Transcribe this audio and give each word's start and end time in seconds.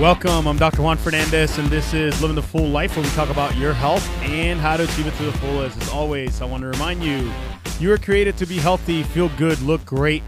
Welcome. 0.00 0.46
I'm 0.46 0.56
Dr. 0.56 0.82
Juan 0.82 0.96
Fernandez, 0.96 1.58
and 1.58 1.66
this 1.66 1.92
is 1.92 2.22
Living 2.22 2.36
the 2.36 2.42
Full 2.42 2.68
Life, 2.68 2.96
where 2.96 3.04
we 3.04 3.10
talk 3.10 3.30
about 3.30 3.56
your 3.56 3.72
health 3.72 4.08
and 4.22 4.60
how 4.60 4.76
to 4.76 4.84
achieve 4.84 5.08
it 5.08 5.14
to 5.16 5.24
the 5.24 5.32
fullest. 5.32 5.76
As 5.82 5.88
always, 5.88 6.40
I 6.40 6.44
want 6.44 6.62
to 6.62 6.68
remind 6.68 7.02
you 7.02 7.32
you 7.80 7.90
are 7.90 7.98
created 7.98 8.36
to 8.36 8.46
be 8.46 8.58
healthy, 8.58 9.02
feel 9.02 9.28
good, 9.30 9.60
look 9.60 9.84
great, 9.84 10.22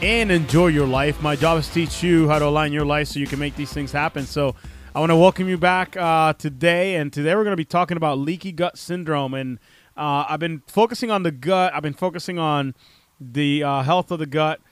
and 0.00 0.32
enjoy 0.32 0.68
your 0.68 0.86
life. 0.86 1.20
My 1.20 1.36
job 1.36 1.58
is 1.58 1.68
to 1.68 1.74
teach 1.74 2.02
you 2.02 2.26
how 2.26 2.38
to 2.38 2.46
align 2.46 2.72
your 2.72 2.86
life 2.86 3.08
so 3.08 3.18
you 3.18 3.26
can 3.26 3.38
make 3.38 3.54
these 3.54 3.70
things 3.70 3.92
happen. 3.92 4.24
So, 4.24 4.54
I 4.94 5.00
want 5.00 5.10
to 5.10 5.16
welcome 5.16 5.46
you 5.46 5.58
back 5.58 5.94
uh, 5.94 6.32
today, 6.32 6.94
and 6.94 7.12
today 7.12 7.34
we're 7.34 7.44
going 7.44 7.52
to 7.52 7.56
be 7.58 7.66
talking 7.66 7.98
about 7.98 8.16
leaky 8.16 8.50
gut 8.50 8.78
syndrome. 8.78 9.34
And 9.34 9.58
uh, 9.94 10.24
I've 10.26 10.40
been 10.40 10.62
focusing 10.66 11.10
on 11.10 11.22
the 11.22 11.30
gut. 11.30 11.74
I've 11.74 11.82
been 11.82 11.92
focusing 11.92 12.38
on 12.38 12.74
the 13.20 13.62
uh, 13.62 13.82
health 13.82 14.10
of 14.10 14.20
the 14.20 14.26
gut 14.26 14.62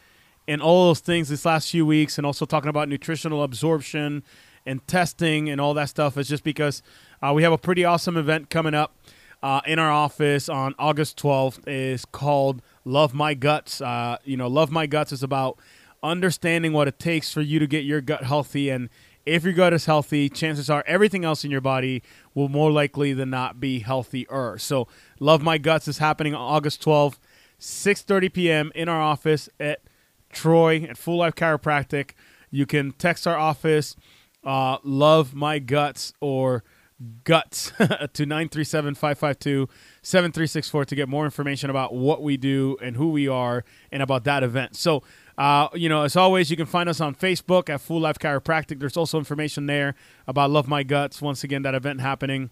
and 0.51 0.61
all 0.61 0.89
those 0.89 1.01
things 1.01 1.29
this 1.29 1.45
last 1.45 1.71
few 1.71 1.87
weeks, 1.87 2.19
and 2.19 2.27
also 2.27 2.45
talking 2.45 2.69
about 2.69 2.89
nutritional 2.89 3.43
absorption 3.43 4.25
and 4.67 4.87
testing 4.87 5.49
and 5.49 5.61
all 5.61 5.75
that 5.75 5.89
stuff. 5.89 6.19
Is 6.19 6.29
just 6.29 6.43
because 6.43 6.83
uh, 7.23 7.33
we 7.35 7.43
have 7.45 7.53
a 7.53 7.59
pretty 7.59 7.85
awesome 7.85 8.17
event 8.17 8.51
coming 8.51 8.75
up 8.75 8.97
uh, 9.43 9.61
in 9.67 9.79
our 9.79 9.91
office 9.91 10.49
on 10.49 10.75
August 10.79 11.17
12th. 11.19 11.61
is 11.67 12.05
called 12.05 12.63
Love 12.85 13.15
My 13.15 13.35
Guts. 13.35 13.81
Uh, 13.81 14.17
you 14.25 14.37
know, 14.37 14.49
Love 14.49 14.71
My 14.71 14.87
Guts 14.87 15.13
is 15.13 15.23
about 15.23 15.57
understanding 16.03 16.73
what 16.73 16.89
it 16.89 16.99
takes 16.99 17.33
for 17.33 17.43
you 17.43 17.59
to 17.59 17.67
get 17.67 17.85
your 17.85 18.01
gut 18.01 18.25
healthy 18.25 18.71
and 18.71 18.89
if 19.27 19.45
your 19.45 19.53
gut 19.53 19.75
is 19.75 19.85
healthy, 19.85 20.29
chances 20.31 20.71
are 20.71 20.83
everything 20.87 21.25
else 21.25 21.45
in 21.45 21.51
your 21.51 21.61
body 21.61 22.03
will 22.35 22.49
more 22.49 22.73
likely 22.73 23.13
than 23.13 23.29
not 23.31 23.61
be 23.61 23.81
healthier. 23.81 24.57
So, 24.59 24.89
Love 25.21 25.43
My 25.43 25.59
Guts 25.59 25.87
is 25.87 25.99
happening 25.99 26.35
on 26.35 26.41
August 26.41 26.83
12th, 26.83 27.19
6:30 27.61 28.33
p.m. 28.33 28.73
in 28.75 28.89
our 28.89 29.01
office 29.01 29.49
at 29.61 29.83
Troy 30.33 30.87
at 30.89 30.97
Full 30.97 31.19
Life 31.19 31.35
Chiropractic. 31.35 32.13
You 32.51 32.65
can 32.67 32.93
text 32.93 33.27
our 33.27 33.39
office, 33.39 33.97
uh, 34.45 34.79
love 34.83 35.35
my 35.35 35.59
guts 35.59 36.13
or 36.21 36.65
guts 37.25 37.71
to 37.79 38.27
937-552-7364 38.27 40.87
to 40.87 40.95
get 40.95 41.09
more 41.09 41.25
information 41.25 41.71
about 41.71 41.95
what 41.95 42.23
we 42.23 42.37
do 42.37 42.77
and 42.83 42.97
who 42.97 43.11
we 43.11 43.27
are 43.27 43.65
and 43.91 44.03
about 44.03 44.25
that 44.25 44.43
event. 44.43 44.77
So, 44.77 45.03
uh, 45.39 45.69
you 45.75 45.89
know, 45.89 46.03
as 46.03 46.17
always, 46.17 46.51
you 46.51 46.57
can 46.57 46.67
find 46.67 46.89
us 46.89 47.01
on 47.01 47.15
Facebook 47.15 47.71
at 47.71 47.81
Full 47.81 48.01
Life 48.01 48.19
Chiropractic. 48.19 48.81
There's 48.81 48.97
also 48.97 49.19
information 49.19 49.67
there 49.67 49.95
about 50.27 50.51
Love 50.51 50.67
My 50.69 50.83
Guts. 50.83 51.23
Once 51.23 51.45
again, 51.45 51.63
that 51.63 51.75
event 51.75 52.03
happening 52.03 52.51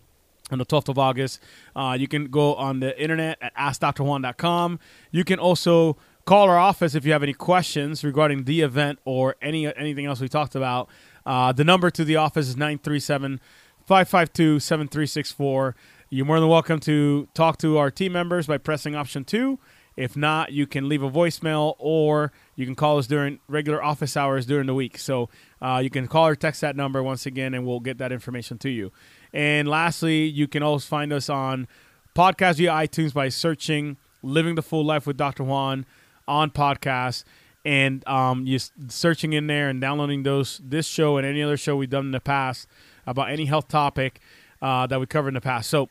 on 0.50 0.56
the 0.58 0.64
12th 0.64 0.88
of 0.88 0.98
August. 0.98 1.42
Uh, 1.76 1.94
you 1.98 2.08
can 2.08 2.28
go 2.28 2.54
on 2.54 2.80
the 2.80 2.98
internet 3.00 3.36
at 3.42 3.54
AskDrJuan.com. 3.54 4.78
You 5.10 5.24
can 5.24 5.38
also 5.38 5.98
Call 6.28 6.50
our 6.50 6.58
office 6.58 6.94
if 6.94 7.06
you 7.06 7.12
have 7.12 7.22
any 7.22 7.32
questions 7.32 8.04
regarding 8.04 8.44
the 8.44 8.60
event 8.60 8.98
or 9.06 9.36
any 9.40 9.66
anything 9.74 10.04
else 10.04 10.20
we 10.20 10.28
talked 10.28 10.54
about. 10.54 10.90
Uh, 11.24 11.52
the 11.52 11.64
number 11.64 11.88
to 11.88 12.04
the 12.04 12.16
office 12.16 12.48
is 12.48 12.54
937 12.54 13.40
552 13.86 14.60
7364. 14.60 15.74
You're 16.10 16.26
more 16.26 16.38
than 16.38 16.50
welcome 16.50 16.80
to 16.80 17.28
talk 17.32 17.56
to 17.60 17.78
our 17.78 17.90
team 17.90 18.12
members 18.12 18.46
by 18.46 18.58
pressing 18.58 18.94
option 18.94 19.24
two. 19.24 19.58
If 19.96 20.18
not, 20.18 20.52
you 20.52 20.66
can 20.66 20.86
leave 20.86 21.02
a 21.02 21.10
voicemail 21.10 21.76
or 21.78 22.30
you 22.56 22.66
can 22.66 22.74
call 22.74 22.98
us 22.98 23.06
during 23.06 23.40
regular 23.48 23.82
office 23.82 24.14
hours 24.14 24.44
during 24.44 24.66
the 24.66 24.74
week. 24.74 24.98
So 24.98 25.30
uh, 25.62 25.80
you 25.82 25.88
can 25.88 26.08
call 26.08 26.26
or 26.26 26.36
text 26.36 26.60
that 26.60 26.76
number 26.76 27.02
once 27.02 27.24
again, 27.24 27.54
and 27.54 27.66
we'll 27.66 27.80
get 27.80 27.96
that 27.96 28.12
information 28.12 28.58
to 28.58 28.68
you. 28.68 28.92
And 29.32 29.66
lastly, 29.66 30.24
you 30.24 30.46
can 30.46 30.62
always 30.62 30.84
find 30.84 31.10
us 31.10 31.30
on 31.30 31.68
podcast 32.14 32.56
via 32.56 32.72
iTunes 32.72 33.14
by 33.14 33.30
searching 33.30 33.96
Living 34.22 34.56
the 34.56 34.62
Full 34.62 34.84
Life 34.84 35.06
with 35.06 35.16
Dr. 35.16 35.44
Juan 35.44 35.86
on 36.28 36.50
podcasts 36.50 37.24
and 37.64 38.06
um, 38.06 38.46
you 38.46 38.58
searching 38.88 39.32
in 39.32 39.46
there 39.46 39.68
and 39.68 39.80
downloading 39.80 40.22
those 40.22 40.60
this 40.64 40.86
show 40.86 41.16
and 41.16 41.26
any 41.26 41.42
other 41.42 41.56
show 41.56 41.76
we've 41.76 41.90
done 41.90 42.06
in 42.06 42.12
the 42.12 42.20
past 42.20 42.68
about 43.06 43.30
any 43.30 43.46
health 43.46 43.68
topic 43.68 44.20
uh, 44.62 44.86
that 44.86 45.00
we 45.00 45.06
covered 45.06 45.28
in 45.28 45.34
the 45.34 45.40
past. 45.40 45.68
So 45.68 45.88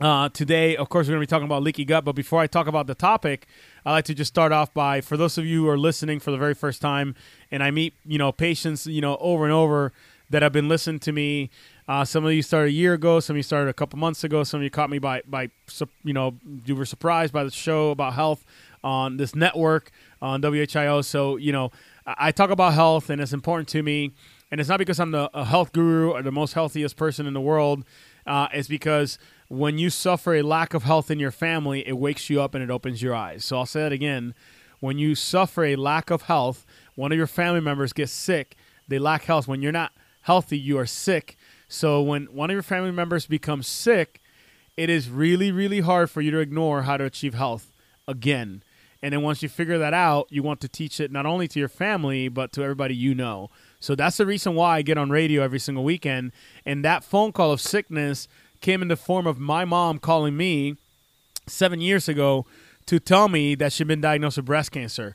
uh, 0.00 0.30
today, 0.30 0.76
of 0.76 0.88
course, 0.88 1.06
we're 1.06 1.12
going 1.12 1.20
to 1.22 1.26
be 1.26 1.30
talking 1.30 1.44
about 1.44 1.62
leaky 1.62 1.84
gut. 1.84 2.04
But 2.04 2.14
before 2.14 2.40
I 2.40 2.46
talk 2.46 2.66
about 2.66 2.86
the 2.86 2.94
topic, 2.94 3.46
I 3.84 3.92
like 3.92 4.04
to 4.06 4.14
just 4.14 4.28
start 4.28 4.50
off 4.52 4.72
by 4.72 5.00
for 5.00 5.16
those 5.16 5.36
of 5.36 5.44
you 5.44 5.64
who 5.64 5.68
are 5.68 5.78
listening 5.78 6.20
for 6.20 6.30
the 6.30 6.38
very 6.38 6.54
first 6.54 6.80
time, 6.80 7.14
and 7.50 7.62
I 7.62 7.70
meet 7.70 7.94
you 8.04 8.18
know 8.18 8.32
patients 8.32 8.86
you 8.86 9.00
know 9.00 9.16
over 9.20 9.44
and 9.44 9.52
over 9.52 9.92
that 10.30 10.42
have 10.42 10.52
been 10.52 10.68
listening 10.68 11.00
to 11.00 11.12
me. 11.12 11.50
Uh, 11.90 12.04
some 12.04 12.24
of 12.24 12.32
you 12.32 12.40
started 12.40 12.68
a 12.68 12.72
year 12.72 12.94
ago. 12.94 13.18
Some 13.18 13.34
of 13.34 13.38
you 13.38 13.42
started 13.42 13.68
a 13.68 13.72
couple 13.72 13.98
months 13.98 14.22
ago. 14.22 14.44
Some 14.44 14.60
of 14.60 14.62
you 14.62 14.70
caught 14.70 14.90
me 14.90 15.00
by 15.00 15.22
by 15.26 15.50
you 16.04 16.12
know 16.12 16.36
you 16.64 16.76
were 16.76 16.84
surprised 16.84 17.32
by 17.32 17.42
the 17.42 17.50
show 17.50 17.90
about 17.90 18.12
health 18.12 18.44
on 18.84 19.16
this 19.16 19.34
network 19.34 19.90
on 20.22 20.40
WHIO. 20.40 21.04
So, 21.04 21.36
you 21.36 21.50
know, 21.50 21.72
I 22.06 22.30
talk 22.30 22.50
about 22.50 22.74
health 22.74 23.10
and 23.10 23.20
it's 23.20 23.32
important 23.32 23.68
to 23.70 23.82
me. 23.82 24.12
And 24.52 24.60
it's 24.60 24.70
not 24.70 24.78
because 24.78 25.00
I'm 25.00 25.10
the 25.10 25.30
health 25.34 25.72
guru 25.72 26.12
or 26.12 26.22
the 26.22 26.30
most 26.30 26.52
healthiest 26.52 26.96
person 26.96 27.26
in 27.26 27.34
the 27.34 27.40
world. 27.40 27.84
Uh, 28.24 28.46
it's 28.52 28.68
because 28.68 29.18
when 29.48 29.76
you 29.76 29.90
suffer 29.90 30.36
a 30.36 30.42
lack 30.42 30.74
of 30.74 30.84
health 30.84 31.10
in 31.10 31.18
your 31.18 31.32
family, 31.32 31.84
it 31.88 31.98
wakes 31.98 32.30
you 32.30 32.40
up 32.40 32.54
and 32.54 32.62
it 32.62 32.70
opens 32.70 33.02
your 33.02 33.16
eyes. 33.16 33.44
So 33.44 33.58
I'll 33.58 33.66
say 33.66 33.80
that 33.80 33.92
again. 33.92 34.34
When 34.78 34.96
you 34.96 35.16
suffer 35.16 35.64
a 35.64 35.74
lack 35.74 36.10
of 36.10 36.22
health, 36.22 36.64
one 36.94 37.10
of 37.10 37.18
your 37.18 37.26
family 37.26 37.60
members 37.60 37.92
gets 37.92 38.12
sick, 38.12 38.54
they 38.86 39.00
lack 39.00 39.24
health. 39.24 39.48
When 39.48 39.60
you're 39.60 39.72
not 39.72 39.90
healthy, 40.22 40.56
you 40.56 40.78
are 40.78 40.86
sick. 40.86 41.36
So 41.72 42.02
when 42.02 42.24
one 42.26 42.50
of 42.50 42.54
your 42.54 42.64
family 42.64 42.90
members 42.90 43.26
becomes 43.26 43.68
sick, 43.68 44.20
it 44.76 44.90
is 44.90 45.08
really, 45.08 45.52
really 45.52 45.80
hard 45.80 46.10
for 46.10 46.20
you 46.20 46.32
to 46.32 46.40
ignore 46.40 46.82
how 46.82 46.96
to 46.96 47.04
achieve 47.04 47.34
health 47.34 47.70
again. 48.08 48.64
And 49.00 49.12
then 49.12 49.22
once 49.22 49.40
you 49.40 49.48
figure 49.48 49.78
that 49.78 49.94
out, 49.94 50.26
you 50.30 50.42
want 50.42 50.60
to 50.62 50.68
teach 50.68 50.98
it 50.98 51.12
not 51.12 51.26
only 51.26 51.46
to 51.46 51.60
your 51.60 51.68
family, 51.68 52.26
but 52.26 52.52
to 52.54 52.62
everybody 52.64 52.96
you 52.96 53.14
know. 53.14 53.50
So 53.78 53.94
that's 53.94 54.16
the 54.16 54.26
reason 54.26 54.56
why 54.56 54.78
I 54.78 54.82
get 54.82 54.98
on 54.98 55.10
radio 55.10 55.42
every 55.42 55.60
single 55.60 55.84
weekend. 55.84 56.32
And 56.66 56.84
that 56.84 57.04
phone 57.04 57.30
call 57.30 57.52
of 57.52 57.60
sickness 57.60 58.26
came 58.60 58.82
in 58.82 58.88
the 58.88 58.96
form 58.96 59.28
of 59.28 59.38
my 59.38 59.64
mom 59.64 60.00
calling 60.00 60.36
me 60.36 60.74
seven 61.46 61.80
years 61.80 62.08
ago 62.08 62.46
to 62.86 62.98
tell 62.98 63.28
me 63.28 63.54
that 63.54 63.72
she'd 63.72 63.86
been 63.86 64.00
diagnosed 64.00 64.38
with 64.38 64.46
breast 64.46 64.72
cancer. 64.72 65.14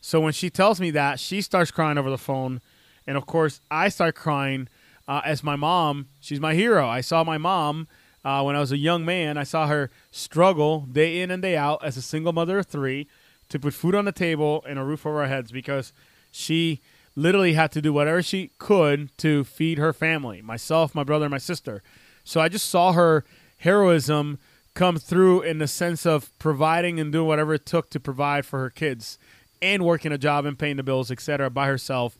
So 0.00 0.20
when 0.20 0.32
she 0.32 0.50
tells 0.50 0.80
me 0.80 0.90
that, 0.90 1.20
she 1.20 1.40
starts 1.40 1.70
crying 1.70 1.96
over 1.96 2.10
the 2.10 2.18
phone. 2.18 2.60
And 3.06 3.16
of 3.16 3.24
course, 3.24 3.60
I 3.70 3.88
start 3.88 4.16
crying 4.16 4.68
uh, 5.08 5.20
as 5.24 5.42
my 5.42 5.56
mom, 5.56 6.08
she's 6.20 6.40
my 6.40 6.54
hero. 6.54 6.88
I 6.88 7.00
saw 7.00 7.24
my 7.24 7.38
mom 7.38 7.88
uh, 8.24 8.42
when 8.42 8.56
I 8.56 8.60
was 8.60 8.72
a 8.72 8.78
young 8.78 9.04
man. 9.04 9.36
I 9.36 9.44
saw 9.44 9.66
her 9.66 9.90
struggle 10.10 10.80
day 10.80 11.20
in 11.20 11.30
and 11.30 11.42
day 11.42 11.56
out 11.56 11.84
as 11.84 11.96
a 11.96 12.02
single 12.02 12.32
mother 12.32 12.58
of 12.58 12.66
three 12.66 13.08
to 13.48 13.58
put 13.58 13.74
food 13.74 13.94
on 13.94 14.04
the 14.04 14.12
table 14.12 14.64
and 14.66 14.78
a 14.78 14.84
roof 14.84 15.04
over 15.04 15.20
our 15.22 15.28
heads 15.28 15.52
because 15.52 15.92
she 16.30 16.80
literally 17.14 17.52
had 17.52 17.70
to 17.72 17.82
do 17.82 17.92
whatever 17.92 18.22
she 18.22 18.50
could 18.58 19.16
to 19.18 19.44
feed 19.44 19.78
her 19.78 19.92
family, 19.92 20.40
myself, 20.40 20.94
my 20.94 21.04
brother, 21.04 21.26
and 21.26 21.32
my 21.32 21.38
sister. 21.38 21.82
So 22.24 22.40
I 22.40 22.48
just 22.48 22.68
saw 22.68 22.92
her 22.92 23.24
heroism 23.58 24.38
come 24.74 24.96
through 24.96 25.42
in 25.42 25.58
the 25.58 25.68
sense 25.68 26.06
of 26.06 26.36
providing 26.38 26.98
and 26.98 27.12
doing 27.12 27.26
whatever 27.26 27.54
it 27.54 27.66
took 27.66 27.90
to 27.90 28.00
provide 28.00 28.46
for 28.46 28.60
her 28.60 28.70
kids 28.70 29.18
and 29.60 29.84
working 29.84 30.12
a 30.12 30.18
job 30.18 30.44
and 30.46 30.58
paying 30.58 30.76
the 30.76 30.82
bills, 30.82 31.10
etc., 31.10 31.50
by 31.50 31.66
herself, 31.66 32.16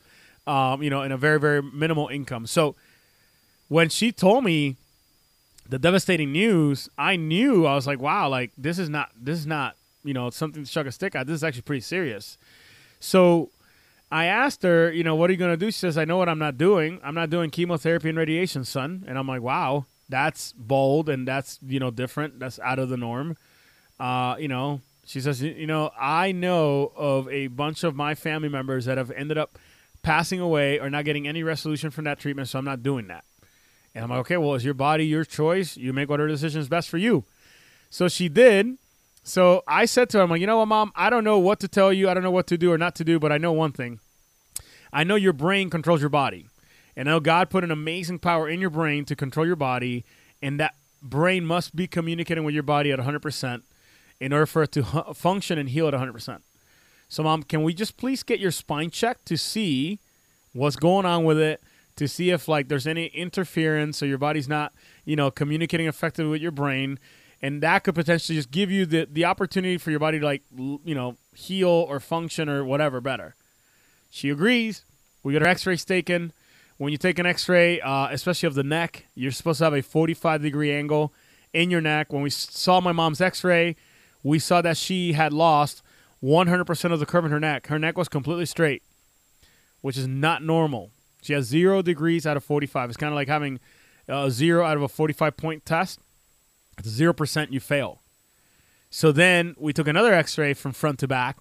um, 0.47 0.83
you 0.83 0.89
know, 0.89 1.01
in 1.01 1.11
a 1.11 1.17
very, 1.17 1.39
very 1.39 1.61
minimal 1.61 2.07
income. 2.07 2.47
So 2.47 2.75
when 3.67 3.89
she 3.89 4.11
told 4.11 4.43
me 4.43 4.75
the 5.67 5.79
devastating 5.79 6.31
news, 6.31 6.89
I 6.97 7.15
knew 7.15 7.65
I 7.65 7.75
was 7.75 7.87
like, 7.87 7.99
wow, 7.99 8.29
like 8.29 8.51
this 8.57 8.77
is 8.77 8.89
not 8.89 9.11
this 9.19 9.39
is 9.39 9.47
not 9.47 9.75
you 10.03 10.13
know 10.13 10.29
something 10.29 10.63
to 10.63 10.69
chuck 10.69 10.85
a 10.85 10.91
stick 10.91 11.15
at. 11.15 11.27
This 11.27 11.35
is 11.35 11.43
actually 11.43 11.63
pretty 11.63 11.81
serious. 11.81 12.37
So 12.99 13.49
I 14.11 14.25
asked 14.25 14.63
her, 14.63 14.91
you 14.91 15.03
know, 15.03 15.15
what 15.15 15.29
are 15.29 15.33
you 15.33 15.39
going 15.39 15.51
to 15.51 15.57
do? 15.57 15.71
She 15.71 15.79
says, 15.79 15.97
I 15.97 16.05
know 16.05 16.17
what 16.17 16.29
I'm 16.29 16.39
not 16.39 16.57
doing. 16.57 16.99
I'm 17.03 17.15
not 17.15 17.29
doing 17.29 17.49
chemotherapy 17.49 18.09
and 18.09 18.17
radiation, 18.17 18.63
son. 18.63 19.03
And 19.07 19.17
I'm 19.17 19.27
like, 19.27 19.41
wow, 19.41 19.85
that's 20.07 20.51
bold 20.53 21.09
and 21.09 21.27
that's 21.27 21.59
you 21.65 21.79
know 21.79 21.89
different. 21.89 22.39
That's 22.39 22.59
out 22.59 22.79
of 22.79 22.89
the 22.89 22.97
norm. 22.97 23.37
Uh, 23.99 24.35
you 24.37 24.47
know, 24.47 24.81
she 25.05 25.21
says, 25.21 25.41
you 25.41 25.67
know, 25.67 25.91
I 25.99 26.31
know 26.31 26.91
of 26.95 27.27
a 27.29 27.47
bunch 27.47 27.83
of 27.83 27.95
my 27.95 28.15
family 28.15 28.49
members 28.49 28.85
that 28.85 28.97
have 28.97 29.11
ended 29.11 29.37
up 29.37 29.57
passing 30.03 30.39
away 30.39 30.79
or 30.79 30.89
not 30.89 31.05
getting 31.05 31.27
any 31.27 31.41
resolution 31.41 31.89
from 31.89 32.03
that 32.03 32.19
treatment, 32.19 32.49
so 32.49 32.59
I'm 32.59 32.65
not 32.65 32.83
doing 32.83 33.07
that. 33.07 33.23
And 33.95 34.03
I'm 34.03 34.09
like, 34.09 34.19
okay, 34.19 34.37
well, 34.37 34.55
it's 34.55 34.63
your 34.63 34.73
body, 34.73 35.05
your 35.05 35.23
choice. 35.23 35.77
You 35.77 35.93
make 35.93 36.09
whatever 36.09 36.27
decision 36.27 36.61
is 36.61 36.67
best 36.67 36.89
for 36.89 36.97
you. 36.97 37.23
So 37.89 38.07
she 38.07 38.27
did. 38.27 38.77
So 39.23 39.63
I 39.67 39.85
said 39.85 40.09
to 40.09 40.17
her, 40.17 40.23
I'm 40.23 40.29
like, 40.29 40.41
you 40.41 40.47
know 40.47 40.57
what, 40.57 40.67
mom? 40.67 40.91
I 40.95 41.09
don't 41.09 41.23
know 41.23 41.39
what 41.39 41.59
to 41.61 41.67
tell 41.67 41.93
you. 41.93 42.09
I 42.09 42.13
don't 42.13 42.23
know 42.23 42.31
what 42.31 42.47
to 42.47 42.57
do 42.57 42.71
or 42.71 42.77
not 42.77 42.95
to 42.95 43.03
do, 43.03 43.19
but 43.19 43.31
I 43.31 43.37
know 43.37 43.51
one 43.51 43.71
thing. 43.71 43.99
I 44.91 45.03
know 45.03 45.15
your 45.15 45.33
brain 45.33 45.69
controls 45.69 46.01
your 46.01 46.09
body. 46.09 46.47
And 46.95 47.07
I 47.07 47.13
know 47.13 47.19
God 47.19 47.49
put 47.49 47.63
an 47.63 47.71
amazing 47.71 48.19
power 48.19 48.49
in 48.49 48.59
your 48.59 48.69
brain 48.69 49.05
to 49.05 49.15
control 49.15 49.45
your 49.45 49.55
body. 49.55 50.05
And 50.41 50.59
that 50.59 50.75
brain 51.01 51.45
must 51.45 51.75
be 51.75 51.87
communicating 51.87 52.43
with 52.43 52.53
your 52.53 52.63
body 52.63 52.91
at 52.91 52.99
100% 52.99 53.61
in 54.19 54.33
order 54.33 54.45
for 54.45 54.63
it 54.63 54.71
to 54.73 54.83
function 55.13 55.57
and 55.57 55.69
heal 55.69 55.87
at 55.87 55.93
100%. 55.93 56.41
So, 57.13 57.21
mom, 57.21 57.43
can 57.43 57.61
we 57.61 57.75
just 57.75 57.95
please 57.95 58.23
get 58.23 58.39
your 58.39 58.49
spine 58.49 58.89
checked 58.89 59.27
to 59.27 59.37
see 59.37 59.99
what's 60.51 60.75
going 60.75 61.05
on 61.05 61.25
with 61.25 61.37
it? 61.37 61.61
To 61.97 62.07
see 62.07 62.31
if 62.31 62.47
like 62.47 62.69
there's 62.69 62.87
any 62.87 63.05
interference, 63.05 63.99
so 63.99 64.05
your 64.05 64.17
body's 64.17 64.49
not, 64.49 64.73
you 65.05 65.15
know, 65.15 65.29
communicating 65.29 65.85
effectively 65.85 66.31
with 66.31 66.41
your 66.41 66.49
brain, 66.49 66.97
and 67.39 67.61
that 67.61 67.83
could 67.83 67.93
potentially 67.93 68.35
just 68.35 68.49
give 68.49 68.71
you 68.71 68.87
the 68.87 69.07
the 69.11 69.25
opportunity 69.25 69.77
for 69.77 69.91
your 69.91 69.99
body 69.99 70.17
to 70.19 70.25
like 70.25 70.41
you 70.57 70.95
know 70.95 71.15
heal 71.35 71.69
or 71.69 71.99
function 71.99 72.49
or 72.49 72.65
whatever 72.65 72.99
better. 72.99 73.35
She 74.09 74.31
agrees. 74.31 74.83
We 75.21 75.33
get 75.33 75.43
her 75.43 75.47
X-rays 75.47 75.85
taken. 75.85 76.33
when 76.79 76.91
you 76.91 76.97
take 76.97 77.19
an 77.19 77.27
X-ray, 77.27 77.79
uh, 77.79 78.07
especially 78.09 78.47
of 78.47 78.55
the 78.55 78.63
neck, 78.63 79.05
you're 79.13 79.31
supposed 79.31 79.59
to 79.59 79.65
have 79.65 79.75
a 79.75 79.83
45 79.83 80.41
degree 80.41 80.73
angle 80.73 81.13
in 81.53 81.69
your 81.69 81.79
neck. 81.79 82.11
When 82.11 82.23
we 82.23 82.31
saw 82.31 82.81
my 82.81 82.91
mom's 82.91 83.21
X-ray, 83.21 83.75
we 84.23 84.39
saw 84.39 84.63
that 84.63 84.77
she 84.77 85.13
had 85.13 85.31
lost 85.31 85.83
100% 86.23 86.91
of 86.93 86.99
the 86.99 87.05
curve 87.05 87.25
in 87.25 87.31
her 87.31 87.39
neck. 87.39 87.67
Her 87.67 87.77
neck 87.77 87.97
was 87.97 88.07
completely 88.07 88.45
straight, 88.45 88.81
which 89.81 89.97
is 89.97 90.07
not 90.07 90.41
normal. 90.41 90.91
She 91.21 91.33
has 91.33 91.45
zero 91.45 91.81
degrees 91.81 92.25
out 92.25 92.37
of 92.37 92.43
45. 92.43 92.89
It's 92.89 92.97
kind 92.97 93.11
of 93.11 93.15
like 93.15 93.27
having 93.27 93.59
a 94.07 94.31
zero 94.31 94.65
out 94.65 94.77
of 94.77 94.83
a 94.83 94.87
45 94.87 95.35
point 95.37 95.65
test. 95.65 95.99
It's 96.77 96.89
zero 96.89 97.13
percent, 97.13 97.53
you 97.53 97.59
fail. 97.59 98.01
So 98.89 99.11
then 99.11 99.55
we 99.57 99.73
took 99.73 99.87
another 99.87 100.13
X-ray 100.13 100.53
from 100.53 100.71
front 100.71 100.99
to 100.99 101.07
back, 101.07 101.37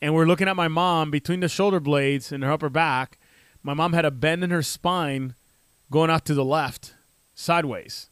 and 0.00 0.14
we're 0.14 0.26
looking 0.26 0.48
at 0.48 0.56
my 0.56 0.68
mom 0.68 1.10
between 1.10 1.40
the 1.40 1.48
shoulder 1.48 1.80
blades 1.80 2.32
and 2.32 2.42
her 2.42 2.52
upper 2.52 2.70
back. 2.70 3.18
My 3.62 3.74
mom 3.74 3.92
had 3.92 4.04
a 4.04 4.10
bend 4.10 4.44
in 4.44 4.50
her 4.50 4.62
spine 4.62 5.34
going 5.90 6.10
out 6.10 6.24
to 6.26 6.34
the 6.34 6.44
left, 6.44 6.94
sideways. 7.34 8.08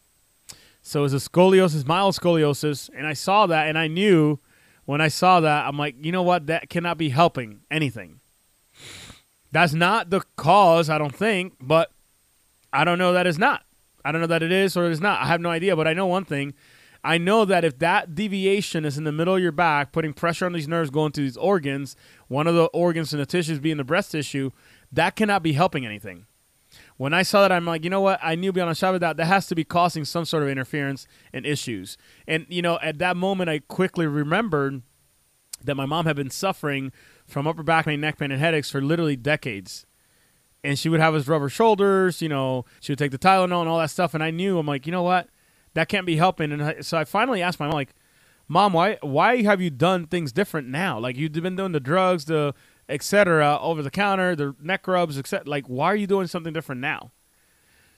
So 0.82 1.00
it 1.00 1.02
was 1.04 1.14
a 1.14 1.16
scoliosis, 1.16 1.86
mild 1.86 2.14
scoliosis, 2.14 2.90
and 2.94 3.06
I 3.06 3.14
saw 3.14 3.46
that, 3.46 3.68
and 3.68 3.78
I 3.78 3.86
knew 3.86 4.38
when 4.86 5.00
I 5.00 5.08
saw 5.08 5.40
that, 5.40 5.66
I'm 5.66 5.78
like, 5.78 5.96
you 6.00 6.12
know 6.12 6.22
what? 6.22 6.46
That 6.46 6.68
cannot 6.68 6.98
be 6.98 7.08
helping 7.08 7.60
anything. 7.70 8.20
That's 9.52 9.72
not 9.72 10.10
the 10.10 10.22
cause, 10.36 10.90
I 10.90 10.98
don't 10.98 11.14
think, 11.14 11.54
but 11.60 11.90
I 12.72 12.84
don't 12.84 12.98
know 12.98 13.12
that 13.12 13.26
it's 13.26 13.38
not. 13.38 13.62
I 14.04 14.12
don't 14.12 14.20
know 14.20 14.26
that 14.26 14.42
it 14.42 14.52
is 14.52 14.76
or 14.76 14.86
it 14.86 14.92
is 14.92 15.00
not. 15.00 15.22
I 15.22 15.26
have 15.26 15.40
no 15.40 15.50
idea, 15.50 15.76
but 15.76 15.86
I 15.86 15.92
know 15.92 16.06
one 16.06 16.24
thing. 16.24 16.54
I 17.04 17.18
know 17.18 17.44
that 17.44 17.64
if 17.64 17.78
that 17.78 18.14
deviation 18.14 18.84
is 18.84 18.96
in 18.98 19.04
the 19.04 19.12
middle 19.12 19.36
of 19.36 19.42
your 19.42 19.52
back, 19.52 19.92
putting 19.92 20.12
pressure 20.14 20.46
on 20.46 20.52
these 20.52 20.66
nerves 20.66 20.90
going 20.90 21.12
to 21.12 21.20
these 21.20 21.36
organs, 21.36 21.96
one 22.28 22.46
of 22.46 22.54
the 22.54 22.64
organs 22.66 23.12
in 23.12 23.18
the 23.18 23.26
tissues 23.26 23.60
being 23.60 23.76
the 23.76 23.84
breast 23.84 24.12
tissue, 24.12 24.50
that 24.90 25.14
cannot 25.14 25.42
be 25.42 25.52
helping 25.52 25.84
anything. 25.84 26.26
When 26.96 27.12
I 27.12 27.22
saw 27.22 27.42
that, 27.42 27.50
I'm 27.50 27.64
like, 27.64 27.82
you 27.82 27.90
know 27.90 28.00
what? 28.00 28.20
I 28.22 28.34
knew 28.36 28.52
beyond 28.52 28.70
a 28.70 28.74
shadow 28.74 28.94
of 28.94 29.00
doubt 29.00 29.16
that 29.16 29.26
has 29.26 29.46
to 29.48 29.54
be 29.54 29.64
causing 29.64 30.04
some 30.04 30.24
sort 30.24 30.42
of 30.42 30.48
interference 30.48 31.06
and 31.32 31.44
issues. 31.44 31.96
And 32.26 32.46
you 32.48 32.62
know, 32.62 32.78
at 32.82 32.98
that 32.98 33.16
moment, 33.16 33.50
I 33.50 33.60
quickly 33.60 34.06
remembered 34.06 34.82
that 35.64 35.74
my 35.74 35.86
mom 35.86 36.06
had 36.06 36.16
been 36.16 36.30
suffering 36.30 36.92
from 37.26 37.46
upper 37.46 37.62
back 37.62 37.86
pain, 37.86 38.00
neck 38.00 38.18
pain, 38.18 38.30
and 38.30 38.40
headaches 38.40 38.70
for 38.70 38.80
literally 38.80 39.16
decades. 39.16 39.86
And 40.62 40.78
she 40.78 40.88
would 40.88 41.00
have 41.00 41.14
us 41.14 41.26
rub 41.26 41.42
her 41.42 41.48
shoulders. 41.48 42.22
You 42.22 42.28
know, 42.28 42.64
she 42.80 42.92
would 42.92 42.98
take 42.98 43.10
the 43.10 43.18
Tylenol 43.18 43.60
and 43.60 43.68
all 43.68 43.78
that 43.78 43.90
stuff. 43.90 44.14
And 44.14 44.22
I 44.22 44.30
knew, 44.30 44.58
I'm 44.58 44.66
like, 44.66 44.86
you 44.86 44.92
know 44.92 45.02
what? 45.02 45.28
That 45.74 45.88
can't 45.88 46.06
be 46.06 46.16
helping. 46.16 46.52
And 46.52 46.62
I, 46.62 46.80
so 46.80 46.96
I 46.96 47.04
finally 47.04 47.42
asked 47.42 47.60
my 47.60 47.66
mom, 47.66 47.74
like, 47.74 47.94
Mom, 48.46 48.74
why 48.74 48.98
why 49.00 49.42
have 49.42 49.60
you 49.60 49.70
done 49.70 50.06
things 50.06 50.32
different 50.32 50.68
now? 50.68 50.98
Like 50.98 51.16
you've 51.16 51.32
been 51.32 51.56
doing 51.56 51.72
the 51.72 51.80
drugs, 51.80 52.26
the 52.26 52.54
etc. 52.88 53.58
over 53.60 53.82
the 53.82 53.90
counter, 53.90 54.36
the 54.36 54.54
neck 54.60 54.86
rubs, 54.86 55.18
etc. 55.18 55.48
Like, 55.48 55.66
why 55.66 55.86
are 55.86 55.96
you 55.96 56.06
doing 56.06 56.26
something 56.26 56.52
different 56.52 56.80
now? 56.80 57.12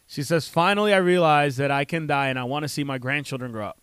She 0.06 0.22
says, 0.22 0.48
Finally, 0.48 0.94
I 0.94 0.98
realized 0.98 1.58
that 1.58 1.70
I 1.70 1.84
can 1.84 2.06
die 2.06 2.28
and 2.28 2.38
I 2.38 2.44
want 2.44 2.62
to 2.62 2.68
see 2.68 2.84
my 2.84 2.98
grandchildren 2.98 3.52
grow 3.52 3.66
up. 3.66 3.80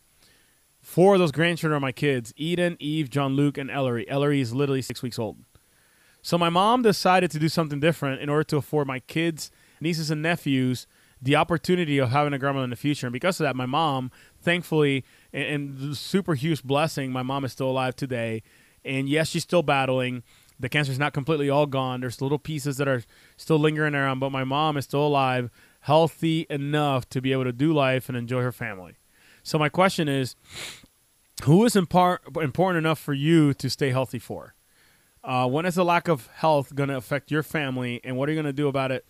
Four 0.82 1.14
of 1.16 1.20
those 1.20 1.32
grandchildren 1.32 1.78
are 1.78 1.82
my 1.82 1.92
kids 1.92 2.34
Eden, 2.36 2.78
Eve, 2.80 3.10
John 3.10 3.36
Luke, 3.36 3.58
and 3.58 3.72
Ellery. 3.72 4.08
Ellery 4.10 4.42
is 4.42 4.54
literally 4.54 4.82
six 4.82 5.02
weeks 5.02 5.20
old. 5.20 5.38
So 6.22 6.38
my 6.38 6.50
mom 6.50 6.84
decided 6.84 7.32
to 7.32 7.40
do 7.40 7.50
something 7.50 7.80
different 7.80 8.22
in 8.22 8.30
order 8.30 8.46
to 8.46 8.58
afford 8.58 8.88
my 8.88 9.00
kids, 9.00 9.52
nieces, 9.82 10.10
and 10.10 10.22
nephews 10.22 10.88
the 11.22 11.38
opportunity 11.38 12.00
of 12.00 12.12
having 12.12 12.34
a 12.34 12.40
grandma 12.40 12.64
in 12.64 12.70
the 12.70 12.76
future. 12.76 13.08
And 13.08 13.14
because 13.14 13.40
of 13.40 13.46
that, 13.46 13.56
my 13.56 13.66
mom, 13.66 14.12
thankfully, 14.42 15.06
and, 15.32 15.80
and 15.80 15.98
super 15.98 16.34
huge 16.34 16.64
blessing, 16.64 17.12
my 17.12 17.24
mom 17.24 17.46
is 17.46 17.54
still 17.54 17.70
alive 17.70 17.96
today. 17.96 18.44
And 18.84 19.08
yes, 19.08 19.30
she's 19.30 19.44
still 19.44 19.64
battling 19.64 20.24
the 20.64 20.70
cancer 20.70 20.92
is 20.92 21.00
not 21.00 21.14
completely 21.14 21.50
all 21.50 21.66
gone. 21.66 22.00
There's 22.02 22.22
little 22.22 22.40
pieces 22.40 22.78
that 22.78 22.88
are 22.88 23.04
still 23.36 23.60
lingering 23.60 23.94
around, 23.94 24.20
but 24.20 24.32
my 24.32 24.46
mom 24.46 24.78
is 24.78 24.86
still 24.86 25.06
alive, 25.06 25.52
healthy 25.82 26.48
enough 26.50 27.10
to 27.10 27.22
be 27.22 27.34
able 27.34 27.44
to 27.44 27.52
do 27.52 27.74
life 27.74 28.08
and 28.08 28.18
enjoy 28.18 28.42
her 28.42 28.54
family. 28.54 28.94
So 29.44 29.60
my 29.60 29.68
question 29.68 30.08
is, 30.08 30.36
who 31.44 31.66
is 31.66 31.74
impar- 31.74 32.42
important 32.42 32.78
enough 32.78 32.98
for 32.98 33.14
you 33.14 33.54
to 33.56 33.70
stay 33.70 33.90
healthy 33.90 34.20
for? 34.20 34.56
Uh, 35.22 35.48
when 35.48 35.66
is 35.66 35.76
the 35.76 35.84
lack 35.84 36.08
of 36.08 36.28
health 36.28 36.74
going 36.74 36.90
to 36.90 36.96
affect 36.96 37.30
your 37.30 37.44
family, 37.44 38.00
and 38.04 38.16
what 38.16 38.30
are 38.30 38.32
you 38.32 38.38
going 38.38 38.46
to 38.46 38.54
do 38.54 38.70
about 38.70 38.92
it, 38.92 39.06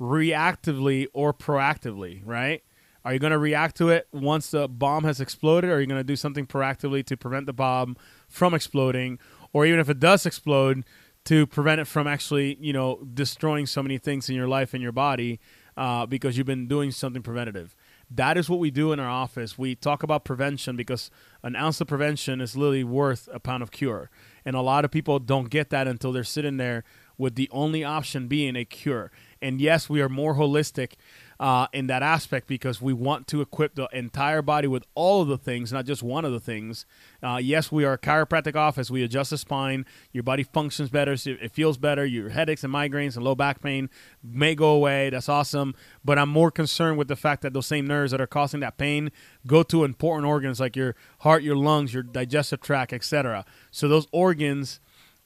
reactively 0.00 1.06
or 1.12 1.34
proactively? 1.34 2.22
Right? 2.24 2.62
Are 3.04 3.12
you 3.12 3.18
going 3.18 3.32
to 3.32 3.38
react 3.38 3.76
to 3.78 3.88
it 3.88 4.06
once 4.12 4.52
the 4.52 4.68
bomb 4.68 5.02
has 5.02 5.20
exploded? 5.20 5.70
Or 5.70 5.74
are 5.74 5.80
you 5.80 5.86
going 5.86 5.98
to 5.98 6.04
do 6.04 6.14
something 6.14 6.46
proactively 6.46 7.04
to 7.06 7.16
prevent 7.16 7.46
the 7.46 7.52
bomb 7.52 7.96
from 8.28 8.54
exploding? 8.54 9.18
Or 9.52 9.66
even 9.66 9.80
if 9.80 9.88
it 9.88 9.98
does 9.98 10.26
explode, 10.26 10.84
to 11.24 11.46
prevent 11.46 11.80
it 11.80 11.86
from 11.86 12.06
actually, 12.06 12.56
you 12.60 12.72
know, 12.72 13.00
destroying 13.14 13.66
so 13.66 13.82
many 13.82 13.98
things 13.98 14.28
in 14.28 14.34
your 14.34 14.48
life 14.48 14.74
and 14.74 14.82
your 14.82 14.92
body 14.92 15.38
uh, 15.76 16.04
because 16.06 16.36
you've 16.36 16.46
been 16.46 16.66
doing 16.66 16.90
something 16.90 17.22
preventative. 17.22 17.76
That 18.10 18.36
is 18.36 18.50
what 18.50 18.58
we 18.58 18.70
do 18.70 18.92
in 18.92 19.00
our 19.00 19.08
office. 19.08 19.56
We 19.56 19.74
talk 19.74 20.02
about 20.02 20.24
prevention 20.24 20.76
because 20.76 21.10
an 21.42 21.56
ounce 21.56 21.80
of 21.80 21.86
prevention 21.86 22.40
is 22.40 22.56
literally 22.56 22.84
worth 22.84 23.28
a 23.32 23.40
pound 23.40 23.62
of 23.62 23.70
cure. 23.70 24.10
And 24.44 24.54
a 24.54 24.60
lot 24.60 24.84
of 24.84 24.90
people 24.90 25.18
don't 25.18 25.48
get 25.48 25.70
that 25.70 25.86
until 25.86 26.12
they're 26.12 26.24
sitting 26.24 26.56
there 26.56 26.84
with 27.16 27.36
the 27.36 27.48
only 27.52 27.84
option 27.84 28.28
being 28.28 28.56
a 28.56 28.64
cure. 28.64 29.12
And 29.40 29.60
yes, 29.60 29.88
we 29.88 30.02
are 30.02 30.08
more 30.08 30.34
holistic 30.34 30.94
uh, 31.42 31.66
in 31.72 31.88
that 31.88 32.04
aspect 32.04 32.46
because 32.46 32.80
we 32.80 32.92
want 32.92 33.26
to 33.26 33.40
equip 33.40 33.74
the 33.74 33.88
entire 33.92 34.42
body 34.42 34.68
with 34.68 34.84
all 34.94 35.22
of 35.22 35.26
the 35.26 35.36
things, 35.36 35.72
not 35.72 35.84
just 35.84 36.00
one 36.00 36.24
of 36.24 36.30
the 36.30 36.38
things. 36.38 36.86
Uh, 37.20 37.40
yes, 37.42 37.72
we 37.72 37.84
are 37.84 37.94
a 37.94 37.98
chiropractic 37.98 38.54
office. 38.54 38.92
We 38.92 39.02
adjust 39.02 39.30
the 39.30 39.38
spine. 39.38 39.84
Your 40.12 40.22
body 40.22 40.44
functions 40.44 40.88
better. 40.88 41.16
So 41.16 41.30
it 41.42 41.50
feels 41.50 41.78
better. 41.78 42.06
Your 42.06 42.28
headaches 42.28 42.62
and 42.62 42.72
migraines 42.72 43.16
and 43.16 43.24
low 43.24 43.34
back 43.34 43.60
pain 43.60 43.90
may 44.22 44.54
go 44.54 44.70
away. 44.70 45.10
That's 45.10 45.28
awesome. 45.28 45.74
But 46.04 46.16
I'm 46.16 46.28
more 46.28 46.52
concerned 46.52 46.96
with 46.96 47.08
the 47.08 47.16
fact 47.16 47.42
that 47.42 47.54
those 47.54 47.66
same 47.66 47.88
nerves 47.88 48.12
that 48.12 48.20
are 48.20 48.28
causing 48.28 48.60
that 48.60 48.78
pain 48.78 49.10
go 49.44 49.64
to 49.64 49.82
important 49.82 50.28
organs 50.28 50.60
like 50.60 50.76
your 50.76 50.94
heart, 51.18 51.42
your 51.42 51.56
lungs, 51.56 51.92
your 51.92 52.04
digestive 52.04 52.60
tract, 52.60 52.92
etc. 52.92 53.44
So 53.72 53.88
those 53.88 54.06
organs 54.12 54.78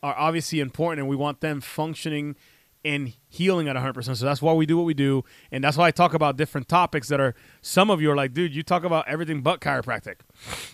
are 0.03 0.17
obviously 0.17 0.61
important, 0.61 1.01
and 1.01 1.11
we 1.11 1.17
want 1.17 1.43
them 1.43 1.61
functioning– 1.61 2.37
and 2.85 3.13
healing 3.29 3.69
at 3.69 3.77
100%. 3.77 4.17
So 4.17 4.25
that's 4.25 4.43
why 4.43 4.53
we 4.53 4.67
do 4.67 4.77
what 4.77 4.85
we 4.85 4.95
do. 4.95 5.25
And 5.51 5.63
that's 5.63 5.77
why 5.77 5.89
I 5.89 5.91
talk 5.91 6.15
about 6.15 6.37
different 6.37 6.69
topics 6.69 7.09
that 7.09 7.21
are, 7.21 7.35
some 7.61 7.91
of 7.91 8.01
you 8.01 8.11
are 8.11 8.17
like, 8.17 8.33
dude, 8.33 8.55
you 8.55 8.63
talk 8.63 8.85
about 8.85 9.09
everything 9.09 9.43
but 9.43 9.61
chiropractic. 9.61 10.17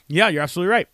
Yeah, 0.09 0.29
you're 0.29 0.43
absolutely 0.43 0.71
right. 0.71 0.89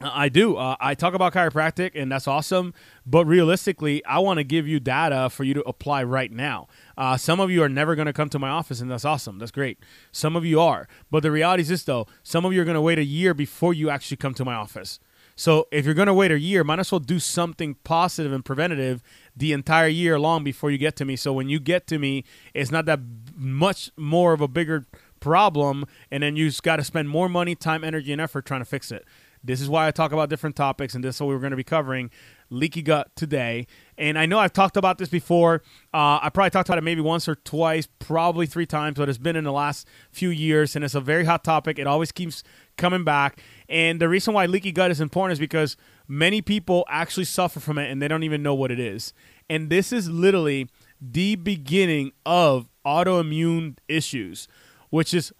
I 0.00 0.28
do. 0.28 0.56
Uh, 0.56 0.76
I 0.80 0.94
talk 0.94 1.14
about 1.14 1.32
chiropractic, 1.34 1.92
and 1.94 2.10
that's 2.10 2.26
awesome. 2.26 2.74
But 3.06 3.26
realistically, 3.26 4.04
I 4.04 4.18
want 4.18 4.38
to 4.38 4.44
give 4.44 4.66
you 4.66 4.80
data 4.80 5.30
for 5.30 5.44
you 5.44 5.54
to 5.54 5.62
apply 5.62 6.02
right 6.02 6.32
now. 6.32 6.68
Uh, 6.96 7.16
some 7.16 7.40
of 7.40 7.50
you 7.50 7.62
are 7.62 7.68
never 7.68 7.94
going 7.94 8.06
to 8.06 8.12
come 8.12 8.28
to 8.30 8.38
my 8.38 8.48
office, 8.48 8.80
and 8.80 8.90
that's 8.90 9.04
awesome. 9.04 9.38
That's 9.38 9.50
great. 9.50 9.78
Some 10.10 10.34
of 10.34 10.44
you 10.44 10.60
are. 10.60 10.88
But 11.10 11.22
the 11.22 11.30
reality 11.30 11.62
is 11.62 11.68
this, 11.68 11.84
though 11.84 12.06
some 12.22 12.44
of 12.44 12.52
you 12.52 12.62
are 12.62 12.64
going 12.64 12.74
to 12.74 12.80
wait 12.80 12.98
a 12.98 13.04
year 13.04 13.34
before 13.34 13.74
you 13.74 13.90
actually 13.90 14.16
come 14.16 14.34
to 14.34 14.44
my 14.44 14.54
office. 14.54 14.98
So 15.36 15.66
if 15.70 15.84
you're 15.84 15.94
going 15.94 16.06
to 16.06 16.14
wait 16.14 16.30
a 16.30 16.38
year, 16.38 16.64
might 16.64 16.78
as 16.78 16.92
well 16.92 16.98
do 16.98 17.18
something 17.18 17.76
positive 17.84 18.32
and 18.32 18.44
preventative 18.44 19.02
the 19.36 19.52
entire 19.52 19.88
year 19.88 20.18
long 20.18 20.44
before 20.44 20.70
you 20.70 20.78
get 20.78 20.96
to 20.96 21.04
me. 21.04 21.16
So 21.16 21.32
when 21.32 21.48
you 21.48 21.58
get 21.58 21.86
to 21.88 21.98
me, 21.98 22.24
it's 22.54 22.70
not 22.70 22.86
that 22.86 23.00
much 23.34 23.90
more 23.96 24.32
of 24.32 24.40
a 24.40 24.48
bigger 24.48 24.86
problem, 25.20 25.86
and 26.10 26.22
then 26.22 26.36
you 26.36 26.48
just 26.48 26.62
got 26.62 26.76
to 26.76 26.84
spend 26.84 27.08
more 27.08 27.28
money, 27.28 27.54
time, 27.54 27.84
energy, 27.84 28.12
and 28.12 28.20
effort 28.20 28.44
trying 28.44 28.60
to 28.60 28.66
fix 28.66 28.90
it. 28.90 29.06
This 29.44 29.60
is 29.60 29.68
why 29.68 29.88
I 29.88 29.90
talk 29.90 30.12
about 30.12 30.28
different 30.28 30.54
topics, 30.54 30.94
and 30.94 31.02
this 31.02 31.16
is 31.16 31.20
what 31.20 31.28
we're 31.28 31.38
going 31.38 31.50
to 31.50 31.56
be 31.56 31.64
covering 31.64 32.10
leaky 32.48 32.82
gut 32.82 33.10
today. 33.16 33.66
And 33.98 34.18
I 34.18 34.26
know 34.26 34.38
I've 34.38 34.52
talked 34.52 34.76
about 34.76 34.98
this 34.98 35.08
before. 35.08 35.62
Uh, 35.92 36.20
I 36.22 36.30
probably 36.32 36.50
talked 36.50 36.68
about 36.68 36.78
it 36.78 36.84
maybe 36.84 37.00
once 37.00 37.26
or 37.28 37.34
twice, 37.34 37.88
probably 37.98 38.46
three 38.46 38.66
times, 38.66 38.98
but 38.98 39.08
it's 39.08 39.18
been 39.18 39.36
in 39.36 39.44
the 39.44 39.52
last 39.52 39.88
few 40.10 40.28
years, 40.28 40.76
and 40.76 40.84
it's 40.84 40.94
a 40.94 41.00
very 41.00 41.24
hot 41.24 41.42
topic. 41.42 41.78
It 41.78 41.86
always 41.86 42.12
keeps 42.12 42.44
coming 42.76 43.04
back. 43.04 43.40
And 43.72 44.00
the 44.00 44.08
reason 44.08 44.34
why 44.34 44.44
leaky 44.44 44.70
gut 44.70 44.90
is 44.90 45.00
important 45.00 45.32
is 45.32 45.38
because 45.38 45.78
many 46.06 46.42
people 46.42 46.84
actually 46.90 47.24
suffer 47.24 47.58
from 47.58 47.78
it 47.78 47.90
and 47.90 48.02
they 48.02 48.06
don't 48.06 48.22
even 48.22 48.42
know 48.42 48.54
what 48.54 48.70
it 48.70 48.78
is. 48.78 49.14
And 49.48 49.70
this 49.70 49.94
is 49.94 50.10
literally 50.10 50.68
the 51.00 51.36
beginning 51.36 52.12
of 52.26 52.68
autoimmune 52.86 53.78
issues, 53.88 54.46
which 54.90 55.14
is 55.14 55.32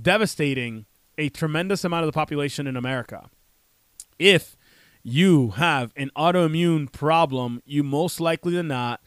devastating 0.00 0.86
a 1.18 1.28
tremendous 1.28 1.84
amount 1.84 2.04
of 2.04 2.08
the 2.08 2.12
population 2.12 2.66
in 2.66 2.78
America. 2.78 3.28
If 4.18 4.56
you 5.02 5.50
have 5.50 5.92
an 5.96 6.10
autoimmune 6.16 6.90
problem, 6.90 7.60
you 7.66 7.82
most 7.82 8.20
likely 8.20 8.54
than 8.54 8.68
not 8.68 9.02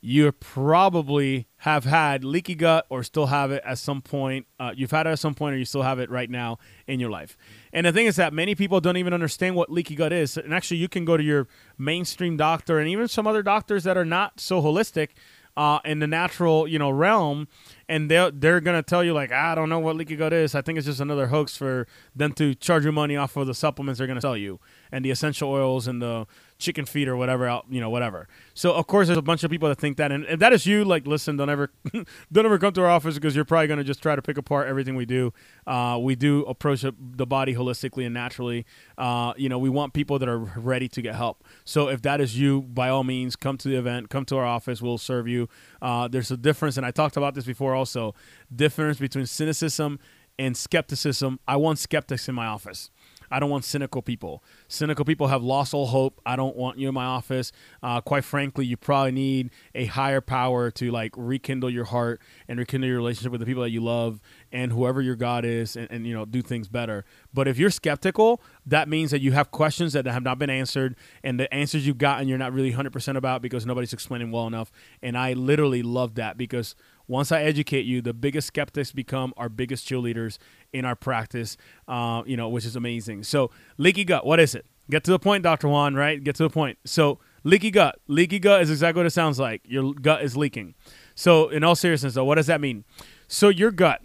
you 0.00 0.30
probably 0.32 1.48
have 1.58 1.84
had 1.84 2.22
leaky 2.22 2.54
gut 2.54 2.86
or 2.88 3.02
still 3.02 3.26
have 3.26 3.50
it 3.50 3.62
at 3.64 3.78
some 3.78 4.02
point. 4.02 4.46
Uh, 4.60 4.72
you've 4.76 4.90
had 4.90 5.06
it 5.06 5.10
at 5.10 5.18
some 5.18 5.34
point 5.34 5.54
or 5.54 5.58
you 5.58 5.64
still 5.64 5.82
have 5.82 5.98
it 5.98 6.10
right 6.10 6.30
now 6.30 6.58
in 6.86 7.00
your 7.00 7.10
life. 7.10 7.36
And 7.72 7.86
the 7.86 7.92
thing 7.92 8.06
is 8.06 8.16
that 8.16 8.32
many 8.32 8.54
people 8.54 8.80
don't 8.80 8.96
even 8.96 9.12
understand 9.12 9.56
what 9.56 9.70
leaky 9.70 9.94
gut 9.94 10.12
is. 10.12 10.36
And 10.36 10.54
actually, 10.54 10.76
you 10.78 10.88
can 10.88 11.04
go 11.04 11.16
to 11.16 11.22
your 11.22 11.48
mainstream 11.78 12.36
doctor 12.36 12.78
and 12.78 12.88
even 12.88 13.08
some 13.08 13.26
other 13.26 13.42
doctors 13.42 13.84
that 13.84 13.96
are 13.96 14.04
not 14.04 14.38
so 14.38 14.62
holistic 14.62 15.08
uh, 15.56 15.80
in 15.84 16.00
the 16.00 16.06
natural, 16.06 16.68
you 16.68 16.78
know, 16.78 16.90
realm, 16.90 17.48
and 17.88 18.10
they're 18.10 18.30
they're 18.30 18.60
gonna 18.60 18.82
tell 18.82 19.02
you 19.02 19.14
like, 19.14 19.32
I 19.32 19.54
don't 19.54 19.70
know 19.70 19.78
what 19.78 19.96
leaky 19.96 20.16
gut 20.16 20.32
is. 20.32 20.54
I 20.54 20.60
think 20.60 20.76
it's 20.76 20.86
just 20.86 21.00
another 21.00 21.28
hoax 21.28 21.56
for 21.56 21.86
them 22.14 22.32
to 22.34 22.54
charge 22.54 22.84
you 22.84 22.92
money 22.92 23.16
off 23.16 23.36
of 23.36 23.46
the 23.46 23.54
supplements 23.54 23.98
they're 23.98 24.06
gonna 24.06 24.20
sell 24.20 24.36
you 24.36 24.60
and 24.92 25.04
the 25.04 25.10
essential 25.10 25.50
oils 25.50 25.88
and 25.88 26.02
the 26.02 26.26
chicken 26.58 26.84
feet 26.84 27.08
or 27.08 27.16
whatever 27.16 27.60
you 27.68 27.80
know, 27.80 27.90
whatever. 27.90 28.28
So 28.54 28.72
of 28.72 28.86
course 28.86 29.08
there's 29.08 29.18
a 29.18 29.22
bunch 29.22 29.44
of 29.44 29.50
people 29.50 29.68
that 29.68 29.78
think 29.78 29.96
that, 29.98 30.10
and 30.10 30.24
if 30.24 30.40
that 30.40 30.52
is 30.52 30.66
you, 30.66 30.84
like, 30.84 31.06
listen, 31.06 31.36
don't 31.36 31.50
ever, 31.50 31.70
don't 32.32 32.46
ever 32.46 32.58
come 32.58 32.72
to 32.74 32.82
our 32.82 32.90
office 32.90 33.14
because 33.14 33.36
you're 33.36 33.44
probably 33.44 33.66
going 33.66 33.78
to 33.78 33.84
just 33.84 34.02
try 34.02 34.16
to 34.16 34.22
pick 34.22 34.38
apart 34.38 34.68
everything 34.68 34.96
we 34.96 35.06
do. 35.06 35.32
Uh, 35.66 35.98
we 36.00 36.14
do 36.14 36.44
approach 36.44 36.82
the 36.82 37.26
body 37.26 37.54
holistically 37.54 38.04
and 38.04 38.14
naturally. 38.14 38.64
Uh, 38.96 39.34
you 39.36 39.48
know, 39.48 39.58
we 39.58 39.68
want 39.68 39.92
people 39.92 40.18
that 40.18 40.28
are 40.28 40.38
ready 40.38 40.88
to 40.88 41.02
get 41.02 41.14
help. 41.14 41.44
So 41.64 41.88
if 41.88 42.02
that 42.02 42.20
is 42.20 42.38
you, 42.38 42.62
by 42.62 42.88
all 42.88 43.04
means, 43.04 43.36
come 43.36 43.58
to 43.58 43.68
the 43.68 43.76
event, 43.76 44.10
come 44.10 44.24
to 44.26 44.36
our 44.36 44.46
office. 44.46 44.80
We'll 44.80 44.98
serve 44.98 45.28
you. 45.28 45.48
Uh, 45.82 46.08
there's 46.08 46.30
a 46.30 46.36
difference, 46.36 46.76
and 46.76 46.86
I 46.86 46.90
talked 46.90 47.16
about 47.16 47.34
this 47.34 47.44
before 47.44 47.74
also. 47.74 48.14
Difference 48.54 48.98
between 48.98 49.26
cynicism 49.26 49.98
and 50.38 50.56
skepticism. 50.56 51.40
I 51.46 51.56
want 51.56 51.78
skeptics 51.78 52.28
in 52.28 52.34
my 52.34 52.46
office. 52.46 52.90
I 53.30 53.40
don't 53.40 53.50
want 53.50 53.64
cynical 53.64 54.02
people. 54.02 54.42
Cynical 54.68 55.04
people 55.04 55.28
have 55.28 55.42
lost 55.42 55.74
all 55.74 55.86
hope. 55.86 56.20
I 56.26 56.36
don't 56.36 56.56
want 56.56 56.78
you 56.78 56.88
in 56.88 56.94
my 56.94 57.04
office. 57.04 57.52
Uh, 57.82 58.00
quite 58.00 58.24
frankly, 58.24 58.66
you 58.66 58.76
probably 58.76 59.12
need 59.12 59.50
a 59.74 59.86
higher 59.86 60.20
power 60.20 60.70
to 60.72 60.90
like 60.90 61.12
rekindle 61.16 61.70
your 61.70 61.84
heart 61.84 62.20
and 62.48 62.58
rekindle 62.58 62.88
your 62.88 62.98
relationship 62.98 63.32
with 63.32 63.40
the 63.40 63.46
people 63.46 63.62
that 63.62 63.70
you 63.70 63.82
love 63.82 64.20
and 64.52 64.72
whoever 64.72 65.00
your 65.00 65.16
God 65.16 65.44
is, 65.44 65.76
and, 65.76 65.90
and 65.90 66.06
you 66.06 66.14
know 66.14 66.24
do 66.24 66.42
things 66.42 66.68
better. 66.68 67.04
But 67.32 67.48
if 67.48 67.58
you're 67.58 67.70
skeptical, 67.70 68.40
that 68.64 68.88
means 68.88 69.10
that 69.10 69.20
you 69.20 69.32
have 69.32 69.50
questions 69.50 69.92
that 69.92 70.06
have 70.06 70.22
not 70.22 70.38
been 70.38 70.50
answered, 70.50 70.96
and 71.22 71.38
the 71.38 71.52
answers 71.52 71.86
you've 71.86 71.98
gotten 71.98 72.28
you're 72.28 72.38
not 72.38 72.52
really 72.52 72.72
100% 72.72 73.16
about 73.16 73.42
because 73.42 73.66
nobody's 73.66 73.92
explaining 73.92 74.30
well 74.30 74.46
enough. 74.46 74.70
And 75.02 75.16
I 75.16 75.32
literally 75.32 75.82
love 75.82 76.14
that 76.16 76.36
because 76.36 76.74
once 77.08 77.30
I 77.30 77.42
educate 77.42 77.86
you, 77.86 78.02
the 78.02 78.12
biggest 78.12 78.48
skeptics 78.48 78.92
become 78.92 79.32
our 79.36 79.48
biggest 79.48 79.88
cheerleaders 79.88 80.38
in 80.72 80.84
our 80.84 80.96
practice, 80.96 81.56
uh, 81.86 82.22
you 82.26 82.36
know, 82.36 82.48
which 82.48 82.64
is 82.64 82.74
amazing. 82.74 83.22
So, 83.22 83.50
leaky 83.78 84.04
gut, 84.04 84.26
what 84.26 84.40
is 84.40 84.54
it? 84.54 84.66
Get 84.90 85.04
to 85.04 85.10
the 85.10 85.18
point, 85.18 85.42
Dr. 85.42 85.68
Juan, 85.68 85.94
right? 85.94 86.22
Get 86.22 86.36
to 86.36 86.44
the 86.44 86.50
point. 86.50 86.78
So, 86.84 87.18
leaky 87.42 87.70
gut. 87.70 87.98
Leaky 88.06 88.38
gut 88.38 88.62
is 88.62 88.70
exactly 88.70 89.00
what 89.00 89.06
it 89.06 89.10
sounds 89.10 89.38
like. 89.38 89.62
Your 89.64 89.92
gut 89.94 90.22
is 90.22 90.36
leaking. 90.36 90.74
So, 91.14 91.48
in 91.48 91.64
all 91.64 91.74
seriousness, 91.74 92.14
though, 92.14 92.24
what 92.24 92.36
does 92.36 92.46
that 92.46 92.60
mean? 92.60 92.84
So, 93.26 93.48
your 93.48 93.72
gut, 93.72 94.02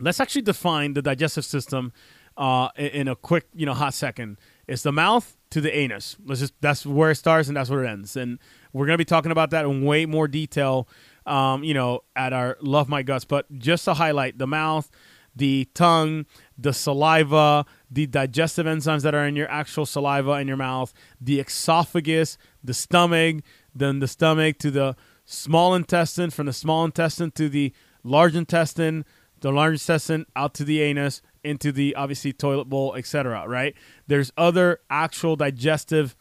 let's 0.00 0.18
actually 0.18 0.42
define 0.42 0.94
the 0.94 1.02
digestive 1.02 1.44
system 1.44 1.92
uh, 2.36 2.70
in 2.76 3.06
a 3.06 3.14
quick, 3.14 3.46
you 3.54 3.66
know, 3.66 3.74
hot 3.74 3.94
second. 3.94 4.38
It's 4.66 4.82
the 4.82 4.92
mouth 4.92 5.36
to 5.50 5.60
the 5.60 5.74
anus. 5.76 6.16
Let's 6.24 6.40
just 6.40 6.54
that's 6.60 6.86
where 6.86 7.10
it 7.10 7.16
starts 7.16 7.48
and 7.48 7.56
that's 7.56 7.70
where 7.70 7.84
it 7.84 7.88
ends. 7.88 8.16
And 8.16 8.38
we're 8.72 8.86
gonna 8.86 8.98
be 8.98 9.04
talking 9.04 9.32
about 9.32 9.50
that 9.50 9.64
in 9.64 9.84
way 9.84 10.06
more 10.06 10.28
detail 10.28 10.88
um, 11.26 11.62
you 11.64 11.74
know, 11.74 12.00
at 12.16 12.32
our 12.32 12.56
Love 12.60 12.88
My 12.88 13.02
Guts. 13.02 13.24
But 13.24 13.50
just 13.58 13.84
to 13.84 13.94
highlight 13.94 14.38
the 14.38 14.46
mouth, 14.46 14.90
the 15.34 15.68
tongue, 15.74 16.26
the 16.60 16.72
saliva, 16.72 17.64
the 17.90 18.06
digestive 18.06 18.66
enzymes 18.66 19.02
that 19.02 19.14
are 19.14 19.26
in 19.26 19.36
your 19.36 19.50
actual 19.50 19.86
saliva 19.86 20.32
in 20.32 20.48
your 20.48 20.56
mouth, 20.56 20.92
the 21.20 21.40
esophagus, 21.40 22.36
the 22.62 22.74
stomach, 22.74 23.42
then 23.74 23.98
the 24.00 24.08
stomach 24.08 24.58
to 24.58 24.70
the 24.70 24.96
small 25.24 25.74
intestine, 25.74 26.30
from 26.30 26.46
the 26.46 26.52
small 26.52 26.84
intestine 26.84 27.30
to 27.32 27.48
the 27.48 27.72
large 28.02 28.34
intestine, 28.34 29.04
the 29.40 29.52
large 29.52 29.74
intestine 29.74 30.26
out 30.36 30.54
to 30.54 30.64
the 30.64 30.82
anus, 30.82 31.22
into 31.42 31.72
the 31.72 31.94
obviously 31.94 32.32
toilet 32.32 32.66
bowl, 32.66 32.94
etc. 32.94 33.46
Right? 33.48 33.74
There's 34.06 34.30
other 34.36 34.80
actual 34.90 35.36
digestive 35.36 36.14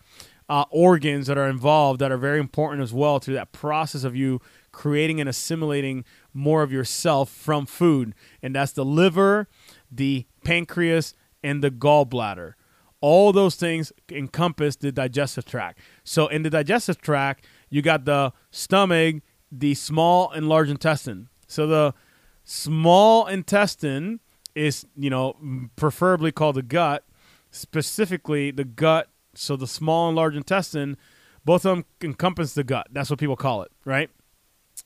uh, 0.47 0.65
organs 0.71 1.27
that 1.27 1.37
are 1.37 1.47
involved 1.47 1.99
that 1.99 2.11
are 2.11 2.17
very 2.17 2.39
important 2.39 2.81
as 2.81 2.93
well 2.93 3.19
to 3.19 3.31
that 3.31 3.51
process 3.51 4.03
of 4.03 4.15
you 4.15 4.41
creating 4.71 5.19
and 5.19 5.29
assimilating 5.29 6.03
more 6.33 6.63
of 6.63 6.71
yourself 6.71 7.29
from 7.29 7.65
food. 7.65 8.13
And 8.41 8.55
that's 8.55 8.71
the 8.71 8.85
liver, 8.85 9.47
the 9.91 10.25
pancreas, 10.43 11.13
and 11.43 11.63
the 11.63 11.71
gallbladder. 11.71 12.53
All 13.01 13.31
those 13.31 13.55
things 13.55 13.93
encompass 14.11 14.75
the 14.75 14.91
digestive 14.91 15.45
tract. 15.45 15.79
So, 16.03 16.27
in 16.27 16.43
the 16.43 16.49
digestive 16.49 16.99
tract, 16.99 17.45
you 17.69 17.81
got 17.81 18.05
the 18.05 18.33
stomach, 18.51 19.17
the 19.51 19.73
small 19.73 20.31
and 20.31 20.49
large 20.49 20.69
intestine. 20.69 21.29
So, 21.47 21.65
the 21.65 21.93
small 22.43 23.27
intestine 23.27 24.19
is, 24.53 24.85
you 24.97 25.09
know, 25.09 25.37
preferably 25.77 26.31
called 26.31 26.55
the 26.55 26.61
gut, 26.61 27.05
specifically 27.51 28.51
the 28.51 28.65
gut. 28.65 29.07
So, 29.33 29.55
the 29.55 29.67
small 29.67 30.09
and 30.09 30.17
large 30.17 30.35
intestine, 30.35 30.97
both 31.45 31.65
of 31.65 31.77
them 31.77 31.85
encompass 32.01 32.53
the 32.53 32.65
gut. 32.65 32.87
That's 32.91 33.09
what 33.09 33.19
people 33.19 33.37
call 33.37 33.61
it, 33.61 33.71
right? 33.85 34.09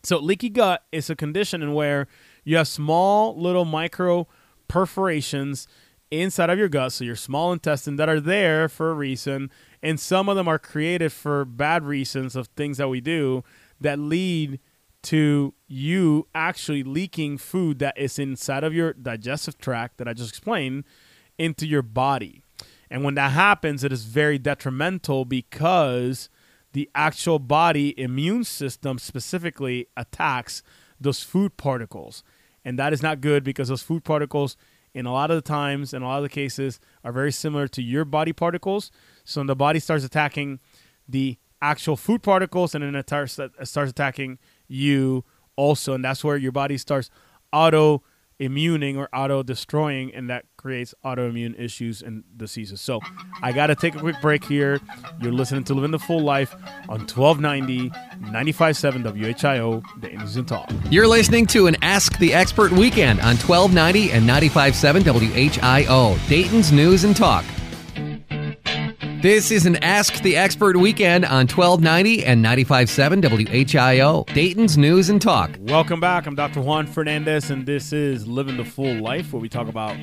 So 0.03 0.17
leaky 0.17 0.50
gut 0.50 0.83
is 0.91 1.10
a 1.10 1.15
condition 1.15 1.62
in 1.62 1.74
where 1.74 2.07
you 2.43 2.57
have 2.57 2.67
small 2.67 3.39
little 3.39 3.63
micro 3.63 4.27
perforations 4.74 5.68
inside 6.10 6.50
of 6.50 6.58
your 6.58 6.68
gut, 6.68 6.92
so 6.92 7.03
your 7.03 7.15
small 7.15 7.53
intestine 7.53 7.96
that 7.98 8.10
are 8.10 8.20
there 8.20 8.68
for 8.68 8.89
a 8.89 8.96
reason, 8.96 9.51
and 9.84 10.00
some 10.00 10.27
of 10.27 10.36
them 10.36 10.48
are 10.48 10.58
created 10.58 11.12
for 11.12 11.46
bad 11.46 11.84
reasons 11.84 12.36
of 12.36 12.48
things 12.48 12.80
that 12.80 12.89
we 12.89 13.00
do 13.00 13.44
that 13.80 14.00
lead 14.00 14.60
to 15.03 15.53
you 15.68 16.27
actually 16.34 16.82
leaking 16.82 17.38
food 17.38 17.77
that 17.77 17.96
is 17.96 18.18
inside 18.18 18.63
of 18.63 18.74
your 18.74 18.94
digestive 18.94 19.60
tract 19.60 20.00
that 20.00 20.08
I 20.08 20.13
just 20.13 20.30
explained 20.30 20.86
into 21.38 21.68
your 21.68 21.84
body. 21.84 22.42
And 22.89 23.03
when 23.03 23.13
that 23.13 23.32
happens, 23.32 23.84
it 23.84 23.94
is 23.94 24.06
very 24.06 24.39
detrimental 24.39 25.24
because 25.24 26.30
the 26.72 26.89
actual 26.96 27.38
body 27.38 27.94
immune 28.00 28.44
system 28.44 28.98
specifically 28.98 29.88
attacks 29.96 30.63
those 31.00 31.22
food 31.22 31.58
particles. 31.58 32.24
And 32.65 32.79
that 32.79 32.93
is 32.93 33.01
not 33.01 33.22
good 33.22 33.43
because 33.43 33.67
those 33.67 33.82
food 33.82 34.03
particles, 34.03 34.55
in 34.93 35.05
a 35.05 35.12
lot 35.12 35.32
of 35.32 35.36
the 35.36 35.41
times, 35.41 35.93
in 35.93 36.01
a 36.01 36.08
lot 36.08 36.17
of 36.17 36.24
the 36.24 36.29
cases, 36.29 36.79
are 37.03 37.12
very 37.12 37.32
similar 37.32 37.67
to 37.70 37.82
your 37.82 38.05
body 38.05 38.32
particles. 38.32 38.91
So 39.25 39.41
when 39.41 39.48
the 39.48 39.55
body 39.55 39.79
starts 39.79 40.03
attacking 40.03 40.60
the 41.08 41.38
actual 41.62 41.96
food 41.96 42.22
particles, 42.22 42.75
and 42.75 42.84
then 42.84 42.96
it 42.96 43.08
starts, 43.10 43.39
attacking 43.89 44.38
you 44.67 45.24
also. 45.55 45.93
And 45.93 46.05
that's 46.05 46.24
where 46.24 46.38
your 46.38 46.51
body 46.51 46.77
starts 46.77 47.10
auto 47.51 48.03
immuning 48.40 48.98
or 48.98 49.10
auto 49.13 49.44
destroying, 49.44 50.13
and 50.13 50.30
that 50.30 50.46
creates 50.58 50.94
autoimmune 51.04 51.60
issues 51.60 52.02
and 52.02 52.24
diseases. 52.36 52.82
So 52.82 53.00
I 53.42 53.52
got 53.52 53.68
to 53.68 53.75
take 53.75 53.96
a 53.96 54.00
quick 54.00 54.20
break 54.22 54.44
here. 54.44 54.80
You're 55.22 55.32
listening 55.32 55.63
to 55.66 55.74
Living 55.74 55.92
the 55.92 56.00
Full 56.00 56.22
Life 56.22 56.54
on 56.90 57.02
1290 57.02 57.90
957 58.20 59.04
WHIO, 59.04 59.84
Dayton's 60.00 60.36
and 60.36 60.48
Talk. 60.48 60.72
You're 60.90 61.08
listening 61.08 61.46
to 61.48 61.68
an 61.68 61.75
Ask 61.82 62.18
the 62.18 62.34
Expert 62.34 62.72
weekend 62.72 63.20
on 63.20 63.36
1290 63.38 64.12
and 64.12 64.25
957 64.25 65.04
WHIO, 65.04 66.28
Dayton's 66.28 66.72
News 66.72 67.04
and 67.04 67.16
Talk. 67.16 67.46
This 69.24 69.51
is 69.51 69.65
an 69.65 69.77
Ask 69.77 70.22
the 70.22 70.36
Expert 70.36 70.75
weekend 70.75 71.24
on 71.24 71.48
1290 71.48 72.25
and 72.25 72.42
957 72.42 73.22
WHIO, 73.22 74.25
Dayton's 74.34 74.77
News 74.77 75.08
and 75.08 75.22
Talk. 75.22 75.56
Welcome 75.62 76.01
back. 76.01 76.25
I'm 76.25 76.36
Dr. 76.36 76.60
Juan 76.60 76.86
Fernandez, 76.86 77.50
and 77.50 77.65
this 77.65 77.94
is 77.94 78.27
Living 78.27 78.58
the 78.58 78.65
Full 78.65 78.96
Life, 78.96 79.32
where 79.32 79.42
we 79.42 79.48
talk 79.48 79.70
about 79.70 79.96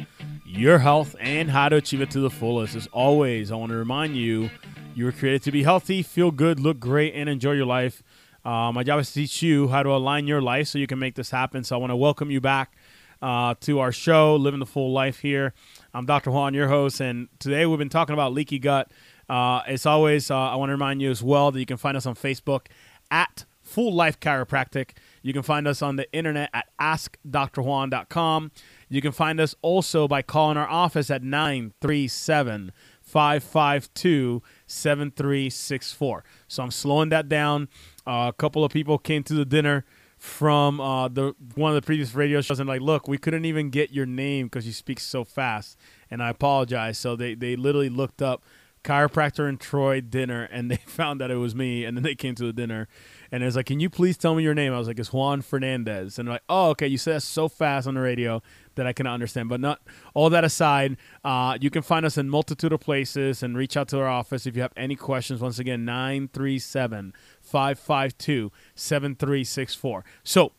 your 0.46 0.78
health 0.78 1.14
and 1.20 1.50
how 1.50 1.68
to 1.68 1.76
achieve 1.76 2.00
it 2.00 2.10
to 2.12 2.20
the 2.20 2.30
fullest. 2.30 2.74
As 2.74 2.86
always, 2.94 3.52
I 3.52 3.56
want 3.56 3.72
to 3.72 3.76
remind 3.76 4.16
you 4.16 4.48
you 4.94 5.04
were 5.04 5.12
created 5.12 5.42
to 5.42 5.52
be 5.52 5.64
healthy, 5.64 6.02
feel 6.02 6.30
good, 6.30 6.58
look 6.58 6.80
great, 6.80 7.12
and 7.14 7.28
enjoy 7.28 7.52
your 7.52 7.66
life. 7.66 8.02
Uh, 8.42 8.72
my 8.72 8.82
job 8.82 9.00
is 9.00 9.08
to 9.08 9.14
teach 9.16 9.42
you 9.42 9.68
how 9.68 9.82
to 9.82 9.90
align 9.90 10.28
your 10.28 10.40
life 10.40 10.68
so 10.68 10.78
you 10.78 10.86
can 10.86 10.98
make 10.98 11.14
this 11.14 11.28
happen. 11.28 11.62
So 11.62 11.76
I 11.76 11.78
want 11.78 11.90
to 11.90 11.96
welcome 11.96 12.30
you 12.30 12.40
back 12.40 12.74
uh, 13.22 13.54
to 13.60 13.80
our 13.80 13.92
show, 13.92 14.36
Living 14.36 14.60
the 14.60 14.66
Full 14.66 14.92
Life 14.92 15.20
here. 15.20 15.52
I'm 15.92 16.06
Dr. 16.06 16.30
Juan, 16.30 16.54
your 16.54 16.68
host, 16.68 17.00
and 17.00 17.28
today 17.38 17.66
we've 17.66 17.78
been 17.78 17.88
talking 17.88 18.14
about 18.14 18.32
leaky 18.32 18.58
gut. 18.58 18.90
Uh, 19.30 19.62
as 19.68 19.86
always, 19.86 20.28
uh, 20.28 20.36
I 20.36 20.56
want 20.56 20.70
to 20.70 20.72
remind 20.72 21.00
you 21.00 21.08
as 21.08 21.22
well 21.22 21.52
that 21.52 21.60
you 21.60 21.64
can 21.64 21.76
find 21.76 21.96
us 21.96 22.04
on 22.04 22.16
Facebook 22.16 22.66
at 23.12 23.44
Full 23.62 23.94
Life 23.94 24.18
Chiropractic. 24.18 24.90
You 25.22 25.32
can 25.32 25.44
find 25.44 25.68
us 25.68 25.82
on 25.82 25.94
the 25.94 26.12
internet 26.12 26.50
at 26.52 26.66
AskDrJuan.com. 26.80 28.50
You 28.88 29.00
can 29.00 29.12
find 29.12 29.38
us 29.38 29.54
also 29.62 30.08
by 30.08 30.22
calling 30.22 30.56
our 30.56 30.68
office 30.68 31.12
at 31.12 31.22
937 31.22 32.72
552 33.02 34.42
7364. 34.66 36.24
So 36.48 36.62
I'm 36.64 36.72
slowing 36.72 37.10
that 37.10 37.28
down. 37.28 37.68
Uh, 38.04 38.26
a 38.30 38.34
couple 38.36 38.64
of 38.64 38.72
people 38.72 38.98
came 38.98 39.22
to 39.22 39.34
the 39.34 39.44
dinner 39.44 39.84
from 40.18 40.80
uh, 40.80 41.06
the 41.06 41.34
one 41.54 41.70
of 41.70 41.76
the 41.76 41.86
previous 41.86 42.14
radio 42.16 42.40
shows 42.40 42.58
and 42.58 42.68
like, 42.68 42.80
look, 42.80 43.06
we 43.06 43.16
couldn't 43.16 43.44
even 43.44 43.70
get 43.70 43.92
your 43.92 44.06
name 44.06 44.46
because 44.46 44.66
you 44.66 44.72
speak 44.72 44.98
so 44.98 45.22
fast, 45.22 45.78
and 46.10 46.20
I 46.20 46.30
apologize. 46.30 46.98
So 46.98 47.14
they 47.14 47.34
they 47.34 47.54
literally 47.54 47.88
looked 47.88 48.20
up 48.20 48.42
chiropractor 48.84 49.48
in 49.48 49.58
Troy 49.58 50.00
dinner, 50.00 50.44
and 50.44 50.70
they 50.70 50.76
found 50.86 51.20
that 51.20 51.30
it 51.30 51.36
was 51.36 51.54
me, 51.54 51.84
and 51.84 51.96
then 51.96 52.02
they 52.02 52.14
came 52.14 52.34
to 52.36 52.44
the 52.44 52.52
dinner, 52.52 52.88
and 53.30 53.42
it 53.42 53.46
was 53.46 53.56
like, 53.56 53.66
"Can 53.66 53.80
you 53.80 53.90
please 53.90 54.16
tell 54.16 54.34
me 54.34 54.42
your 54.42 54.54
name?" 54.54 54.72
I 54.72 54.78
was 54.78 54.88
like, 54.88 54.98
"It's 54.98 55.12
Juan 55.12 55.42
Fernandez," 55.42 56.18
and 56.18 56.28
like, 56.28 56.42
"Oh, 56.48 56.70
okay, 56.70 56.86
you 56.86 56.98
said 56.98 57.16
that 57.16 57.20
so 57.22 57.48
fast 57.48 57.86
on 57.86 57.94
the 57.94 58.00
radio 58.00 58.42
that 58.74 58.86
I 58.86 58.92
cannot 58.92 59.14
understand." 59.14 59.48
But 59.48 59.60
not 59.60 59.80
all 60.14 60.30
that 60.30 60.44
aside, 60.44 60.96
uh, 61.24 61.58
you 61.60 61.70
can 61.70 61.82
find 61.82 62.06
us 62.06 62.16
in 62.16 62.28
multitude 62.30 62.72
of 62.72 62.80
places 62.80 63.42
and 63.42 63.56
reach 63.56 63.76
out 63.76 63.88
to 63.88 63.98
our 63.98 64.08
office 64.08 64.46
if 64.46 64.56
you 64.56 64.62
have 64.62 64.72
any 64.76 64.96
questions. 64.96 65.40
Once 65.40 65.58
again, 65.58 65.84
937 65.84 67.12
552 67.40 68.52
7364. 68.74 70.04
So, 70.24 70.52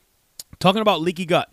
talking 0.59 0.81
about 0.81 1.01
leaky 1.01 1.25
gut. 1.25 1.49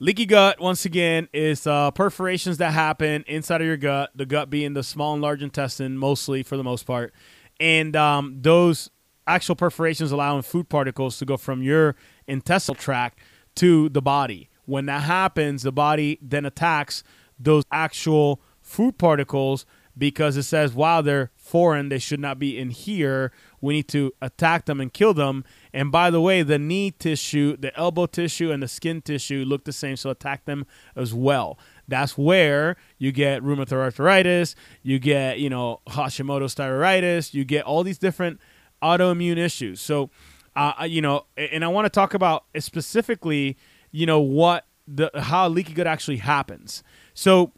Leaky 0.00 0.26
gut, 0.26 0.60
once 0.60 0.84
again, 0.84 1.28
is 1.32 1.66
uh, 1.66 1.90
perforations 1.90 2.58
that 2.58 2.72
happen 2.72 3.24
inside 3.26 3.60
of 3.60 3.66
your 3.66 3.76
gut, 3.76 4.10
the 4.14 4.24
gut 4.26 4.48
being 4.48 4.72
the 4.74 4.82
small 4.84 5.12
and 5.12 5.20
large 5.20 5.42
intestine, 5.42 5.98
mostly 5.98 6.44
for 6.44 6.56
the 6.56 6.62
most 6.62 6.84
part. 6.86 7.12
and 7.60 7.96
um, 7.96 8.36
those 8.40 8.90
actual 9.26 9.56
perforations 9.56 10.12
allowing 10.12 10.42
food 10.42 10.68
particles 10.68 11.18
to 11.18 11.24
go 11.24 11.36
from 11.36 11.62
your 11.62 11.96
intestinal 12.26 12.74
tract 12.74 13.18
to 13.56 13.88
the 13.90 14.00
body. 14.00 14.48
When 14.64 14.86
that 14.86 15.02
happens, 15.02 15.62
the 15.62 15.72
body 15.72 16.18
then 16.22 16.44
attacks 16.44 17.02
those 17.38 17.64
actual 17.72 18.40
food 18.62 18.98
particles 18.98 19.66
because 19.98 20.36
it 20.36 20.44
says, 20.44 20.72
wow, 20.72 21.00
they're 21.02 21.30
foreign. 21.34 21.88
They 21.88 21.98
should 21.98 22.20
not 22.20 22.38
be 22.38 22.56
in 22.56 22.70
here. 22.70 23.32
We 23.60 23.74
need 23.74 23.88
to 23.88 24.12
attack 24.22 24.66
them 24.66 24.80
and 24.80 24.92
kill 24.92 25.12
them. 25.12 25.44
And 25.72 25.90
by 25.90 26.10
the 26.10 26.20
way, 26.20 26.42
the 26.42 26.58
knee 26.58 26.92
tissue, 26.92 27.56
the 27.56 27.76
elbow 27.76 28.06
tissue, 28.06 28.52
and 28.52 28.62
the 28.62 28.68
skin 28.68 29.02
tissue 29.02 29.44
look 29.44 29.64
the 29.64 29.72
same, 29.72 29.96
so 29.96 30.10
attack 30.10 30.44
them 30.44 30.66
as 30.94 31.12
well. 31.12 31.58
That's 31.88 32.16
where 32.16 32.76
you 32.98 33.12
get 33.12 33.42
rheumatoid 33.42 33.72
arthritis, 33.72 34.54
you 34.82 34.98
get, 34.98 35.40
you 35.40 35.50
know, 35.50 35.80
Hashimoto's 35.88 36.54
thyroiditis, 36.54 37.34
you 37.34 37.44
get 37.44 37.64
all 37.64 37.82
these 37.82 37.98
different 37.98 38.40
autoimmune 38.82 39.38
issues. 39.38 39.80
So, 39.80 40.10
uh, 40.54 40.84
you 40.86 41.00
know, 41.02 41.26
and 41.36 41.64
I 41.64 41.68
want 41.68 41.86
to 41.86 41.90
talk 41.90 42.14
about 42.14 42.44
specifically, 42.58 43.56
you 43.90 44.06
know, 44.06 44.20
what 44.20 44.66
the 44.86 45.10
how 45.14 45.48
leaky 45.48 45.72
gut 45.72 45.86
actually 45.86 46.16
happens. 46.18 46.82
So, 47.14 47.52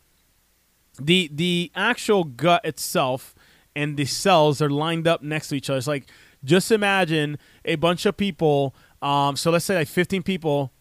the 1.01 1.31
the 1.33 1.71
actual 1.75 2.25
gut 2.25 2.65
itself 2.65 3.35
and 3.75 3.97
the 3.97 4.05
cells 4.05 4.61
are 4.61 4.71
lined 4.71 5.07
up 5.07 5.23
next 5.23 5.49
to 5.49 5.55
each 5.55 5.71
other. 5.71 5.79
It's 5.79 5.87
like 5.87 6.07
just 6.45 6.71
imagine 6.71 7.39
a 7.65 7.77
bunch 7.77 8.07
of 8.07 8.17
people. 8.17 8.75
Um, 9.03 9.37
so 9.37 9.51
let's 9.51 9.65
say 9.65 9.77
like 9.77 9.89
15 9.89 10.23
people 10.23 10.73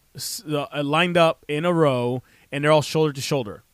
uh, 0.48 0.82
lined 0.82 1.16
up 1.16 1.44
in 1.48 1.64
a 1.64 1.72
row, 1.72 2.22
and 2.50 2.64
they're 2.64 2.72
all 2.72 2.82
shoulder 2.82 3.12
to 3.12 3.20
shoulder. 3.20 3.64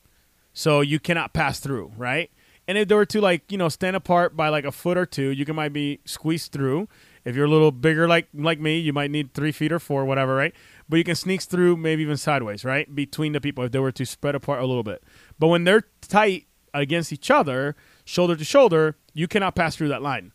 So 0.52 0.80
you 0.80 0.98
cannot 0.98 1.32
pass 1.32 1.60
through, 1.60 1.92
right? 1.96 2.30
And 2.68 2.76
if 2.76 2.88
they 2.88 2.94
were 2.94 3.06
to 3.06 3.20
like 3.20 3.50
you 3.50 3.58
know 3.58 3.68
stand 3.68 3.96
apart 3.96 4.36
by 4.36 4.48
like 4.48 4.64
a 4.64 4.72
foot 4.72 4.98
or 4.98 5.06
two, 5.06 5.30
you 5.30 5.44
can 5.44 5.56
might 5.56 5.72
be 5.72 6.00
squeezed 6.04 6.52
through. 6.52 6.88
If 7.24 7.34
you're 7.34 7.46
a 7.46 7.50
little 7.50 7.72
bigger 7.72 8.06
like 8.08 8.28
like 8.34 8.60
me, 8.60 8.78
you 8.78 8.92
might 8.92 9.10
need 9.10 9.34
three 9.34 9.52
feet 9.52 9.72
or 9.72 9.78
four, 9.78 10.04
whatever, 10.04 10.34
right? 10.34 10.54
But 10.88 10.98
you 10.98 11.04
can 11.04 11.16
sneak 11.16 11.42
through, 11.42 11.76
maybe 11.76 12.02
even 12.02 12.16
sideways, 12.16 12.64
right, 12.64 12.92
between 12.92 13.32
the 13.32 13.40
people 13.40 13.64
if 13.64 13.72
they 13.72 13.78
were 13.78 13.92
to 13.92 14.06
spread 14.06 14.34
apart 14.34 14.62
a 14.62 14.66
little 14.66 14.84
bit. 14.84 15.02
But 15.38 15.48
when 15.48 15.64
they're 15.64 15.84
tight 16.00 16.46
against 16.72 17.12
each 17.12 17.30
other, 17.30 17.76
shoulder 18.04 18.36
to 18.36 18.44
shoulder, 18.44 18.96
you 19.12 19.28
cannot 19.28 19.54
pass 19.54 19.76
through 19.76 19.88
that 19.88 20.02
line. 20.02 20.32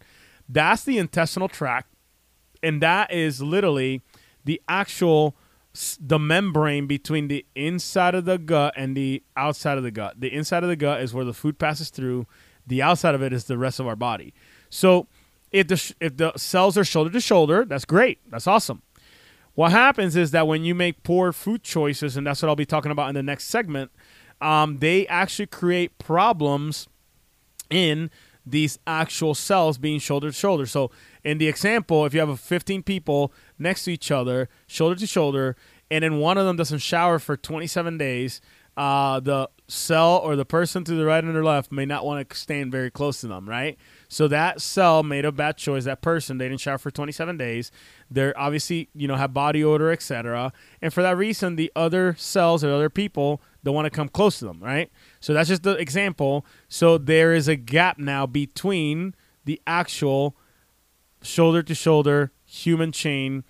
That's 0.48 0.84
the 0.84 0.98
intestinal 0.98 1.48
tract, 1.48 1.94
and 2.62 2.82
that 2.82 3.12
is 3.12 3.42
literally 3.42 4.02
the 4.44 4.62
actual 4.68 5.36
the 6.00 6.20
membrane 6.20 6.86
between 6.86 7.30
the 7.30 7.46
inside 7.56 8.14
of 8.14 8.26
the 8.26 8.38
gut 8.38 8.74
and 8.76 8.96
the 8.96 9.24
outside 9.38 9.78
of 9.78 9.84
the 9.84 9.92
gut. 9.92 10.20
The 10.20 10.34
inside 10.34 10.64
of 10.64 10.70
the 10.70 10.76
gut 10.76 11.02
is 11.02 11.14
where 11.14 11.24
the 11.24 11.34
food 11.34 11.58
passes 11.58 11.90
through. 11.90 12.28
The 12.68 12.82
outside 12.82 13.16
of 13.16 13.24
it 13.24 13.32
is 13.32 13.46
the 13.46 13.58
rest 13.58 13.80
of 13.80 13.88
our 13.88 13.96
body. 13.96 14.34
So 14.70 15.08
if 15.52 15.68
the 15.68 15.94
if 16.00 16.18
the 16.18 16.34
cells 16.36 16.78
are 16.78 16.84
shoulder 16.84 17.10
to 17.12 17.22
shoulder, 17.22 17.66
that's 17.66 17.86
great. 17.86 18.20
That's 18.30 18.48
awesome. 18.48 18.82
What 19.54 19.72
happens 19.72 20.16
is 20.16 20.32
that 20.32 20.48
when 20.48 20.64
you 20.64 20.74
make 20.74 21.04
poor 21.04 21.34
food 21.34 21.64
choices, 21.64 22.16
and 22.16 22.26
that's 22.26 22.42
what 22.42 22.50
I'll 22.50 22.56
be 22.56 22.66
talking 22.66 22.92
about 22.92 23.10
in 23.10 23.16
the 23.16 23.24
next 23.24 23.46
segment, 23.46 23.92
um, 24.42 24.80
they 24.80 25.08
actually 25.08 25.46
create 25.46 25.98
problems 25.98 26.88
in 27.70 28.10
these 28.46 28.80
actual 28.88 29.36
cells 29.36 29.78
being 29.78 30.00
shoulder 30.00 30.28
to 30.28 30.34
shoulder. 30.34 30.66
So 30.66 30.92
in 31.24 31.38
the 31.38 31.48
example, 31.48 32.06
if 32.06 32.14
you 32.14 32.20
have 32.20 32.40
15 32.40 32.84
people 32.84 33.32
next 33.60 33.86
to 33.86 33.94
each 33.94 34.10
other, 34.10 34.50
shoulder 34.68 34.96
to 34.96 35.08
shoulder, 35.08 35.56
and 35.92 36.04
then 36.04 36.18
one 36.18 36.38
of 36.38 36.46
them 36.46 36.56
doesn't 36.56 36.80
shower 36.80 37.20
for 37.20 37.38
27 37.38 37.98
days, 37.98 38.42
uh, 38.78 39.20
the 39.20 39.50
cell 39.68 40.18
or 40.18 40.36
the 40.36 40.46
person 40.46 40.84
to 40.86 40.96
the 40.96 41.06
right 41.06 41.24
and 41.24 41.36
the 41.36 41.44
left 41.44 41.72
may 41.72 41.86
not 41.86 42.06
want 42.06 42.28
to 42.28 42.36
stand 42.36 42.72
very 42.72 42.90
close 42.90 43.22
to 43.22 43.28
them, 43.28 43.48
right? 43.48 43.78
So 44.12 44.28
that 44.28 44.60
cell 44.60 45.04
made 45.04 45.24
a 45.24 45.32
bad 45.32 45.56
choice. 45.56 45.86
That 45.86 46.02
person 46.02 46.38
they 46.38 46.50
didn't 46.50 46.60
shower 46.60 46.78
for 46.78 46.92
27 46.92 47.38
days. 47.38 47.72
They're 48.10 48.38
obviously 48.38 48.90
you 48.94 49.08
know 49.08 49.16
have 49.16 49.34
body 49.34 49.64
odor, 49.64 49.90
etc. 49.90 50.52
And 50.82 50.94
for 50.94 51.02
that 51.02 51.16
reason, 51.16 51.56
the 51.56 51.72
other 51.78 52.16
cells 52.18 52.62
or 52.62 52.74
other 52.74 52.90
people 52.90 53.42
don't 53.64 53.74
want 53.74 53.86
to 53.86 53.90
come 53.90 54.10
close 54.10 54.40
to 54.40 54.46
them, 54.46 54.62
right? 54.62 54.92
So 55.22 55.34
that's 55.34 55.48
just 55.48 55.64
the 55.64 55.76
example. 55.78 56.46
So 56.68 56.98
there 56.98 57.34
is 57.34 57.48
a 57.48 57.56
gap 57.56 57.98
now 58.00 58.26
between 58.26 59.16
the 59.46 59.62
actual 59.66 60.36
shoulder 61.22 61.64
to 61.64 61.74
shoulder 61.74 62.34
human 62.44 62.92
chain 62.92 63.46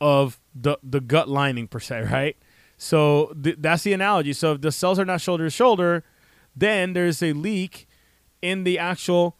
of 0.00 0.40
the 0.54 0.78
the 0.82 1.02
gut 1.02 1.28
lining 1.28 1.68
per 1.68 1.78
se, 1.78 2.04
right? 2.10 2.38
So 2.78 3.34
th- 3.40 3.56
that's 3.58 3.82
the 3.82 3.92
analogy. 3.92 4.32
So 4.32 4.52
if 4.52 4.62
the 4.62 4.72
cells 4.72 4.98
are 4.98 5.04
not 5.04 5.20
shoulder 5.20 5.44
to 5.44 5.50
shoulder, 5.50 6.04
then 6.56 6.94
there's 6.94 7.22
a 7.22 7.34
leak 7.34 7.86
in 8.40 8.64
the 8.64 8.78
actual 8.78 9.36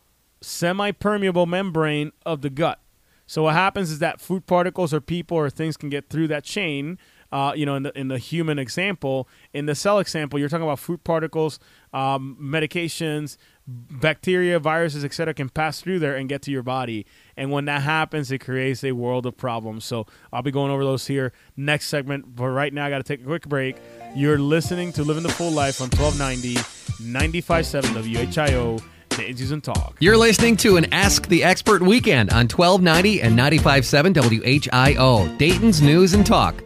semi-permeable 0.47 1.47
membrane 1.47 2.13
of 2.25 2.43
the 2.43 2.51
gut. 2.51 2.81
So 3.27 3.43
what 3.43 3.55
happens 3.55 3.91
is 3.91 3.99
that 3.99 4.21
food 4.21 4.47
particles 4.47 4.95
or 4.95 5.01
people 5.01 5.37
or 5.37 5.51
things 5.51 5.77
can 5.77 5.89
get 5.89 6.09
through 6.09 6.29
that 6.29 6.45
chain. 6.45 6.99
Uh, 7.33 7.53
you 7.57 7.67
know, 7.67 7.75
in 7.75 7.83
the 7.83 7.99
in 7.99 8.07
the 8.07 8.19
human 8.19 8.57
example, 8.57 9.29
in 9.53 9.67
the 9.67 9.75
cell 9.75 9.99
example, 9.99 10.39
you're 10.39 10.49
talking 10.49 10.63
about 10.63 10.79
food 10.79 11.03
particles, 11.03 11.59
um, 11.93 12.39
medications, 12.41 13.37
bacteria, 13.67 14.61
viruses, 14.61 15.05
etc., 15.05 15.35
can 15.35 15.49
pass 15.49 15.81
through 15.81 15.99
there 15.99 16.15
and 16.15 16.29
get 16.29 16.41
to 16.43 16.53
your 16.53 16.63
body. 16.63 17.05
And 17.37 17.51
when 17.51 17.65
that 17.65 17.83
happens, 17.83 18.31
it 18.31 18.39
creates 18.39 18.85
a 18.85 18.93
world 18.93 19.27
of 19.27 19.37
problems. 19.37 19.85
So 19.85 20.07
I'll 20.33 20.43
be 20.43 20.53
going 20.53 20.71
over 20.71 20.85
those 20.85 21.09
here 21.09 21.33
next 21.57 21.89
segment. 21.89 22.37
But 22.37 22.47
right 22.47 22.73
now, 22.73 22.87
I 22.87 22.91
got 22.91 22.99
to 22.99 23.03
take 23.05 23.23
a 23.23 23.27
quick 23.27 23.49
break. 23.49 23.77
You're 24.15 24.39
listening 24.39 24.93
to 24.93 25.03
Living 25.03 25.25
the 25.25 25.31
Full 25.31 25.51
Life 25.51 25.81
on 25.81 25.89
1290, 25.91 26.55
95.7 27.03 28.05
WHIO. 28.05 28.81
Dayton's 29.17 29.51
and 29.51 29.65
Talk. 29.65 29.97
You're 29.99 30.19
listening 30.19 30.59
to 30.59 30.77
an 30.77 30.93
Ask 30.93 31.29
the 31.29 31.43
Expert 31.43 31.81
weekend 31.81 32.29
on 32.31 32.49
1290 32.49 33.23
and 33.23 33.39
95.7 33.39 34.13
WHIO. 34.13 35.39
Dayton's 35.39 35.81
News 35.81 36.13
and 36.13 36.27
Talk. 36.27 36.63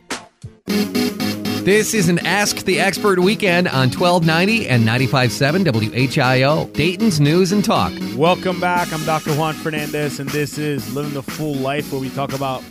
This 0.67 1.95
is 1.95 2.09
an 2.09 2.19
Ask 2.27 2.65
the 2.65 2.81
Expert 2.81 3.21
weekend 3.21 3.69
on 3.69 3.91
1290 3.91 4.69
and 4.69 4.83
95.7 4.83 5.65
WHIO, 5.65 6.73
Dayton's 6.73 7.21
News 7.21 7.53
and 7.53 7.65
Talk. 7.65 7.93
Welcome 8.17 8.59
back. 8.59 8.93
I'm 8.93 9.05
Dr. 9.05 9.33
Juan 9.35 9.55
Fernandez, 9.55 10.19
and 10.19 10.29
this 10.31 10.59
is 10.59 10.93
Living 10.93 11.15
the 11.15 11.23
Full 11.23 11.55
Life, 11.55 11.93
where 11.93 12.01
we 12.01 12.11
talk 12.11 12.33
about 12.33 12.65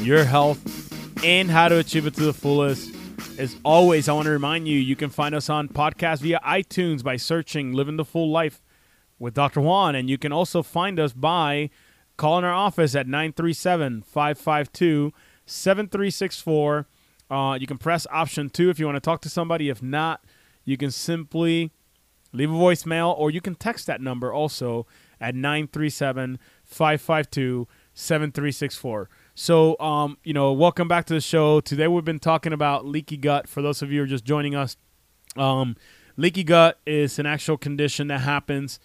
your 0.00 0.24
health 0.24 0.58
and 1.22 1.50
how 1.50 1.68
to 1.68 1.76
achieve 1.76 2.06
it 2.06 2.14
to 2.14 2.24
the 2.24 2.32
fullest. 2.32 2.90
As 3.38 3.54
always, 3.64 4.08
I 4.08 4.14
want 4.14 4.24
to 4.24 4.30
remind 4.30 4.66
you 4.66 4.78
you 4.78 4.96
can 4.96 5.10
find 5.10 5.34
us 5.34 5.50
on 5.50 5.68
podcast 5.68 6.20
via 6.20 6.40
iTunes 6.42 7.04
by 7.04 7.16
searching 7.16 7.74
Living 7.74 7.98
the 7.98 8.04
Full 8.04 8.30
Life 8.30 8.62
with 9.18 9.34
Dr. 9.34 9.60
Juan, 9.60 9.94
and 9.94 10.10
you 10.10 10.18
can 10.18 10.32
also 10.32 10.62
find 10.62 11.00
us 11.00 11.12
by 11.12 11.70
calling 12.16 12.44
our 12.44 12.52
office 12.52 12.94
at 12.94 13.06
937 13.06 14.02
552 14.02 15.12
7364 15.44 16.86
uh, 17.30 17.58
you 17.60 17.66
can 17.66 17.78
press 17.78 18.06
option 18.10 18.48
two 18.48 18.70
if 18.70 18.78
you 18.78 18.86
want 18.86 18.96
to 18.96 19.00
talk 19.00 19.20
to 19.22 19.28
somebody. 19.28 19.68
If 19.68 19.82
not, 19.82 20.24
you 20.64 20.76
can 20.76 20.90
simply 20.90 21.72
leave 22.32 22.50
a 22.50 22.54
voicemail 22.54 23.16
or 23.18 23.30
you 23.30 23.40
can 23.40 23.54
text 23.54 23.86
that 23.86 24.00
number 24.00 24.32
also 24.32 24.86
at 25.20 25.34
937 25.34 26.38
552 26.64 27.66
7364. 27.94 29.08
So, 29.34 29.78
um, 29.80 30.18
you 30.22 30.32
know, 30.32 30.52
welcome 30.52 30.86
back 30.86 31.06
to 31.06 31.14
the 31.14 31.20
show. 31.20 31.60
Today 31.60 31.88
we've 31.88 32.04
been 32.04 32.18
talking 32.18 32.52
about 32.52 32.86
leaky 32.86 33.16
gut. 33.16 33.48
For 33.48 33.62
those 33.62 33.82
of 33.82 33.90
you 33.90 34.00
who 34.00 34.04
are 34.04 34.08
just 34.08 34.24
joining 34.24 34.54
us, 34.54 34.76
um, 35.36 35.76
leaky 36.16 36.44
gut 36.44 36.78
is 36.86 37.18
an 37.18 37.26
actual 37.26 37.56
condition 37.56 38.06
that 38.08 38.20
happens 38.20 38.78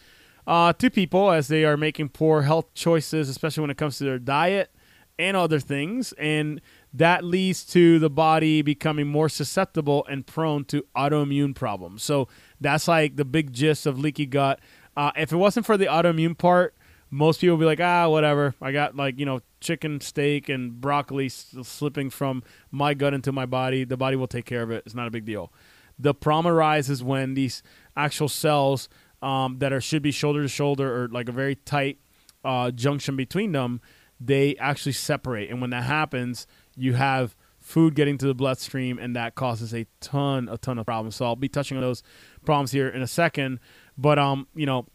uh, 0.48 0.74
to 0.74 0.90
people 0.90 1.32
as 1.32 1.48
they 1.48 1.64
are 1.66 1.78
making 1.78 2.10
poor 2.10 2.44
health 2.44 2.74
choices, 2.74 3.30
especially 3.30 3.62
when 3.62 3.70
it 3.70 3.78
comes 3.78 3.98
to 3.98 4.04
their 4.04 4.20
diet 4.20 4.74
and 5.20 5.38
other 5.38 5.60
things. 5.60 6.14
And 6.14 6.62
that 6.94 7.24
leads 7.24 7.66
to 7.68 8.00
the 8.00 8.10
body 8.10 8.62
becoming 8.62 9.08
more 9.08 9.30
susceptible 9.30 10.06
and 10.10 10.26
prone 10.26 10.66
to 10.66 10.86
autoimmune 10.96 11.56
problems. 11.56 12.04
So 12.04 12.28
that's 12.60 12.88
like 12.88 13.16
the 13.16 13.26
big 13.26 13.54
gist 13.54 13.86
of 13.86 14.00
leaky 14.00 14.26
gut. 14.26 14.60
Uh, 14.98 15.12
if 15.16 15.32
it 15.32 15.38
wasn't 15.38 15.66
for 15.66 15.78
the 15.78 15.86
autoimmune 15.86 16.38
part, 16.38 16.76
most 17.10 17.42
people 17.42 17.58
would 17.58 17.62
be 17.62 17.66
like, 17.66 17.82
ah, 17.82 18.08
whatever. 18.08 18.56
I 18.62 18.72
got 18.72 18.96
like, 18.96 19.20
you 19.20 19.26
know, 19.26 19.42
chicken, 19.60 20.02
steak, 20.02 20.50
and 20.50 20.80
broccoli 20.80 21.30
slipping 21.30 22.10
from 22.10 22.44
my 22.72 22.94
gut 22.94 23.14
into 23.14 23.32
my 23.32 23.46
body. 23.46 23.84
The 23.84 23.98
body 23.98 24.16
will 24.16 24.28
take 24.28 24.46
care 24.46 24.64
of 24.64 24.72
it. 24.72 24.84
It's 24.86 24.96
not 24.96 25.08
a 25.08 25.12
big 25.12 25.26
deal. 25.26 25.52
The 26.00 26.14
problem 26.14 26.52
arises 26.52 27.04
when 27.04 27.36
these 27.36 27.62
actual 27.96 28.30
cells 28.30 28.90
um, 29.22 29.60
that 29.60 29.72
are 29.72 29.82
should 29.82 30.02
be 30.02 30.12
shoulder 30.12 30.42
to 30.42 30.48
shoulder 30.48 31.04
or 31.04 31.08
like 31.08 31.30
a 31.30 31.32
very 31.32 31.56
tight 31.56 32.00
uh, 32.44 32.72
junction 32.72 33.16
between 33.16 33.52
them, 33.52 33.82
they 34.20 34.56
actually 34.58 34.94
separate. 34.94 35.50
And 35.50 35.62
when 35.62 35.70
that 35.72 35.84
happens, 35.84 36.48
you 36.76 36.94
have 36.94 37.36
food 37.60 37.96
getting 37.96 38.18
to 38.18 38.26
the 38.26 38.34
bloodstream, 38.34 38.98
and 38.98 39.16
that 39.16 39.36
causes 39.36 39.74
a 39.74 39.86
ton, 40.00 40.50
a 40.50 40.58
ton 40.58 40.80
of 40.80 40.86
problems. 40.86 41.16
So 41.16 41.26
I'll 41.26 41.36
be 41.36 41.50
touching 41.50 41.78
on 41.78 41.82
those 41.82 42.04
problems 42.46 42.72
here 42.72 42.90
in 42.90 43.02
a 43.02 43.08
second. 43.08 43.60
But 43.98 44.18
um, 44.18 44.48
you 44.56 44.66
know, 44.66 44.88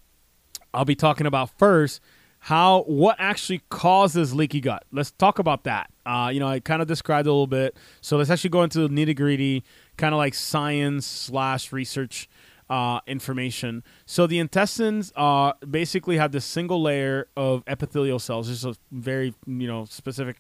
I'll 0.75 0.85
be 0.85 0.97
talking 0.97 1.27
about 1.27 1.51
first 1.59 2.01
how 2.41 2.83
what 2.83 3.17
actually 3.19 3.61
causes 3.71 4.35
leaky 4.35 4.61
gut. 4.61 4.85
Let's 4.93 5.11
talk 5.13 5.39
about 5.39 5.65
that. 5.65 5.91
Uh, 6.05 6.31
you 6.33 6.39
know, 6.39 6.47
I 6.47 6.61
kind 6.61 6.81
of 6.81 6.87
described 6.87 7.27
a 7.27 7.31
little 7.33 7.47
bit. 7.47 7.77
So 8.01 8.17
let's 8.17 8.31
actually 8.31 8.51
go 8.51 8.63
into 8.63 8.87
the 8.87 8.89
nitty 8.89 9.17
gritty, 9.17 9.65
kind 9.97 10.15
of 10.15 10.19
like 10.19 10.35
science 10.35 11.07
slash 11.07 11.73
research 11.73 12.29
uh, 12.69 13.01
information. 13.07 13.85
So 14.07 14.27
the 14.27 14.39
intestines 14.39 15.13
uh, 15.17 15.53
basically 15.69 16.17
have 16.17 16.33
this 16.33 16.45
single 16.45 16.83
layer 16.83 17.29
of 17.37 17.63
epithelial 17.67 18.19
cells. 18.19 18.49
This 18.49 18.59
is 18.59 18.65
a 18.65 18.77
very 18.91 19.35
you 19.47 19.67
know 19.67 19.85
specific 19.85 20.37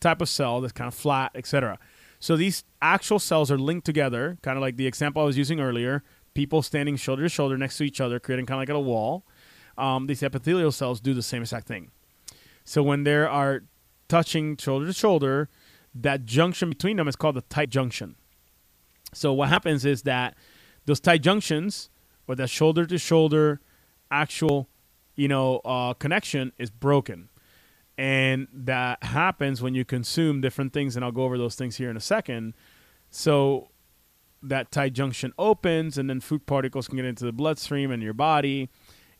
type 0.00 0.20
of 0.20 0.28
cell 0.28 0.60
that's 0.60 0.72
kind 0.72 0.88
of 0.88 0.94
flat, 0.94 1.32
etc. 1.34 1.78
So 2.18 2.36
these 2.36 2.64
actual 2.80 3.18
cells 3.18 3.50
are 3.50 3.58
linked 3.58 3.84
together, 3.84 4.38
kind 4.42 4.56
of 4.56 4.62
like 4.62 4.76
the 4.76 4.86
example 4.86 5.22
I 5.22 5.26
was 5.26 5.36
using 5.36 5.60
earlier. 5.60 6.02
People 6.34 6.62
standing 6.62 6.96
shoulder 6.96 7.22
to 7.22 7.28
shoulder 7.28 7.56
next 7.56 7.78
to 7.78 7.84
each 7.84 8.00
other, 8.00 8.18
creating 8.20 8.46
kind 8.46 8.56
of 8.56 8.68
like 8.68 8.76
a 8.76 8.80
wall. 8.80 9.24
Um, 9.78 10.06
these 10.06 10.22
epithelial 10.22 10.72
cells 10.72 11.00
do 11.00 11.14
the 11.14 11.22
same 11.22 11.42
exact 11.42 11.66
thing. 11.66 11.90
So 12.64 12.82
when 12.82 13.04
they 13.04 13.14
are 13.14 13.62
touching 14.08 14.56
shoulder 14.56 14.86
to 14.86 14.92
shoulder, 14.92 15.48
that 15.94 16.24
junction 16.24 16.68
between 16.68 16.96
them 16.96 17.08
is 17.08 17.16
called 17.16 17.36
the 17.36 17.42
tight 17.42 17.70
junction. 17.70 18.16
So 19.12 19.32
what 19.32 19.48
happens 19.48 19.84
is 19.84 20.02
that 20.02 20.36
those 20.86 21.00
tight 21.00 21.22
junctions, 21.22 21.90
or 22.26 22.34
that 22.34 22.48
shoulder 22.48 22.86
to 22.86 22.98
shoulder 22.98 23.60
actual, 24.10 24.68
you 25.14 25.28
know, 25.28 25.58
uh, 25.64 25.94
connection 25.94 26.52
is 26.58 26.70
broken, 26.70 27.28
and 27.98 28.48
that 28.52 29.02
happens 29.02 29.62
when 29.62 29.74
you 29.74 29.84
consume 29.84 30.40
different 30.40 30.72
things. 30.72 30.96
And 30.96 31.04
I'll 31.04 31.12
go 31.12 31.24
over 31.24 31.38
those 31.38 31.54
things 31.54 31.76
here 31.76 31.90
in 31.90 31.96
a 31.96 32.00
second. 32.00 32.54
So 33.10 33.68
that 34.42 34.70
tight 34.70 34.92
junction 34.92 35.32
opens, 35.38 35.98
and 35.98 36.08
then 36.08 36.20
food 36.20 36.46
particles 36.46 36.88
can 36.88 36.96
get 36.96 37.04
into 37.04 37.24
the 37.24 37.32
bloodstream 37.32 37.90
and 37.90 38.02
your 38.02 38.14
body, 38.14 38.70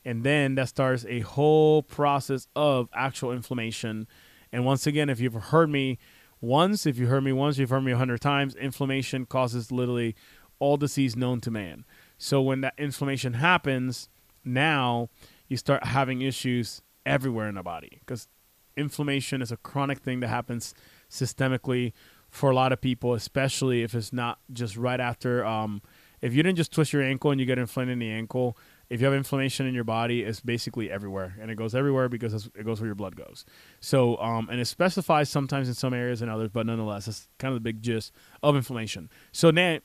and 0.05 0.23
then 0.25 0.55
that 0.55 0.69
starts 0.69 1.05
a 1.09 1.21
whole 1.21 1.83
process 1.83 2.49
of 2.55 2.89
actual 2.93 3.33
inflammation. 3.33 4.07
And 4.53 4.65
once 4.65 4.87
again, 4.87 5.09
if 5.09 5.19
you've 5.19 5.35
heard 5.35 5.71
me 5.71 5.99
once, 6.41 6.87
if 6.87 6.99
you 6.99 7.07
heard 7.07 7.25
me 7.25 7.33
once, 7.33 7.59
you've 7.59 7.71
heard 7.71 7.83
me 7.83 7.93
a 7.93 7.97
hundred 7.97 8.21
times. 8.21 8.55
Inflammation 8.55 9.27
causes 9.27 9.73
literally 9.73 10.15
all 10.59 10.77
disease 10.77 11.17
known 11.17 11.41
to 11.43 11.51
man. 11.51 11.85
So 12.19 12.41
when 12.41 12.61
that 12.63 12.75
inflammation 12.79 13.35
happens, 13.35 14.09
now 14.45 15.09
you 15.49 15.57
start 15.57 15.85
having 15.85 16.23
issues 16.23 16.83
everywhere 17.05 17.49
in 17.49 17.55
the 17.55 17.63
body 17.63 17.99
because 18.01 18.29
inflammation 18.77 19.43
is 19.43 19.53
a 19.53 19.57
chronic 19.57 19.99
thing 19.99 20.21
that 20.21 20.29
happens 20.29 20.75
systemically 21.11 21.93
for 22.29 22.51
a 22.51 22.55
lot 22.55 22.73
of 22.73 22.81
people, 22.81 23.15
especially 23.15 23.83
if 23.83 23.95
it's 23.95 24.13
not 24.13 24.39
just 24.53 24.77
right 24.77 25.01
after. 25.01 25.45
Um, 25.45 25.83
if 26.21 26.35
you 26.35 26.43
didn't 26.43 26.57
just 26.57 26.73
twist 26.73 26.93
your 26.93 27.03
ankle 27.03 27.31
and 27.31 27.41
you 27.41 27.47
get 27.47 27.59
inflamed 27.59 27.91
in 27.91 27.99
the 27.99 28.11
ankle, 28.11 28.57
if 28.89 29.01
you 29.01 29.07
have 29.07 29.15
inflammation 29.15 29.67
in 29.67 29.75
your 29.75 29.85
body, 29.85 30.23
it's 30.23 30.41
basically 30.41 30.91
everywhere, 30.91 31.37
and 31.41 31.51
it 31.51 31.57
goes 31.57 31.75
everywhere 31.75 32.09
because 32.09 32.47
it 32.55 32.65
goes 32.65 32.81
where 32.81 32.87
your 32.87 32.95
blood 32.95 33.17
goes. 33.17 33.45
So, 33.81 34.17
um, 34.19 34.49
and 34.51 34.61
it 34.61 34.67
specifies 34.67 35.29
sometimes 35.29 35.69
in 35.69 35.75
some 35.75 35.93
areas 35.93 36.23
and 36.23 36.31
others, 36.31 36.51
but 36.53 36.67
nonetheless, 36.67 37.09
it's 37.09 37.29
kind 37.39 37.53
of 37.53 37.57
the 37.57 37.65
big 37.65 37.83
gist 37.83 38.13
of 38.43 38.55
inflammation. 38.55 39.11
So 39.33 39.51
now, 39.51 39.79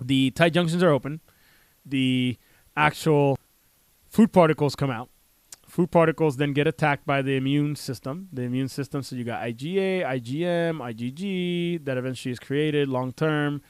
the 0.00 0.30
tight 0.32 0.52
junctions 0.52 0.82
are 0.82 0.90
open. 0.90 1.20
The 1.84 2.36
actual 2.76 3.38
food 4.08 4.32
particles 4.32 4.74
come 4.74 4.90
out. 4.90 5.08
Food 5.66 5.90
particles 5.90 6.38
then 6.38 6.54
get 6.54 6.66
attacked 6.66 7.06
by 7.06 7.20
the 7.20 7.36
immune 7.36 7.76
system. 7.76 8.28
The 8.32 8.42
immune 8.42 8.68
system, 8.68 9.02
so 9.02 9.16
you 9.16 9.24
got 9.24 9.42
IgA, 9.42 10.02
IgM, 10.02 10.78
IgG 10.78 11.84
that 11.84 11.98
eventually 11.98 12.32
is 12.32 12.38
created 12.38 12.88
long 12.88 13.12
term. 13.12 13.60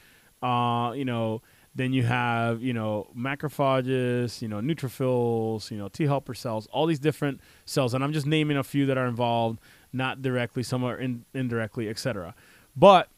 Uh, 0.41 0.93
you 0.95 1.05
know, 1.05 1.43
then 1.75 1.93
you 1.93 2.05
have, 2.05 2.63
you 2.63 2.73
know, 2.73 3.09
macrophages, 3.17 4.41
you 4.41 4.49
know, 4.49 4.59
neutrophils, 4.59 5.71
you 5.71 5.77
know, 5.77 5.89
T 5.89 6.05
helper 6.05 6.35
cells, 6.35 6.67
all 6.69 6.87
these 6.87 6.99
different 6.99 7.41
cells. 7.65 7.95
And 7.95 8.05
I'm 8.05 8.13
just 8.13 8.27
naming 8.27 8.57
a 8.57 8.65
few 8.65 8.87
that 8.87 8.99
are 8.99 9.07
involved, 9.07 9.61
not 9.93 10.23
directly, 10.23 10.63
some 10.63 10.85
are 10.85 10.97
in, 10.97 11.25
indirectly, 11.35 11.89
etc. 11.89 12.35
But 12.77 13.09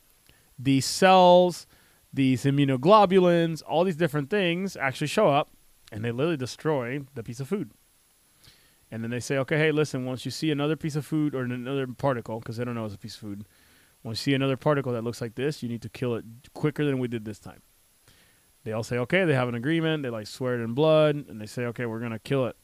these 0.59 0.85
cells, 0.85 1.67
these 2.13 2.45
immunoglobulins, 2.45 3.63
all 3.67 3.85
these 3.85 3.97
different 3.97 4.31
things 4.31 4.77
actually 4.77 5.07
show 5.07 5.29
up 5.29 5.51
and 5.93 6.05
they 6.05 6.11
literally 6.11 6.37
destroy 6.37 7.01
the 7.15 7.23
piece 7.23 7.41
of 7.41 7.49
food. 7.49 7.71
And 8.91 9.05
then 9.05 9.11
they 9.11 9.21
say, 9.21 9.39
okay, 9.39 9.57
hey, 9.57 9.71
listen, 9.71 10.05
once 10.05 10.25
you 10.25 10.33
see 10.33 10.51
another 10.51 10.75
piece 10.77 10.97
of 10.97 11.07
food 11.07 11.35
or 11.35 11.43
another 11.43 11.87
particle, 11.87 12.41
because 12.41 12.57
they 12.57 12.65
don't 12.65 12.75
know 12.75 12.85
it's 12.85 12.95
a 12.95 12.99
piece 12.99 13.15
of 13.15 13.21
food, 13.21 13.45
once 14.03 14.27
you 14.27 14.33
see 14.33 14.35
another 14.35 14.57
particle 14.57 14.93
that 14.93 15.05
looks 15.05 15.21
like 15.21 15.37
this, 15.37 15.63
you 15.63 15.69
need 15.69 15.83
to 15.83 15.89
kill 15.89 16.17
it 16.17 16.25
quicker 16.55 16.85
than 16.85 16.99
we 16.99 17.07
did 17.07 17.25
this 17.25 17.39
time 17.39 17.63
they 18.65 18.73
all 18.73 18.83
say 18.83 18.99
okay 18.99 19.25
they 19.25 19.35
have 19.35 19.49
an 19.49 19.55
agreement 19.55 20.03
they 20.03 20.11
like 20.11 20.27
swear 20.27 20.61
it 20.61 20.65
in 20.65 20.75
blood 20.75 21.25
and 21.29 21.41
they 21.41 21.47
say 21.47 21.65
okay 21.65 21.87
we're 21.87 21.99
going 21.99 22.11
to 22.13 22.19
kill 22.19 22.47
it 22.47 22.57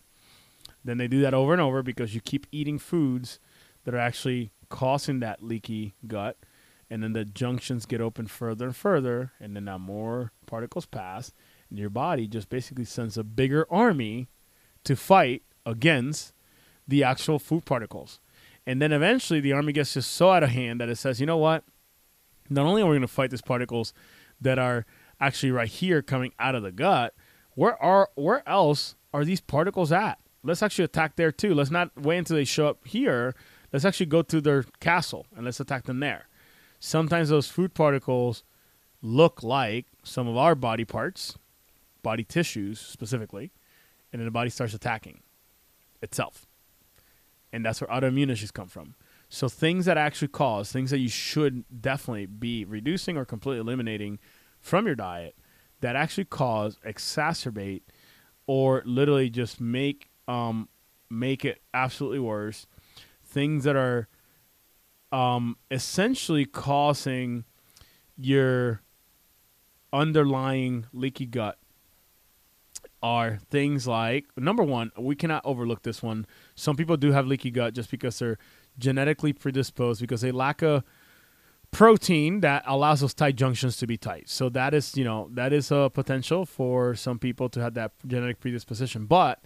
then 0.85 0.99
they 0.99 1.09
do 1.09 1.21
that 1.21 1.35
over 1.35 1.53
and 1.53 1.63
over 1.63 1.83
because 1.83 2.15
you 2.15 2.21
keep 2.21 2.47
eating 2.53 2.79
foods 2.79 3.41
that 3.85 3.95
are 3.95 3.99
actually 3.99 4.51
causing 4.69 5.21
that 5.21 5.43
leaky 5.43 5.95
gut 6.07 6.37
and 6.91 7.03
then 7.03 7.13
the 7.13 7.25
junctions 7.25 7.87
get 7.87 8.01
open 8.01 8.27
further 8.27 8.67
and 8.67 8.77
further 8.77 9.33
and 9.41 9.57
then 9.57 9.65
now 9.65 9.79
more 9.79 10.33
particles 10.47 10.87
pass 10.87 11.33
and 11.71 11.79
your 11.79 11.91
body 11.91 12.27
just 12.27 12.49
basically 12.49 12.85
sends 12.85 13.17
a 13.17 13.25
bigger 13.25 13.67
army 13.71 14.29
to 14.85 14.95
fight 14.95 15.43
against 15.65 16.33
the 16.87 17.03
actual 17.03 17.39
food 17.39 17.65
particles 17.65 18.21
and 18.67 18.81
then 18.81 18.93
eventually 18.93 19.41
the 19.41 19.53
army 19.53 19.73
gets 19.73 19.95
just 19.95 20.11
so 20.11 20.31
out 20.31 20.43
of 20.43 20.51
hand 20.51 20.81
that 20.81 20.89
it 20.89 20.97
says 20.97 21.21
you 21.21 21.27
know 21.27 21.37
what 21.37 21.65
not 22.51 22.67
only 22.67 22.83
are 22.83 22.87
we 22.87 22.93
going 22.93 23.01
to 23.03 23.09
fight 23.09 23.31
these 23.31 23.43
particles 23.43 23.93
that 24.41 24.59
are 24.59 24.87
actually 25.21 25.51
right 25.53 25.69
here 25.69 26.03
coming 26.03 26.33
out 26.39 26.55
of 26.55 26.63
the 26.63 26.73
gut, 26.73 27.15
where 27.55 27.81
are 27.83 28.11
where 28.15 28.47
else 28.49 28.97
are 29.13 29.25
these 29.25 29.41
particles 29.41 29.93
at? 29.93 30.19
Let's 30.43 30.63
actually 30.63 30.85
attack 30.85 31.17
there 31.17 31.33
too. 31.33 31.55
Let's 31.55 31.71
not 31.71 31.91
wait 31.97 32.19
until 32.19 32.37
they 32.37 32.45
show 32.45 32.69
up 32.69 32.87
here. 32.87 33.35
Let's 33.73 33.85
actually 33.85 34.07
go 34.07 34.23
to 34.23 34.41
their 34.41 34.65
castle 34.81 35.27
and 35.35 35.45
let's 35.45 35.61
attack 35.61 35.85
them 35.85 36.01
there. 36.01 36.29
Sometimes 36.79 37.29
those 37.29 37.49
food 37.49 37.75
particles 37.75 38.43
look 39.03 39.43
like 39.43 39.87
some 40.03 40.29
of 40.29 40.37
our 40.37 40.55
body 40.55 40.85
parts, 40.85 41.37
body 42.03 42.25
tissues 42.25 42.81
specifically, 42.81 43.51
and 44.13 44.21
then 44.21 44.27
the 44.27 44.31
body 44.33 44.51
starts 44.51 44.75
attacking 44.75 45.21
itself. 46.03 46.47
And 47.53 47.65
that's 47.65 47.81
where 47.81 47.89
autoimmune 47.89 48.31
issues 48.31 48.51
come 48.51 48.69
from. 48.69 48.95
So 49.29 49.49
things 49.49 49.87
that 49.87 49.99
actually 49.99 50.29
cause, 50.29 50.71
things 50.71 50.91
that 50.91 50.99
you 50.99 51.09
should 51.09 51.65
definitely 51.81 52.27
be 52.27 52.65
reducing 52.65 53.17
or 53.17 53.25
completely 53.25 53.61
eliminating 53.61 54.19
from 54.61 54.87
your 54.87 54.95
diet 54.95 55.35
that 55.81 55.97
actually 55.97 56.25
cause, 56.25 56.79
exacerbate, 56.87 57.83
or 58.47 58.83
literally 58.85 59.31
just 59.31 59.61
make 59.61 60.11
um, 60.29 60.69
make 61.11 61.45
it 61.45 61.61
absolutely 61.75 62.19
worse. 62.19 62.67
Things 63.25 63.65
that 63.65 63.77
are 63.77 64.09
um, 65.13 65.57
essentially 65.71 66.45
causing 66.45 67.45
your 68.17 68.81
underlying 69.93 70.87
leaky 70.93 71.27
gut 71.27 71.59
are 73.03 73.39
things 73.51 73.87
like 73.87 74.27
number 74.37 74.63
one, 74.63 74.91
we 74.99 75.15
cannot 75.15 75.43
overlook 75.45 75.83
this 75.83 76.03
one. 76.03 76.27
Some 76.55 76.77
people 76.77 76.97
do 76.97 77.13
have 77.13 77.27
leaky 77.27 77.51
gut 77.51 77.75
just 77.75 77.91
because 77.91 78.19
they're 78.19 78.39
genetically 78.79 79.33
predisposed 79.33 80.01
because 80.01 80.23
they 80.23 80.33
lack 80.33 80.63
a 80.63 80.83
protein 81.71 82.41
that 82.41 82.63
allows 82.67 83.01
those 83.01 83.15
tight 83.15 83.37
junctions 83.37 83.77
to 83.77 83.87
be 83.87 83.97
tight. 83.97 84.29
So 84.29 84.49
that 84.51 84.75
is, 84.75 84.97
you 84.97 85.05
know, 85.05 85.29
that 85.33 85.53
is 85.53 85.71
a 85.71 85.91
potential 85.93 86.47
for 86.47 86.95
some 86.95 87.19
people 87.19 87.49
to 87.51 87.61
have 87.61 87.75
that 87.75 87.93
genetic 88.07 88.41
predisposition. 88.41 89.07
But 89.07 89.41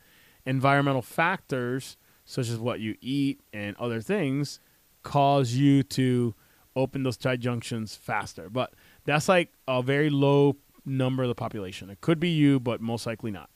environmental 0.46 1.03
factors 1.03 1.96
such 2.25 2.49
as 2.49 2.59
what 2.59 2.81
you 2.81 2.96
eat 3.01 3.40
and 3.53 3.77
other 3.77 4.01
things 4.01 4.61
cause 5.03 5.53
you 5.53 5.83
to 5.83 6.35
open 6.77 7.03
those 7.03 7.17
tight 7.17 7.41
junctions 7.41 7.95
faster. 7.95 8.49
But 8.49 8.75
that's 9.05 9.29
like 9.29 9.53
a 9.67 9.83
very 9.83 10.11
low 10.11 10.57
number 10.85 11.23
of 11.23 11.29
the 11.29 11.35
population. 11.35 11.91
It 11.91 12.01
could 12.01 12.21
be 12.21 12.31
you, 12.31 12.61
but 12.61 12.81
most 12.81 13.07
likely 13.07 13.31
not. 13.31 13.51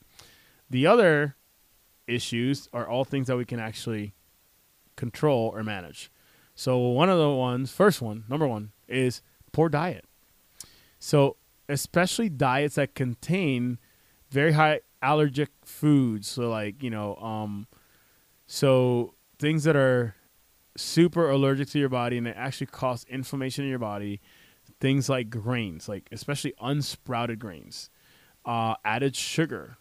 The 0.71 0.87
other 0.87 1.37
issues 2.07 2.69
are 2.73 2.87
all 2.87 3.05
things 3.05 3.29
that 3.29 3.37
we 3.37 3.45
can 3.45 3.61
actually 3.61 4.15
control 4.97 5.51
or 5.55 5.63
manage. 5.63 6.11
So 6.55 6.79
one 6.79 7.09
of 7.09 7.19
the 7.19 7.31
ones, 7.31 7.73
first 7.73 8.01
one, 8.01 8.25
number 8.29 8.47
one, 8.47 8.73
is 8.89 9.23
poor 9.53 9.69
diet. 9.69 10.05
So 10.99 11.37
especially 11.69 12.29
diets 12.29 12.77
that 12.77 12.95
contain 12.95 13.79
very 14.31 14.53
high 14.53 14.81
allergic 15.03 15.51
foods. 15.65 16.29
So 16.29 16.49
like 16.49 16.83
you 16.83 16.91
know, 16.91 17.17
um, 17.17 17.67
so 18.47 19.15
things 19.39 19.65
that 19.65 19.77
are 19.77 20.15
super 20.77 21.31
allergic 21.31 21.69
to 21.71 21.79
your 21.79 21.89
body 21.89 22.19
and 22.19 22.27
it 22.27 22.37
actually 22.37 22.67
causes 22.67 23.07
inflammation 23.09 23.65
in 23.65 23.71
your 23.71 23.79
body. 23.79 24.21
Things 24.81 25.09
like 25.09 25.31
grains, 25.31 25.89
like 25.89 26.09
especially 26.11 26.55
unsprouted 26.61 27.39
grains, 27.39 27.91
uh, 28.45 28.75
added 28.85 29.15
sugar, 29.15 29.77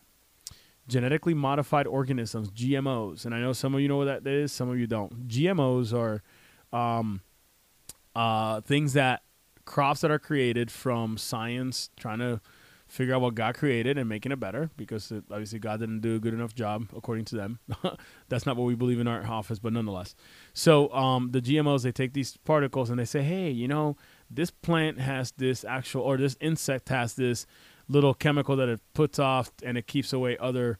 genetically 0.88 1.34
modified 1.34 1.88
organisms, 1.88 2.52
GMOs. 2.52 3.26
And 3.26 3.34
I 3.34 3.40
know 3.40 3.54
some 3.54 3.74
of 3.74 3.82
you 3.82 3.88
know 3.88 3.98
what 3.98 4.24
that 4.24 4.28
is, 4.28 4.52
some 4.52 4.70
of 4.70 4.78
you 4.78 4.88
don't. 4.88 5.28
GMOs 5.28 5.94
are 5.94 6.22
um, 6.78 7.22
uh, 8.16 8.62
things 8.62 8.94
that 8.94 9.24
crops 9.66 10.02
that 10.02 10.12
are 10.12 10.20
created 10.20 10.70
from 10.70 11.18
science 11.18 11.90
trying 11.98 12.20
to 12.20 12.42
figure 12.94 13.16
out 13.16 13.22
what 13.22 13.34
God 13.34 13.56
created 13.56 13.98
and 13.98 14.08
making 14.08 14.32
it 14.32 14.40
better 14.40 14.70
because 14.78 15.12
it, 15.12 15.24
obviously 15.32 15.58
God 15.58 15.80
didn't 15.80 16.02
do 16.02 16.16
a 16.16 16.20
good 16.20 16.34
enough 16.34 16.54
job 16.54 16.86
according 16.96 17.26
to 17.26 17.36
them. 17.36 17.60
That's 18.30 18.46
not 18.46 18.56
what 18.56 18.66
we 18.66 18.76
believe 18.76 19.00
in 19.00 19.08
our 19.08 19.26
office, 19.26 19.58
but 19.58 19.74
nonetheless. 19.74 20.14
So 20.54 20.94
um, 20.94 21.32
the 21.32 21.42
GMOs 21.42 21.82
they 21.82 21.92
take 21.92 22.14
these 22.14 22.38
particles 22.38 22.92
and 22.92 23.00
they 23.00 23.06
say, 23.06 23.24
hey, 23.24 23.50
you 23.50 23.68
know 23.68 23.98
this 24.30 24.52
plant 24.52 25.00
has 25.00 25.32
this 25.32 25.66
actual 25.66 26.04
or 26.04 26.18
this 26.18 26.38
insect 26.40 26.90
has 26.90 27.16
this 27.16 27.48
little 27.90 28.14
chemical 28.14 28.56
that 28.58 28.70
it 28.70 28.80
puts 28.94 29.18
off 29.18 29.52
and 29.64 29.76
it 29.76 29.88
keeps 29.88 30.14
away 30.14 30.38
other 30.38 30.78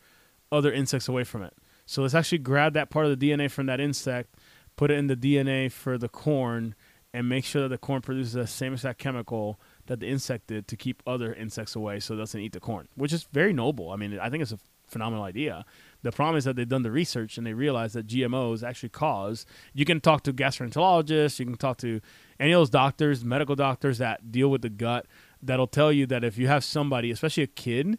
other 0.52 0.72
insects 0.72 1.08
away 1.08 1.24
from 1.24 1.42
it. 1.42 1.56
So 1.88 2.04
let's 2.04 2.14
actually 2.14 2.38
grab 2.38 2.74
that 2.74 2.92
part 2.92 3.08
of 3.08 3.20
the 3.20 3.30
DNA 3.30 3.50
from 3.50 3.66
that 3.66 3.80
insect, 3.80 4.36
put 4.76 4.92
it 4.92 5.00
in 5.00 5.08
the 5.08 5.16
DNA 5.16 5.72
for 5.72 5.98
the 5.98 6.10
corn, 6.10 6.76
and 7.12 7.28
make 7.28 7.44
sure 7.44 7.64
that 7.64 7.70
the 7.70 7.80
corn 7.80 8.02
produces 8.02 8.34
the 8.34 8.46
same 8.46 8.74
exact 8.74 9.00
chemical 9.00 9.60
that 9.88 10.00
the 10.00 10.08
insect 10.08 10.48
did 10.48 10.68
to 10.68 10.76
keep 10.76 11.04
other 11.06 11.34
insects 11.34 11.76
away 11.76 12.00
so 12.00 12.14
it 12.14 12.18
doesn't 12.18 12.40
eat 12.40 12.54
the 12.54 12.60
corn, 12.60 12.88
which 12.96 13.14
is 13.14 13.28
very 13.32 13.54
noble. 13.54 13.92
I 13.92 13.96
mean, 13.96 14.18
I 14.20 14.30
think 14.30 14.42
it's 14.42 14.52
a 14.52 14.60
phenomenal 14.88 15.24
idea. 15.24 15.66
The 16.04 16.12
problem 16.12 16.38
is 16.38 16.46
that 16.46 16.56
they've 16.56 16.68
done 16.68 16.84
the 16.84 16.92
research 16.92 17.38
and 17.38 17.46
they 17.46 17.54
realize 17.54 17.94
that 17.94 18.08
GMOs 18.08 18.64
actually 18.64 18.90
cause. 18.90 19.46
You 19.74 19.86
can 19.86 20.00
talk 20.00 20.24
to 20.24 20.34
gastroenterologists, 20.34 21.40
you 21.40 21.46
can 21.46 21.56
talk 21.56 21.78
to 21.78 22.00
any 22.40 22.52
of 22.52 22.60
those 22.60 22.70
doctors, 22.70 23.26
medical 23.26 23.56
doctors 23.56 23.98
that 23.98 24.32
deal 24.32 24.50
with 24.50 24.62
the 24.62 24.70
gut, 24.70 25.06
that'll 25.42 25.68
tell 25.68 25.92
you 25.92 26.06
that 26.08 26.24
if 26.24 26.38
you 26.38 26.48
have 26.48 26.64
somebody, 26.64 27.12
especially 27.12 27.44
a 27.44 27.48
kid 27.48 27.98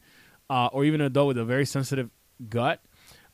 uh, 0.49 0.69
or 0.73 0.85
even 0.85 1.01
an 1.01 1.09
adult 1.09 1.29
with 1.29 1.39
a 1.39 1.45
very 1.45 1.67
sensitive 1.67 2.11
gut, 2.49 2.81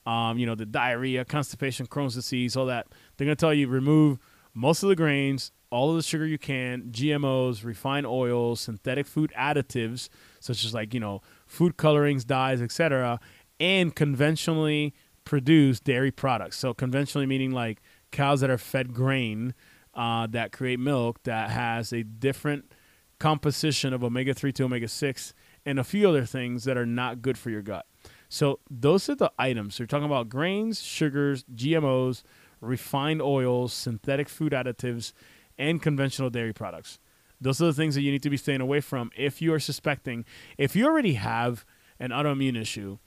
um, 0.07 0.39
you 0.39 0.47
know, 0.47 0.55
the 0.55 0.67
diarrhea, 0.67 1.25
constipation, 1.25 1.87
Crohn's 1.87 2.15
disease, 2.15 2.57
all 2.57 2.67
that, 2.67 2.87
they're 3.17 3.27
going 3.27 3.37
to 3.37 3.41
tell 3.41 3.53
you 3.53 3.69
remove 3.69 4.19
most 4.55 4.83
of 4.83 4.89
the 4.89 4.97
grains, 4.97 5.53
all 5.71 5.91
of 5.91 5.97
the 5.97 6.03
sugar 6.03 6.27
you 6.27 6.39
can, 6.39 6.91
GMOs, 6.91 7.65
refined 7.65 8.07
oils, 8.07 8.61
synthetic 8.61 9.07
food 9.07 9.33
additives, 9.39 10.09
such 10.41 10.65
as 10.65 10.75
like, 10.75 10.93
you 10.93 11.01
know, 11.01 11.23
food 11.47 11.77
colorings, 11.77 12.25
dyes, 12.25 12.61
etc., 12.61 13.21
and 13.59 13.95
conventionally 13.95 14.95
produced 15.25 15.85
dairy 15.85 16.11
products. 16.11 16.57
So 16.57 16.75
conventionally 16.75 17.27
meaning 17.27 17.53
like 17.53 17.81
cows 18.11 18.41
that 18.41 18.51
are 18.51 18.59
fed 18.59 18.93
grain 18.93 19.55
uh, 19.95 20.27
that 20.29 20.53
create 20.53 20.81
milk 20.81 21.23
that 21.25 21.51
has 21.51 21.93
a 21.93 22.03
different 22.03 22.73
composition 23.19 23.93
of 23.93 24.03
omega 24.03 24.35
3 24.35 24.53
to 24.53 24.65
omega 24.65 24.89
6 24.89 25.35
and 25.67 25.79
a 25.79 25.85
few 25.85 26.09
other 26.09 26.25
things 26.25 26.65
that 26.65 26.77
are 26.77 26.87
not 26.87 27.23
good 27.23 27.37
for 27.37 27.51
your 27.51 27.63
gut. 27.63 27.87
So 28.29 28.61
those 28.71 29.09
are 29.09 29.15
the 29.15 29.31
items. 29.39 29.75
So 29.75 29.83
you're 29.83 29.89
talking 29.89 30.07
about 30.07 30.29
grains, 30.29 30.81
sugars, 30.81 31.45
GMOs, 31.55 32.23
refined 32.61 33.23
oils, 33.23 33.73
synthetic 33.73 34.29
food 34.29 34.53
additives, 34.53 35.13
and 35.59 35.83
conventional 35.83 36.31
dairy 36.31 36.53
products. 36.53 36.99
Those 37.41 37.61
are 37.63 37.67
the 37.67 37.73
things 37.73 37.95
that 37.95 38.03
you 38.03 38.13
need 38.13 38.23
to 38.23 38.31
be 38.31 38.37
staying 38.37 38.61
away 38.61 38.81
from 38.81 39.11
if 39.17 39.41
you 39.41 39.53
are 39.55 39.61
suspecting. 39.61 40.25
If 40.59 40.77
you 40.77 40.87
already 40.87 41.15
have 41.15 41.65
an 41.99 42.11
autoimmune 42.11 42.61
issue, 42.61 42.99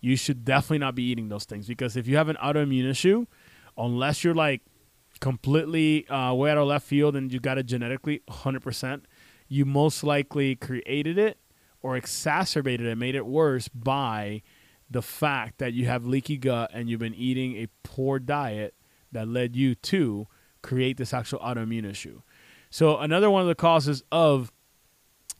you 0.00 0.16
should 0.16 0.44
definitely 0.44 0.78
not 0.78 0.94
be 0.94 1.02
eating 1.02 1.28
those 1.28 1.44
things 1.44 1.66
because 1.66 1.96
if 1.96 2.06
you 2.06 2.16
have 2.16 2.28
an 2.28 2.36
autoimmune 2.42 2.88
issue, 2.88 3.26
unless 3.76 4.22
you're 4.22 4.34
like 4.34 4.62
completely 5.20 6.06
uh, 6.08 6.32
way 6.34 6.50
out 6.50 6.58
of 6.58 6.66
left 6.66 6.86
field 6.86 7.16
and 7.16 7.32
you 7.32 7.40
got 7.40 7.58
it 7.58 7.64
genetically 7.64 8.22
100%, 8.28 9.02
you 9.48 9.64
most 9.64 10.04
likely 10.04 10.56
created 10.56 11.18
it 11.18 11.38
or 11.82 11.96
exacerbated 11.96 12.86
it, 12.86 12.96
made 12.96 13.14
it 13.14 13.26
worse 13.26 13.68
by 13.68 14.42
the 14.90 15.02
fact 15.02 15.58
that 15.58 15.72
you 15.72 15.86
have 15.86 16.04
leaky 16.04 16.36
gut 16.36 16.70
and 16.74 16.88
you've 16.88 17.00
been 17.00 17.14
eating 17.14 17.56
a 17.56 17.66
poor 17.82 18.18
diet 18.18 18.74
that 19.12 19.28
led 19.28 19.56
you 19.56 19.74
to 19.74 20.26
create 20.62 20.96
this 20.96 21.12
actual 21.12 21.38
autoimmune 21.40 21.88
issue. 21.88 22.22
So, 22.70 22.98
another 22.98 23.30
one 23.30 23.42
of 23.42 23.48
the 23.48 23.54
causes 23.54 24.02
of 24.12 24.52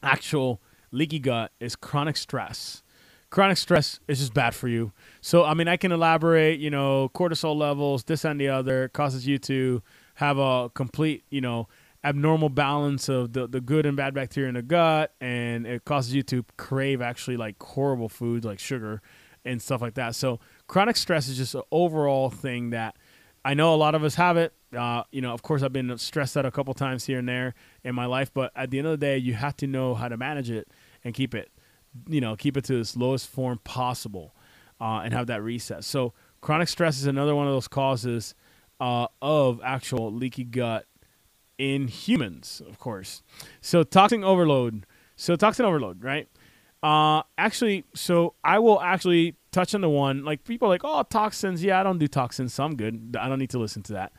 actual 0.03 0.61
leaky 0.91 1.19
gut 1.19 1.53
is 1.61 1.77
chronic 1.77 2.17
stress. 2.17 2.83
Chronic 3.31 3.59
stress 3.59 4.01
is 4.09 4.19
just 4.19 4.35
bad 4.35 4.57
for 4.57 4.67
you. 4.67 4.93
So, 5.21 5.45
I 5.45 5.55
mean, 5.55 5.69
I 5.69 5.77
can 5.77 5.93
elaborate, 5.93 6.59
you 6.59 6.71
know, 6.71 7.11
cortisol 7.15 7.55
levels, 7.57 8.05
this 8.05 8.25
and 8.25 8.41
the 8.41 8.49
other, 8.49 8.89
causes 8.89 9.27
you 9.27 9.39
to 9.39 9.83
have 10.15 10.39
a 10.39 10.69
complete, 10.71 11.23
you 11.31 11.41
know, 11.41 11.69
abnormal 12.03 12.49
balance 12.49 13.09
of 13.09 13.33
the, 13.33 13.47
the 13.47 13.61
good 13.61 13.87
and 13.87 13.97
bad 13.97 14.15
bacteria 14.15 14.49
in 14.49 14.55
the 14.55 14.63
gut, 14.63 15.15
and 15.21 15.67
it 15.67 15.85
causes 15.85 16.15
you 16.15 16.23
to 16.25 16.45
crave 16.57 17.01
actually 17.01 17.37
like 17.37 17.63
horrible 17.63 18.09
foods 18.09 18.45
like 18.45 18.59
sugar 18.59 19.01
and 19.45 19.61
stuff 19.61 19.81
like 19.81 19.95
that. 19.95 20.15
So 20.15 20.41
chronic 20.67 20.97
stress 20.97 21.29
is 21.29 21.37
just 21.37 21.55
an 21.55 21.63
overall 21.71 22.31
thing 22.31 22.71
that 22.71 22.97
I 23.45 23.55
know 23.55 23.75
a 23.75 23.77
lot 23.77 23.95
of 23.95 24.05
us 24.05 24.17
have 24.17 24.37
it. 24.37 24.53
Uh, 24.77 25.03
you 25.11 25.21
know, 25.21 25.33
of 25.33 25.43
course, 25.43 25.63
I've 25.63 25.73
been 25.73 25.97
stressed 25.99 26.37
out 26.37 26.47
a 26.47 26.51
couple 26.51 26.75
times 26.75 27.07
here 27.07 27.19
and 27.19 27.29
there 27.29 27.55
in 27.83 27.95
my 27.95 28.07
life, 28.07 28.33
but 28.33 28.53
at 28.55 28.71
the 28.71 28.79
end 28.79 28.87
of 28.87 28.93
the 28.93 29.05
day, 29.05 29.19
you 29.19 29.35
have 29.35 29.57
to 29.59 29.67
know 29.67 29.95
how 29.95 30.09
to 30.09 30.17
manage 30.17 30.51
it 30.51 30.69
and 31.03 31.15
keep 31.15 31.35
it, 31.35 31.51
you 32.09 32.21
know, 32.21 32.37
keep 32.37 32.57
it 32.57 32.65
to 32.65 32.79
its 32.79 32.97
lowest 32.97 33.29
form 33.29 33.59
possible, 33.65 34.35
uh, 34.81 35.01
and 35.05 35.13
have 35.13 35.27
that 35.27 35.43
reset. 35.43 35.85
So 35.85 36.13
chronic 36.41 36.69
stress 36.69 36.99
is 36.99 37.07
another 37.07 37.35
one 37.35 37.47
of 37.47 37.53
those 37.53 37.69
causes 37.69 38.35
uh, 38.79 39.09
of 39.21 39.61
actual 39.65 40.13
leaky 40.13 40.45
gut 40.45 40.87
in 41.59 41.89
humans, 41.89 42.63
of 42.69 42.79
course. 42.79 43.23
So 43.61 43.83
toxin 43.83 44.23
overload. 44.25 44.87
So 45.17 45.37
toxin 45.37 45.67
overload, 45.67 46.03
right? 46.03 46.29
Uh, 46.83 47.23
actually, 47.37 47.85
so 47.95 48.35
I 48.43 48.59
will 48.59 48.81
actually 48.81 49.35
touch 49.53 49.75
on 49.75 49.81
the 49.81 49.89
one 49.89 50.25
like 50.25 50.45
people 50.45 50.67
are 50.67 50.71
like, 50.71 50.85
oh, 50.85 51.03
toxins. 51.03 51.63
Yeah, 51.63 51.81
I 51.81 51.83
don't 51.83 51.99
do 51.99 52.09
toxins, 52.09 52.55
so 52.55 52.65
I'm 52.65 52.77
good. 52.77 53.17
I 53.19 53.29
don't 53.29 53.39
need 53.39 53.51
to 53.51 53.59
listen 53.59 53.83
to 53.85 53.93
that. 53.95 54.13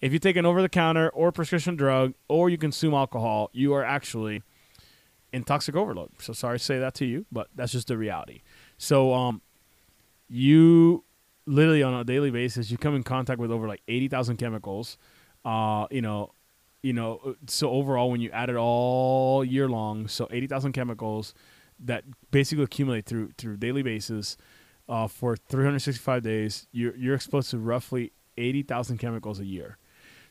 If 0.00 0.12
you 0.12 0.18
take 0.20 0.36
an 0.36 0.46
over-the-counter 0.46 1.08
or 1.10 1.32
prescription 1.32 1.74
drug, 1.74 2.14
or 2.28 2.48
you 2.48 2.56
consume 2.56 2.94
alcohol, 2.94 3.50
you 3.52 3.74
are 3.74 3.82
actually 3.82 4.42
in 5.32 5.42
toxic 5.42 5.74
overload. 5.74 6.10
So 6.20 6.32
sorry 6.32 6.58
to 6.58 6.64
say 6.64 6.78
that 6.78 6.94
to 6.94 7.04
you, 7.04 7.26
but 7.32 7.48
that's 7.54 7.72
just 7.72 7.88
the 7.88 7.98
reality. 7.98 8.42
So 8.76 9.12
um, 9.12 9.42
you 10.28 11.04
literally 11.46 11.82
on 11.82 11.94
a 11.94 12.04
daily 12.04 12.30
basis, 12.30 12.70
you 12.70 12.78
come 12.78 12.94
in 12.94 13.02
contact 13.02 13.40
with 13.40 13.50
over 13.50 13.66
like 13.66 13.82
eighty 13.88 14.08
thousand 14.08 14.36
chemicals. 14.36 14.98
Uh, 15.44 15.86
you 15.90 16.00
know, 16.00 16.32
you 16.82 16.92
know. 16.92 17.34
So 17.46 17.70
overall, 17.70 18.10
when 18.10 18.20
you 18.20 18.30
add 18.30 18.50
it 18.50 18.56
all 18.56 19.44
year 19.44 19.68
long, 19.68 20.06
so 20.06 20.28
eighty 20.30 20.46
thousand 20.46 20.72
chemicals 20.72 21.34
that 21.80 22.04
basically 22.30 22.64
accumulate 22.64 23.06
through 23.06 23.32
through 23.36 23.56
daily 23.56 23.82
basis 23.82 24.36
uh, 24.88 25.06
for 25.06 25.36
365 25.36 26.22
days. 26.22 26.66
You're 26.72 26.96
you're 26.96 27.14
exposed 27.14 27.50
to 27.50 27.58
roughly 27.58 28.12
80,000 28.36 28.98
chemicals 28.98 29.40
a 29.40 29.44
year. 29.44 29.78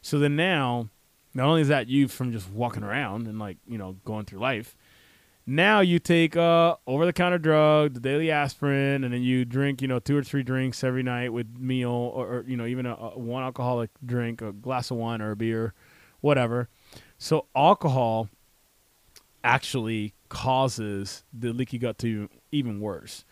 So 0.02 0.20
then 0.20 0.36
now, 0.36 0.89
not 1.34 1.48
only 1.48 1.62
is 1.62 1.67
that 1.67 1.88
you 1.88 2.08
from 2.08 2.32
just 2.32 2.50
walking 2.50 2.84
around 2.84 3.28
and 3.28 3.39
like 3.39 3.58
you 3.67 3.78
know 3.78 3.98
going 4.06 4.26
through 4.26 4.39
life, 4.39 4.76
now 5.46 5.82
you 5.82 6.00
take 6.00 6.36
uh 6.36 6.76
over 6.88 7.06
the 7.06 7.13
counter 7.13 7.38
drug, 7.38 7.93
the 7.93 8.00
daily 8.00 8.32
aspirin, 8.32 9.04
and 9.04 9.13
then 9.13 9.22
you 9.22 9.46
drink 9.46 9.82
you 9.82 9.88
know 9.88 10.00
two 10.00 10.17
or 10.17 10.24
three 10.24 10.43
drinks 10.43 10.84
every 10.84 11.04
night 11.04 11.34
with 11.34 11.48
meal 11.58 11.91
or, 11.91 12.28
or 12.28 12.43
you 12.48 12.58
know 12.58 12.65
even 12.65 12.86
a, 12.86 12.93
a 12.93 13.20
one 13.20 13.43
alcoholic 13.43 13.89
drink, 14.06 14.41
a 14.41 14.52
glass 14.52 14.91
of 14.91 14.98
wine 14.98 15.22
or 15.22 15.32
a 15.32 15.36
beer, 15.36 15.74
whatever. 16.22 16.70
So 17.17 17.46
alcohol 17.56 18.30
actually 19.43 20.13
causes 20.30 21.24
the 21.32 21.54
leaky 21.54 21.78
gut 21.78 21.98
to 22.00 22.30
even 22.52 22.80
worse. 22.80 23.24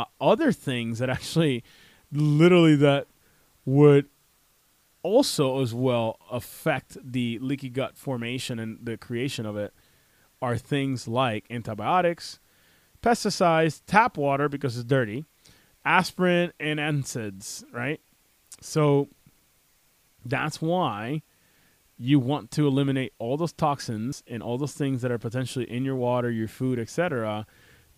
Uh, 0.00 0.04
other 0.20 0.50
things 0.50 0.98
that 0.98 1.10
actually, 1.10 1.62
literally, 2.10 2.74
that 2.76 3.06
would 3.66 4.08
also 5.02 5.60
as 5.60 5.74
well 5.74 6.18
affect 6.30 6.96
the 7.02 7.38
leaky 7.40 7.68
gut 7.68 7.96
formation 7.96 8.58
and 8.58 8.78
the 8.82 8.96
creation 8.96 9.44
of 9.44 9.56
it 9.56 9.74
are 10.40 10.56
things 10.56 11.06
like 11.06 11.44
antibiotics, 11.50 12.38
pesticides, 13.02 13.82
tap 13.86 14.16
water 14.16 14.48
because 14.48 14.76
it's 14.76 14.84
dirty, 14.84 15.26
aspirin, 15.84 16.52
and 16.58 16.78
NSAIDs, 16.78 17.64
right? 17.72 18.00
So 18.62 19.08
that's 20.24 20.62
why 20.62 21.22
you 21.98 22.18
want 22.18 22.50
to 22.52 22.66
eliminate 22.66 23.12
all 23.18 23.36
those 23.36 23.52
toxins 23.52 24.22
and 24.26 24.42
all 24.42 24.56
those 24.56 24.72
things 24.72 25.02
that 25.02 25.10
are 25.10 25.18
potentially 25.18 25.70
in 25.70 25.84
your 25.84 25.96
water, 25.96 26.30
your 26.30 26.48
food, 26.48 26.78
etc., 26.78 27.46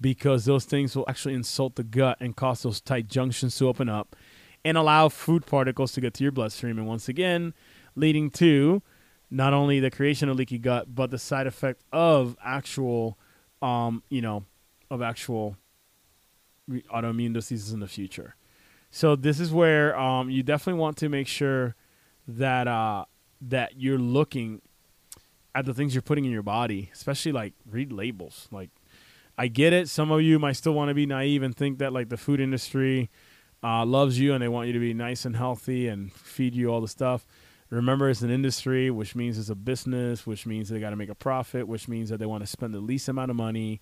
because 0.02 0.44
those 0.44 0.66
things 0.66 0.94
will 0.94 1.06
actually 1.08 1.34
insult 1.34 1.76
the 1.76 1.84
gut 1.84 2.18
and 2.20 2.36
cause 2.36 2.62
those 2.62 2.80
tight 2.80 3.08
junctions 3.08 3.56
to 3.56 3.68
open 3.68 3.88
up 3.88 4.14
and 4.64 4.76
allow 4.76 5.08
food 5.08 5.46
particles 5.46 5.92
to 5.92 6.00
get 6.00 6.12
to 6.14 6.22
your 6.22 6.32
bloodstream. 6.32 6.78
And 6.78 6.86
once 6.86 7.08
again, 7.08 7.54
leading 7.94 8.30
to 8.32 8.82
not 9.30 9.54
only 9.54 9.80
the 9.80 9.90
creation 9.90 10.28
of 10.28 10.36
leaky 10.36 10.58
gut, 10.58 10.94
but 10.94 11.10
the 11.10 11.18
side 11.18 11.46
effect 11.46 11.82
of 11.92 12.36
actual, 12.44 13.18
um, 13.62 14.02
you 14.10 14.20
know, 14.20 14.44
of 14.90 15.00
actual 15.00 15.56
autoimmune 16.70 17.32
diseases 17.32 17.72
in 17.72 17.80
the 17.80 17.88
future. 17.88 18.36
So 18.90 19.16
this 19.16 19.40
is 19.40 19.50
where 19.50 19.98
um, 19.98 20.28
you 20.28 20.42
definitely 20.42 20.80
want 20.80 20.98
to 20.98 21.08
make 21.08 21.26
sure 21.26 21.74
that 22.28 22.68
uh, 22.68 23.06
that 23.40 23.80
you're 23.80 23.98
looking 23.98 24.60
at 25.54 25.64
the 25.64 25.74
things 25.74 25.94
you're 25.94 26.02
putting 26.02 26.24
in 26.24 26.30
your 26.30 26.42
body, 26.42 26.90
especially 26.92 27.32
like 27.32 27.54
read 27.68 27.90
labels. 27.90 28.48
Like, 28.50 28.70
I 29.38 29.48
get 29.48 29.72
it. 29.72 29.88
Some 29.88 30.10
of 30.10 30.22
you 30.22 30.38
might 30.38 30.52
still 30.52 30.74
want 30.74 30.88
to 30.88 30.94
be 30.94 31.06
naive 31.06 31.42
and 31.42 31.56
think 31.56 31.78
that 31.78 31.92
like 31.92 32.08
the 32.08 32.16
food 32.16 32.40
industry 32.40 33.10
uh, 33.62 33.84
loves 33.84 34.18
you 34.18 34.34
and 34.34 34.42
they 34.42 34.48
want 34.48 34.66
you 34.66 34.72
to 34.72 34.80
be 34.80 34.94
nice 34.94 35.24
and 35.24 35.36
healthy 35.36 35.88
and 35.88 36.12
feed 36.12 36.54
you 36.54 36.68
all 36.68 36.80
the 36.80 36.88
stuff. 36.88 37.26
Remember, 37.70 38.10
it's 38.10 38.20
an 38.20 38.30
industry, 38.30 38.90
which 38.90 39.14
means 39.14 39.38
it's 39.38 39.48
a 39.48 39.54
business, 39.54 40.26
which 40.26 40.44
means 40.44 40.68
they 40.68 40.78
got 40.78 40.90
to 40.90 40.96
make 40.96 41.08
a 41.08 41.14
profit, 41.14 41.66
which 41.66 41.88
means 41.88 42.10
that 42.10 42.18
they 42.18 42.26
want 42.26 42.42
to 42.42 42.46
spend 42.46 42.74
the 42.74 42.80
least 42.80 43.08
amount 43.08 43.30
of 43.30 43.36
money 43.36 43.80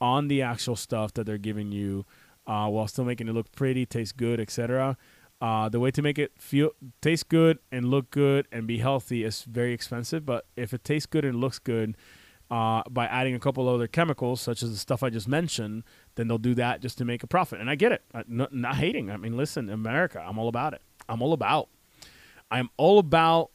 on 0.00 0.28
the 0.28 0.40
actual 0.40 0.76
stuff 0.76 1.12
that 1.14 1.26
they're 1.26 1.36
giving 1.38 1.72
you, 1.72 2.04
uh, 2.46 2.68
while 2.68 2.86
still 2.86 3.04
making 3.04 3.26
it 3.26 3.32
look 3.32 3.50
pretty, 3.50 3.86
taste 3.86 4.16
good, 4.16 4.38
etc. 4.38 4.96
Uh, 5.40 5.68
the 5.68 5.80
way 5.80 5.90
to 5.90 6.00
make 6.00 6.16
it 6.16 6.30
feel 6.38 6.70
taste 7.00 7.28
good 7.28 7.58
and 7.72 7.86
look 7.86 8.08
good 8.10 8.46
and 8.52 8.68
be 8.68 8.78
healthy 8.78 9.24
is 9.24 9.42
very 9.42 9.72
expensive. 9.72 10.24
But 10.24 10.46
if 10.54 10.72
it 10.72 10.84
tastes 10.84 11.06
good 11.06 11.24
and 11.24 11.40
looks 11.40 11.58
good, 11.58 11.96
uh, 12.50 12.82
by 12.90 13.06
adding 13.06 13.34
a 13.34 13.38
couple 13.38 13.68
other 13.68 13.86
chemicals, 13.86 14.40
such 14.40 14.62
as 14.62 14.70
the 14.70 14.76
stuff 14.76 15.02
I 15.02 15.10
just 15.10 15.28
mentioned, 15.28 15.84
then 16.14 16.28
they'll 16.28 16.38
do 16.38 16.54
that 16.54 16.80
just 16.80 16.98
to 16.98 17.04
make 17.04 17.22
a 17.22 17.26
profit. 17.26 17.60
And 17.60 17.70
I 17.70 17.74
get 17.74 17.92
it. 17.92 18.02
I, 18.12 18.24
not, 18.28 18.54
not 18.54 18.76
hating. 18.76 19.10
I 19.10 19.16
mean, 19.16 19.36
listen, 19.36 19.70
America, 19.70 20.22
I'm 20.24 20.38
all 20.38 20.48
about 20.48 20.74
it. 20.74 20.82
I'm 21.08 21.22
all 21.22 21.32
about. 21.32 21.68
I'm 22.50 22.70
all 22.76 22.98
about 22.98 23.50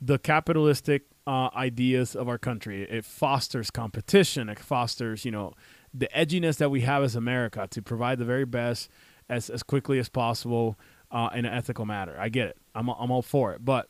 the 0.00 0.18
capitalistic 0.18 1.06
uh, 1.26 1.48
ideas 1.56 2.14
of 2.14 2.28
our 2.28 2.38
country. 2.38 2.82
It 2.82 3.04
fosters 3.04 3.70
competition. 3.70 4.48
It 4.48 4.58
fosters, 4.58 5.24
you 5.24 5.30
know, 5.30 5.54
the 5.92 6.08
edginess 6.14 6.58
that 6.58 6.70
we 6.70 6.82
have 6.82 7.02
as 7.02 7.16
America 7.16 7.66
to 7.70 7.82
provide 7.82 8.18
the 8.18 8.24
very 8.24 8.44
best 8.44 8.90
as, 9.28 9.48
as 9.48 9.62
quickly 9.62 9.98
as 9.98 10.08
possible 10.08 10.78
uh, 11.10 11.30
in 11.34 11.46
an 11.46 11.52
ethical 11.54 11.86
matter. 11.86 12.16
I 12.18 12.28
get 12.28 12.48
it. 12.48 12.56
I'm, 12.74 12.88
I'm 12.88 13.10
all 13.10 13.22
for 13.22 13.52
it. 13.52 13.64
But 13.64 13.88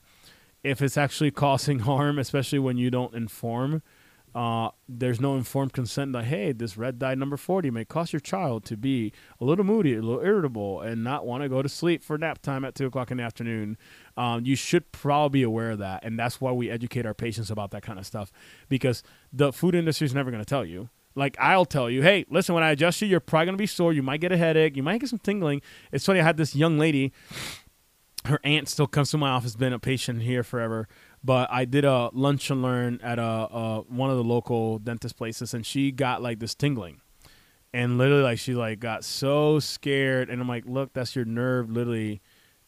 if 0.62 0.80
it's 0.80 0.96
actually 0.96 1.30
causing 1.30 1.78
harm, 1.80 2.18
especially 2.18 2.58
when 2.58 2.76
you 2.76 2.90
don't 2.90 3.14
inform, 3.14 3.82
uh, 4.34 4.70
there's 4.88 5.20
no 5.20 5.36
informed 5.36 5.72
consent 5.72 6.12
that 6.12 6.24
hey 6.24 6.52
this 6.52 6.76
red 6.76 6.98
dye 6.98 7.14
number 7.14 7.36
40 7.36 7.70
may 7.70 7.84
cause 7.84 8.12
your 8.12 8.20
child 8.20 8.64
to 8.64 8.76
be 8.76 9.12
a 9.40 9.44
little 9.44 9.64
moody 9.64 9.94
a 9.94 10.02
little 10.02 10.24
irritable 10.24 10.80
and 10.80 11.04
not 11.04 11.24
want 11.24 11.42
to 11.42 11.48
go 11.48 11.62
to 11.62 11.68
sleep 11.68 12.02
for 12.02 12.18
nap 12.18 12.42
time 12.42 12.64
at 12.64 12.74
2 12.74 12.86
o'clock 12.86 13.10
in 13.10 13.18
the 13.18 13.22
afternoon 13.22 13.76
um, 14.16 14.44
you 14.44 14.56
should 14.56 14.90
probably 14.92 15.40
be 15.40 15.42
aware 15.42 15.70
of 15.70 15.78
that 15.78 16.04
and 16.04 16.18
that's 16.18 16.40
why 16.40 16.50
we 16.50 16.70
educate 16.70 17.06
our 17.06 17.14
patients 17.14 17.50
about 17.50 17.70
that 17.70 17.82
kind 17.82 17.98
of 17.98 18.06
stuff 18.06 18.32
because 18.68 19.02
the 19.32 19.52
food 19.52 19.74
industry 19.74 20.04
is 20.04 20.14
never 20.14 20.30
going 20.30 20.42
to 20.42 20.48
tell 20.48 20.64
you 20.64 20.88
like 21.14 21.36
I'll 21.38 21.64
tell 21.64 21.88
you, 21.88 22.02
hey, 22.02 22.24
listen, 22.28 22.54
when 22.54 22.64
I 22.64 22.72
adjust 22.72 23.00
you, 23.00 23.08
you're 23.08 23.20
probably 23.20 23.46
gonna 23.46 23.56
be 23.56 23.66
sore. 23.66 23.92
You 23.92 24.02
might 24.02 24.20
get 24.20 24.32
a 24.32 24.36
headache. 24.36 24.76
You 24.76 24.82
might 24.82 25.00
get 25.00 25.10
some 25.10 25.18
tingling. 25.18 25.62
It's 25.92 26.04
funny. 26.04 26.20
I 26.20 26.24
had 26.24 26.36
this 26.36 26.56
young 26.56 26.78
lady. 26.78 27.12
Her 28.24 28.40
aunt 28.42 28.68
still 28.68 28.86
comes 28.86 29.10
to 29.10 29.18
my 29.18 29.30
office. 29.30 29.54
Been 29.54 29.72
a 29.72 29.78
patient 29.78 30.22
here 30.22 30.42
forever. 30.42 30.88
But 31.24 31.50
I 31.50 31.64
did 31.64 31.86
a 31.86 32.10
lunch 32.12 32.50
and 32.50 32.62
learn 32.62 33.00
at 33.02 33.18
a, 33.18 33.22
a 33.22 33.80
one 33.88 34.10
of 34.10 34.16
the 34.16 34.24
local 34.24 34.78
dentist 34.78 35.16
places, 35.16 35.54
and 35.54 35.64
she 35.64 35.90
got 35.90 36.20
like 36.22 36.38
this 36.38 36.54
tingling, 36.54 37.00
and 37.72 37.96
literally 37.96 38.22
like 38.22 38.38
she 38.38 38.54
like 38.54 38.78
got 38.78 39.04
so 39.04 39.58
scared, 39.58 40.28
and 40.28 40.40
I'm 40.40 40.48
like, 40.48 40.64
look, 40.66 40.92
that's 40.92 41.16
your 41.16 41.24
nerve 41.24 41.70
literally 41.70 42.20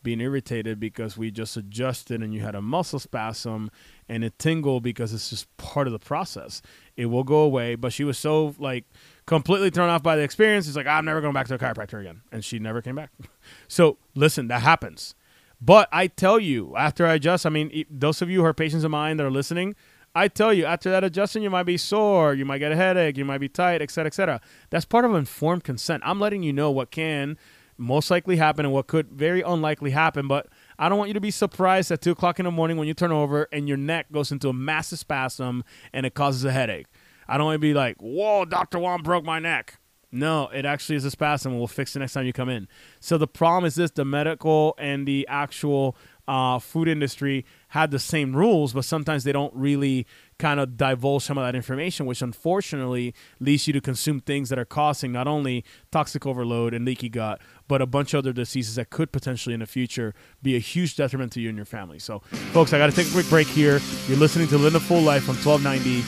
being 0.06 0.20
irritated 0.20 0.78
because 0.78 1.18
we 1.18 1.32
just 1.32 1.56
adjusted 1.56 2.22
and 2.22 2.32
you 2.32 2.40
had 2.40 2.54
a 2.54 2.62
muscle 2.62 3.00
spasm 3.00 3.68
and 4.08 4.22
it 4.22 4.38
tingled 4.38 4.80
because 4.80 5.12
it's 5.12 5.30
just 5.30 5.54
part 5.56 5.88
of 5.88 5.92
the 5.92 5.98
process. 5.98 6.62
It 6.96 7.06
will 7.06 7.24
go 7.24 7.38
away. 7.38 7.74
But 7.74 7.92
she 7.92 8.04
was 8.04 8.16
so 8.16 8.54
like 8.60 8.84
completely 9.26 9.68
thrown 9.68 9.88
off 9.88 10.04
by 10.04 10.14
the 10.14 10.22
experience. 10.22 10.66
She's 10.66 10.76
like, 10.76 10.86
I'm 10.86 11.04
never 11.04 11.20
going 11.20 11.32
back 11.32 11.48
to 11.48 11.54
a 11.54 11.58
chiropractor 11.58 12.00
again. 12.00 12.22
And 12.30 12.44
she 12.44 12.60
never 12.60 12.80
came 12.80 12.94
back. 12.94 13.10
so 13.68 13.98
listen, 14.14 14.46
that 14.46 14.62
happens. 14.62 15.16
But 15.60 15.88
I 15.90 16.06
tell 16.06 16.38
you, 16.38 16.76
after 16.76 17.06
I 17.06 17.14
adjust, 17.14 17.46
I 17.46 17.50
mean, 17.50 17.84
those 17.90 18.20
of 18.22 18.30
you 18.30 18.40
who 18.40 18.46
are 18.46 18.54
patients 18.54 18.84
of 18.84 18.90
mine 18.90 19.16
that 19.16 19.26
are 19.26 19.30
listening, 19.30 19.74
I 20.14 20.28
tell 20.28 20.52
you, 20.52 20.64
after 20.64 20.90
that 20.90 21.04
adjusting, 21.04 21.42
you 21.42 21.50
might 21.50 21.64
be 21.64 21.76
sore, 21.76 22.34
you 22.34 22.44
might 22.44 22.58
get 22.58 22.72
a 22.72 22.76
headache, 22.76 23.16
you 23.16 23.24
might 23.24 23.38
be 23.38 23.48
tight, 23.48 23.82
et 23.82 23.90
cetera, 23.90 24.06
et 24.06 24.14
cetera. 24.14 24.40
That's 24.70 24.84
part 24.84 25.04
of 25.04 25.14
informed 25.14 25.64
consent. 25.64 26.02
I'm 26.06 26.20
letting 26.20 26.42
you 26.42 26.52
know 26.52 26.70
what 26.70 26.90
can 26.90 27.36
most 27.78 28.10
likely 28.10 28.36
happen 28.36 28.64
and 28.64 28.72
what 28.72 28.86
could 28.86 29.10
very 29.10 29.42
unlikely 29.42 29.90
happen, 29.90 30.26
but 30.26 30.46
I 30.78 30.88
don't 30.88 30.98
want 30.98 31.08
you 31.08 31.14
to 31.14 31.20
be 31.20 31.30
surprised 31.30 31.90
at 31.90 32.00
2 32.00 32.12
o'clock 32.12 32.38
in 32.38 32.44
the 32.44 32.50
morning 32.50 32.76
when 32.78 32.88
you 32.88 32.94
turn 32.94 33.12
over 33.12 33.48
and 33.52 33.68
your 33.68 33.76
neck 33.76 34.10
goes 34.10 34.32
into 34.32 34.48
a 34.48 34.54
massive 34.54 34.98
spasm 34.98 35.64
and 35.92 36.06
it 36.06 36.14
causes 36.14 36.44
a 36.44 36.52
headache. 36.52 36.86
I 37.28 37.36
don't 37.36 37.46
want 37.46 37.56
to 37.56 37.60
be 37.60 37.74
like, 37.74 37.96
whoa, 38.00 38.44
Dr. 38.44 38.78
Juan 38.78 39.02
broke 39.02 39.24
my 39.24 39.38
neck. 39.38 39.78
No, 40.12 40.48
it 40.48 40.64
actually 40.64 40.96
is 40.96 41.04
a 41.04 41.10
spasm. 41.10 41.58
We'll 41.58 41.66
fix 41.66 41.96
it 41.96 41.98
next 41.98 42.12
time 42.12 42.26
you 42.26 42.32
come 42.32 42.48
in. 42.48 42.68
So 43.00 43.18
the 43.18 43.26
problem 43.26 43.64
is 43.64 43.74
this: 43.74 43.90
the 43.90 44.04
medical 44.04 44.74
and 44.78 45.06
the 45.06 45.26
actual 45.28 45.96
uh, 46.28 46.58
food 46.58 46.88
industry 46.88 47.44
had 47.68 47.90
the 47.90 47.98
same 47.98 48.34
rules, 48.34 48.72
but 48.72 48.84
sometimes 48.84 49.24
they 49.24 49.32
don't 49.32 49.54
really 49.54 50.06
kind 50.38 50.60
of 50.60 50.76
divulge 50.76 51.22
some 51.22 51.38
of 51.38 51.44
that 51.44 51.54
information, 51.54 52.06
which 52.06 52.22
unfortunately 52.22 53.14
leads 53.40 53.66
you 53.66 53.72
to 53.72 53.80
consume 53.80 54.20
things 54.20 54.48
that 54.48 54.58
are 54.58 54.64
causing 54.64 55.12
not 55.12 55.26
only 55.26 55.64
toxic 55.90 56.26
overload 56.26 56.74
and 56.74 56.84
leaky 56.84 57.08
gut, 57.08 57.40
but 57.68 57.80
a 57.80 57.86
bunch 57.86 58.14
of 58.14 58.18
other 58.18 58.32
diseases 58.32 58.74
that 58.76 58.90
could 58.90 59.12
potentially 59.12 59.54
in 59.54 59.60
the 59.60 59.66
future 59.66 60.14
be 60.42 60.56
a 60.56 60.58
huge 60.58 60.96
detriment 60.96 61.32
to 61.32 61.40
you 61.40 61.48
and 61.48 61.56
your 61.56 61.64
family. 61.64 61.98
So, 61.98 62.20
folks, 62.52 62.72
I 62.72 62.78
got 62.78 62.90
to 62.90 62.96
take 62.96 63.08
a 63.08 63.12
quick 63.12 63.28
break 63.28 63.46
here. 63.46 63.80
You're 64.08 64.18
listening 64.18 64.48
to 64.48 64.58
Live 64.58 64.74
a 64.74 64.80
Full 64.80 65.02
Life 65.02 65.28
on 65.28 65.36
1290, 65.36 66.02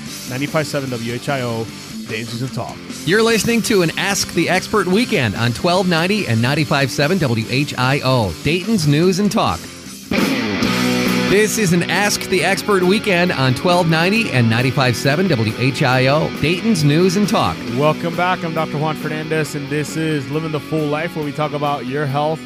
95.7 0.47 0.87
WHIO. 0.99 1.67
Dames 2.09 2.41
and 2.41 2.53
Talk. 2.55 2.75
You're 3.05 3.23
listening 3.23 3.61
to 3.63 3.83
an 3.83 3.91
Ask 3.99 4.33
the 4.33 4.49
Expert 4.49 4.87
weekend 4.87 5.35
on 5.35 5.53
1290 5.53 6.27
and 6.27 6.43
95.7 6.43 7.19
WHIO, 7.19 8.45
Dayton's 8.45 8.87
News 8.87 9.19
and 9.19 9.31
Talk. 9.31 9.61
This 11.29 11.59
is 11.59 11.75
an 11.75 11.83
Ask 11.91 12.23
the 12.31 12.43
Expert 12.43 12.83
weekend 12.83 13.33
on 13.33 13.53
1290 13.53 14.33
and 14.33 14.51
95.7 14.51 15.29
WHIO, 15.29 16.41
Dayton's 16.41 16.85
News 16.85 17.17
and 17.17 17.29
Talk. 17.29 17.55
Welcome 17.77 18.17
back. 18.17 18.43
I'm 18.43 18.55
Dr. 18.55 18.79
Juan 18.79 18.97
Fernandez, 18.97 19.55
and 19.55 19.69
this 19.69 19.99
is 19.99 20.31
Living 20.31 20.53
the 20.53 20.59
Full 20.59 20.87
Life, 20.87 21.17
where 21.17 21.25
we 21.27 21.33
talk 21.33 21.53
about 21.53 21.85
your 21.85 22.07
health 22.07 22.41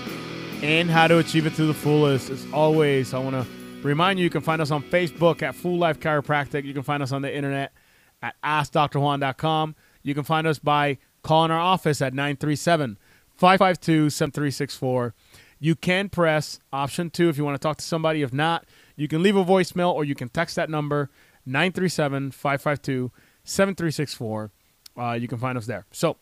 and 0.65 0.91
how 0.91 1.07
to 1.07 1.19
achieve 1.19 1.47
it 1.47 1.55
to 1.55 1.65
the 1.65 1.73
fullest. 1.73 2.29
As 2.29 2.45
always, 2.53 3.15
I 3.15 3.21
want 3.21 3.37
to 3.37 3.47
remind 3.87 4.19
you 4.19 4.25
you 4.25 4.31
can 4.31 4.41
find 4.41 4.61
us 4.61 4.73
on 4.73 4.83
Facebook 4.83 5.43
at 5.43 5.55
Full 5.55 5.79
Life 5.79 6.01
Chiropractic. 6.01 6.65
You 6.65 6.75
can 6.75 6.83
find 6.83 7.05
us 7.05 7.13
on 7.13 7.23
the 7.23 7.33
internet 7.33 7.73
at 8.21 8.35
AskDrJuan.com. 8.43 9.77
You 10.03 10.13
can 10.13 10.25
find 10.25 10.45
us 10.45 10.59
by 10.59 10.99
calling 11.23 11.53
our 11.53 11.61
office 11.61 12.03
at 12.03 12.15
937 12.15 12.99
552 13.37 14.11
7364. 14.11 15.15
You 15.63 15.77
can 15.77 16.09
press 16.09 16.59
option 16.73 17.09
two 17.09 17.29
if 17.29 17.39
you 17.39 17.45
want 17.45 17.55
to 17.55 17.65
talk 17.65 17.77
to 17.77 17.85
somebody. 17.85 18.23
If 18.23 18.33
not, 18.33 18.65
you 18.97 19.07
can 19.07 19.23
leave 19.23 19.37
a 19.37 19.45
voicemail 19.45 19.95
or 19.95 20.03
you 20.03 20.17
can 20.17 20.29
text 20.29 20.57
that 20.57 20.69
number 20.69 21.09
937 21.47 22.33
552 22.33 23.13
7364. 23.45 24.51
Uh, 24.99 25.13
you 25.13 25.29
can 25.29 25.39
find 25.39 25.57
us 25.57 25.67
there. 25.67 25.87
So, 25.93 26.17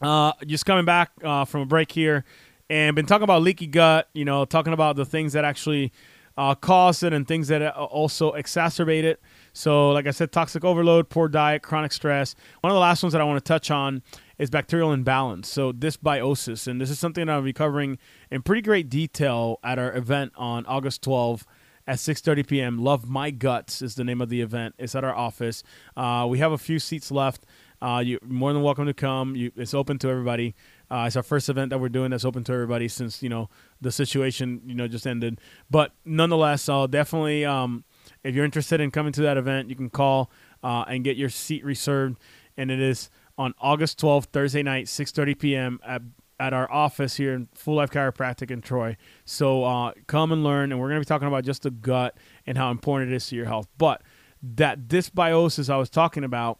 uh, 0.00 0.32
just 0.46 0.64
coming 0.64 0.86
back 0.86 1.10
uh, 1.22 1.44
from 1.44 1.60
a 1.60 1.66
break 1.66 1.92
here 1.92 2.24
and 2.70 2.96
been 2.96 3.04
talking 3.04 3.24
about 3.24 3.42
leaky 3.42 3.66
gut, 3.66 4.08
you 4.14 4.24
know, 4.24 4.46
talking 4.46 4.72
about 4.72 4.96
the 4.96 5.04
things 5.04 5.34
that 5.34 5.44
actually 5.44 5.92
uh, 6.38 6.54
cause 6.54 7.02
it 7.02 7.12
and 7.12 7.28
things 7.28 7.48
that 7.48 7.60
uh, 7.60 7.72
also 7.72 8.32
exacerbate 8.32 9.04
it. 9.04 9.20
So, 9.52 9.90
like 9.90 10.06
I 10.06 10.10
said, 10.10 10.32
toxic 10.32 10.64
overload, 10.64 11.08
poor 11.08 11.28
diet, 11.28 11.62
chronic 11.62 11.92
stress. 11.92 12.34
One 12.60 12.70
of 12.70 12.74
the 12.74 12.80
last 12.80 13.02
ones 13.02 13.12
that 13.12 13.20
I 13.20 13.24
want 13.24 13.44
to 13.44 13.48
touch 13.48 13.70
on 13.70 14.02
is 14.38 14.50
bacterial 14.50 14.92
imbalance. 14.92 15.48
So 15.48 15.72
dysbiosis, 15.72 16.66
and 16.66 16.80
this 16.80 16.90
is 16.90 16.98
something 16.98 17.26
that 17.26 17.32
I'll 17.32 17.42
be 17.42 17.52
covering 17.52 17.98
in 18.30 18.42
pretty 18.42 18.62
great 18.62 18.88
detail 18.88 19.58
at 19.62 19.78
our 19.78 19.94
event 19.94 20.32
on 20.36 20.66
August 20.66 21.02
12th 21.02 21.44
at 21.86 21.98
6:30 21.98 22.46
p.m. 22.46 22.78
Love 22.78 23.08
My 23.08 23.30
Guts 23.30 23.82
is 23.82 23.94
the 23.94 24.04
name 24.04 24.20
of 24.20 24.28
the 24.28 24.40
event. 24.40 24.74
It's 24.78 24.94
at 24.94 25.04
our 25.04 25.14
office. 25.14 25.62
Uh, 25.96 26.26
we 26.28 26.38
have 26.38 26.52
a 26.52 26.58
few 26.58 26.78
seats 26.78 27.10
left. 27.10 27.44
Uh, 27.80 28.02
you're 28.04 28.20
more 28.24 28.52
than 28.52 28.62
welcome 28.62 28.86
to 28.86 28.94
come. 28.94 29.34
You, 29.34 29.50
it's 29.56 29.74
open 29.74 29.98
to 29.98 30.08
everybody. 30.08 30.54
Uh, 30.90 31.04
it's 31.06 31.16
our 31.16 31.22
first 31.22 31.48
event 31.48 31.70
that 31.70 31.78
we're 31.78 31.88
doing 31.88 32.10
that's 32.12 32.24
open 32.24 32.44
to 32.44 32.52
everybody 32.52 32.86
since 32.86 33.22
you 33.22 33.28
know 33.28 33.48
the 33.80 33.90
situation 33.90 34.62
you 34.64 34.74
know 34.74 34.86
just 34.86 35.06
ended. 35.06 35.40
But 35.70 35.92
nonetheless, 36.04 36.68
I'll 36.68 36.88
definitely 36.88 37.44
um, 37.44 37.84
if 38.24 38.34
you're 38.34 38.44
interested 38.44 38.80
in 38.80 38.90
coming 38.90 39.12
to 39.12 39.22
that 39.22 39.36
event, 39.36 39.68
you 39.68 39.76
can 39.76 39.90
call 39.90 40.30
uh, 40.62 40.84
and 40.88 41.04
get 41.04 41.16
your 41.16 41.28
seat 41.28 41.64
reserved. 41.64 42.18
And 42.56 42.70
it 42.70 42.80
is 42.80 43.10
on 43.38 43.54
August 43.60 44.00
12th, 44.00 44.26
Thursday 44.26 44.62
night, 44.62 44.86
6:30 44.86 45.38
p.m. 45.38 45.80
at 45.84 46.02
at 46.40 46.52
our 46.52 46.70
office 46.72 47.16
here 47.16 47.34
in 47.34 47.48
Full 47.54 47.76
Life 47.76 47.90
Chiropractic 47.90 48.50
in 48.50 48.62
Troy. 48.62 48.96
So 49.24 49.64
uh, 49.64 49.92
come 50.08 50.32
and 50.32 50.42
learn, 50.42 50.72
and 50.72 50.80
we're 50.80 50.88
going 50.88 51.00
to 51.00 51.04
be 51.04 51.08
talking 51.08 51.28
about 51.28 51.44
just 51.44 51.62
the 51.62 51.70
gut 51.70 52.16
and 52.46 52.58
how 52.58 52.72
important 52.72 53.12
it 53.12 53.14
is 53.16 53.28
to 53.28 53.36
your 53.36 53.46
health. 53.46 53.68
But 53.78 54.02
that 54.42 54.88
dysbiosis 54.88 55.70
I 55.70 55.76
was 55.76 55.88
talking 55.88 56.24
about 56.24 56.58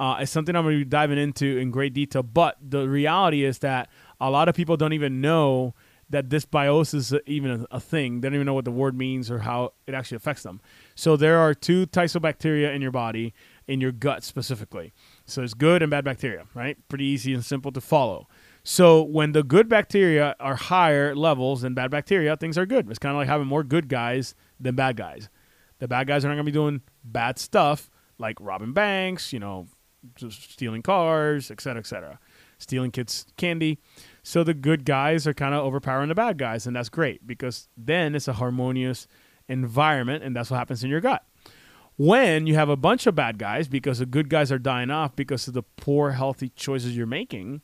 uh, 0.00 0.18
is 0.20 0.30
something 0.30 0.56
I'm 0.56 0.64
going 0.64 0.78
to 0.78 0.84
be 0.84 0.88
diving 0.88 1.18
into 1.18 1.58
in 1.58 1.70
great 1.70 1.94
detail. 1.94 2.24
But 2.24 2.56
the 2.60 2.88
reality 2.88 3.44
is 3.44 3.60
that 3.60 3.88
a 4.20 4.30
lot 4.30 4.48
of 4.48 4.56
people 4.56 4.76
don't 4.76 4.94
even 4.94 5.20
know 5.20 5.74
that 6.08 6.28
dysbiosis 6.28 6.94
is 6.94 7.14
even 7.26 7.66
a, 7.70 7.76
a 7.76 7.80
thing. 7.80 8.20
They 8.20 8.28
don't 8.28 8.34
even 8.34 8.46
know 8.46 8.54
what 8.54 8.64
the 8.64 8.72
word 8.72 8.96
means 8.96 9.30
or 9.30 9.38
how 9.38 9.74
it 9.86 9.94
actually 9.94 10.16
affects 10.16 10.42
them. 10.42 10.60
So 11.00 11.16
there 11.16 11.38
are 11.38 11.54
two 11.54 11.86
types 11.86 12.14
of 12.14 12.20
bacteria 12.20 12.72
in 12.72 12.82
your 12.82 12.90
body, 12.90 13.32
in 13.66 13.80
your 13.80 13.90
gut 13.90 14.22
specifically. 14.22 14.92
So 15.24 15.40
there's 15.40 15.54
good 15.54 15.80
and 15.80 15.90
bad 15.90 16.04
bacteria, 16.04 16.44
right? 16.52 16.76
Pretty 16.90 17.06
easy 17.06 17.32
and 17.32 17.42
simple 17.42 17.72
to 17.72 17.80
follow. 17.80 18.28
So 18.64 19.00
when 19.00 19.32
the 19.32 19.42
good 19.42 19.66
bacteria 19.66 20.36
are 20.38 20.56
higher 20.56 21.14
levels 21.16 21.62
than 21.62 21.72
bad 21.72 21.90
bacteria, 21.90 22.36
things 22.36 22.58
are 22.58 22.66
good. 22.66 22.90
It's 22.90 22.98
kind 22.98 23.14
of 23.14 23.18
like 23.18 23.28
having 23.28 23.46
more 23.46 23.64
good 23.64 23.88
guys 23.88 24.34
than 24.60 24.74
bad 24.74 24.98
guys. 24.98 25.30
The 25.78 25.88
bad 25.88 26.06
guys 26.06 26.22
are 26.22 26.28
not 26.28 26.34
going 26.34 26.44
to 26.44 26.52
be 26.52 26.54
doing 26.54 26.82
bad 27.02 27.38
stuff 27.38 27.88
like 28.18 28.36
robbing 28.38 28.74
banks, 28.74 29.32
you 29.32 29.38
know, 29.38 29.68
just 30.16 30.52
stealing 30.52 30.82
cars, 30.82 31.50
et 31.50 31.62
cetera, 31.62 31.80
et 31.80 31.86
cetera, 31.86 32.18
stealing 32.58 32.90
kids' 32.90 33.24
candy. 33.38 33.78
So 34.22 34.44
the 34.44 34.52
good 34.52 34.84
guys 34.84 35.26
are 35.26 35.32
kind 35.32 35.54
of 35.54 35.64
overpowering 35.64 36.10
the 36.10 36.14
bad 36.14 36.36
guys, 36.36 36.66
and 36.66 36.76
that's 36.76 36.90
great 36.90 37.26
because 37.26 37.70
then 37.74 38.14
it's 38.14 38.28
a 38.28 38.34
harmonious 38.34 39.06
environment, 39.50 40.24
and 40.24 40.34
that's 40.34 40.50
what 40.50 40.56
happens 40.56 40.82
in 40.82 40.90
your 40.90 41.00
gut 41.00 41.24
when 42.00 42.46
you 42.46 42.54
have 42.54 42.70
a 42.70 42.76
bunch 42.76 43.06
of 43.06 43.14
bad 43.14 43.36
guys 43.36 43.68
because 43.68 43.98
the 43.98 44.06
good 44.06 44.30
guys 44.30 44.50
are 44.50 44.58
dying 44.58 44.90
off 44.90 45.14
because 45.14 45.46
of 45.46 45.52
the 45.52 45.62
poor 45.62 46.12
healthy 46.12 46.48
choices 46.48 46.96
you're 46.96 47.06
making 47.06 47.60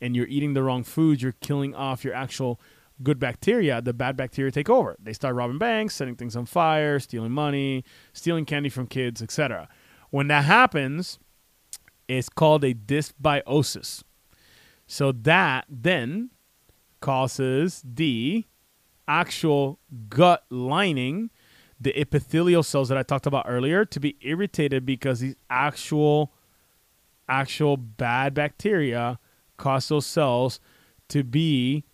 and 0.00 0.14
you're 0.14 0.28
eating 0.28 0.54
the 0.54 0.62
wrong 0.62 0.84
foods 0.84 1.20
you're 1.20 1.34
killing 1.40 1.74
off 1.74 2.04
your 2.04 2.14
actual 2.14 2.60
good 3.02 3.18
bacteria, 3.18 3.82
the 3.82 3.92
bad 3.92 4.16
bacteria 4.16 4.52
take 4.52 4.70
over. 4.70 4.96
They 5.02 5.12
start 5.12 5.34
robbing 5.34 5.58
banks, 5.58 5.96
setting 5.96 6.14
things 6.14 6.36
on 6.36 6.46
fire, 6.46 7.00
stealing 7.00 7.32
money, 7.32 7.84
stealing 8.12 8.44
candy 8.44 8.68
from 8.68 8.86
kids, 8.86 9.20
etc. 9.20 9.68
When 10.10 10.28
that 10.28 10.44
happens, 10.44 11.18
it's 12.06 12.28
called 12.28 12.62
a 12.62 12.74
dysbiosis. 12.74 14.04
So 14.86 15.10
that 15.10 15.64
then 15.68 16.30
causes 17.00 17.82
the 17.84 18.44
actual 19.12 19.78
gut 20.08 20.44
lining, 20.48 21.30
the 21.78 21.98
epithelial 22.00 22.62
cells 22.62 22.88
that 22.88 22.96
I 22.96 23.02
talked 23.02 23.26
about 23.26 23.44
earlier, 23.46 23.84
to 23.84 24.00
be 24.00 24.16
irritated 24.22 24.86
because 24.86 25.20
these 25.20 25.36
actual 25.50 26.32
actual 27.28 27.76
bad 27.76 28.34
bacteria 28.34 29.18
cause 29.56 29.88
those 29.88 30.06
cells 30.06 30.60
to 31.08 31.22
be 31.22 31.84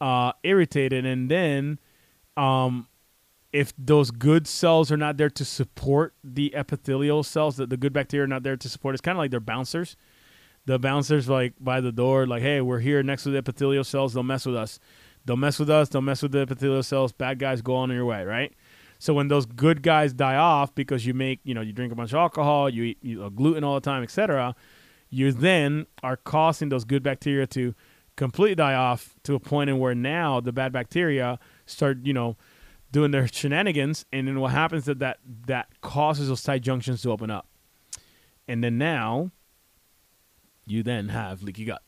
uh, 0.00 0.32
irritated, 0.44 1.04
and 1.04 1.28
then 1.30 1.78
um, 2.36 2.86
if 3.52 3.72
those 3.76 4.10
good 4.10 4.46
cells 4.46 4.92
are 4.92 4.96
not 4.96 5.16
there 5.16 5.30
to 5.30 5.44
support 5.44 6.14
the 6.22 6.54
epithelial 6.54 7.22
cells, 7.24 7.56
that 7.56 7.70
the 7.70 7.76
good 7.76 7.92
bacteria 7.92 8.24
are 8.24 8.28
not 8.28 8.44
there 8.44 8.56
to 8.56 8.68
support, 8.68 8.94
it's 8.94 9.00
kind 9.00 9.16
of 9.16 9.20
like 9.20 9.30
they're 9.30 9.40
bouncers. 9.40 9.96
The 10.66 10.78
bouncers 10.78 11.28
like 11.28 11.54
by 11.58 11.80
the 11.80 11.92
door, 11.92 12.26
like, 12.26 12.42
hey, 12.42 12.60
we're 12.60 12.80
here 12.80 13.02
next 13.02 13.22
to 13.22 13.30
the 13.30 13.38
epithelial 13.38 13.84
cells. 13.84 14.12
They'll 14.12 14.22
mess 14.22 14.44
with 14.44 14.54
us. 14.54 14.78
Don't 15.28 15.40
mess 15.40 15.58
with 15.58 15.68
us. 15.68 15.90
Don't 15.90 16.06
mess 16.06 16.22
with 16.22 16.32
the 16.32 16.40
epithelial 16.40 16.82
cells. 16.82 17.12
Bad 17.12 17.38
guys 17.38 17.60
go 17.60 17.74
on 17.74 17.90
your 17.90 18.06
way, 18.06 18.24
right? 18.24 18.54
So 18.98 19.12
when 19.12 19.28
those 19.28 19.44
good 19.44 19.82
guys 19.82 20.14
die 20.14 20.36
off 20.36 20.74
because 20.74 21.04
you 21.04 21.12
make, 21.12 21.40
you 21.44 21.52
know, 21.52 21.60
you 21.60 21.74
drink 21.74 21.92
a 21.92 21.94
bunch 21.94 22.12
of 22.12 22.16
alcohol, 22.16 22.70
you 22.70 22.84
eat 22.84 22.98
you 23.02 23.20
know, 23.20 23.28
gluten 23.28 23.62
all 23.62 23.74
the 23.74 23.82
time, 23.82 24.02
etc., 24.02 24.56
you 25.10 25.30
then 25.30 25.84
are 26.02 26.16
causing 26.16 26.70
those 26.70 26.86
good 26.86 27.02
bacteria 27.02 27.46
to 27.48 27.74
completely 28.16 28.54
die 28.54 28.72
off 28.72 29.16
to 29.24 29.34
a 29.34 29.38
point 29.38 29.68
in 29.68 29.78
where 29.78 29.94
now 29.94 30.40
the 30.40 30.50
bad 30.50 30.72
bacteria 30.72 31.38
start, 31.66 31.98
you 32.04 32.14
know, 32.14 32.38
doing 32.90 33.10
their 33.10 33.28
shenanigans, 33.28 34.06
and 34.10 34.26
then 34.26 34.40
what 34.40 34.52
happens 34.52 34.88
is 34.88 34.96
that 34.96 35.18
that 35.46 35.68
causes 35.82 36.28
those 36.28 36.42
tight 36.42 36.62
junctions 36.62 37.02
to 37.02 37.10
open 37.10 37.30
up, 37.30 37.46
and 38.48 38.64
then 38.64 38.78
now 38.78 39.30
you 40.66 40.82
then 40.82 41.10
have 41.10 41.42
leaky 41.42 41.66
gut, 41.66 41.82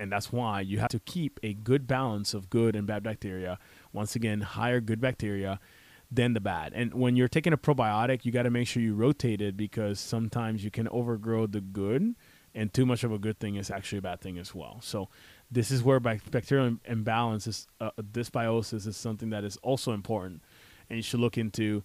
and 0.00 0.10
that's 0.10 0.32
why 0.32 0.60
you 0.60 0.78
have 0.80 0.88
to 0.88 0.98
keep 1.00 1.38
a 1.42 1.54
good 1.54 1.86
balance 1.86 2.34
of 2.34 2.50
good 2.50 2.74
and 2.74 2.86
bad 2.86 3.02
bacteria. 3.02 3.58
Once 3.92 4.16
again, 4.16 4.40
higher 4.40 4.80
good 4.80 5.00
bacteria 5.00 5.60
than 6.10 6.32
the 6.32 6.40
bad. 6.40 6.72
And 6.74 6.94
when 6.94 7.14
you're 7.14 7.28
taking 7.28 7.52
a 7.52 7.58
probiotic, 7.58 8.24
you 8.24 8.32
got 8.32 8.42
to 8.42 8.50
make 8.50 8.66
sure 8.66 8.82
you 8.82 8.94
rotate 8.94 9.40
it 9.40 9.56
because 9.56 10.00
sometimes 10.00 10.64
you 10.64 10.70
can 10.70 10.88
overgrow 10.88 11.46
the 11.46 11.60
good, 11.60 12.16
and 12.54 12.72
too 12.72 12.84
much 12.84 13.04
of 13.04 13.12
a 13.12 13.18
good 13.18 13.38
thing 13.38 13.54
is 13.54 13.70
actually 13.70 13.98
a 13.98 14.02
bad 14.02 14.20
thing 14.20 14.38
as 14.38 14.54
well. 14.54 14.78
So 14.82 15.08
this 15.50 15.70
is 15.70 15.82
where 15.82 16.00
bacterial 16.00 16.78
imbalance 16.84 17.46
is 17.46 17.66
uh, 17.80 17.90
dysbiosis 18.00 18.86
is 18.86 18.96
something 18.96 19.30
that 19.30 19.44
is 19.44 19.56
also 19.58 19.92
important 19.92 20.42
and 20.88 20.96
you 20.96 21.02
should 21.02 21.20
look 21.20 21.36
into 21.36 21.82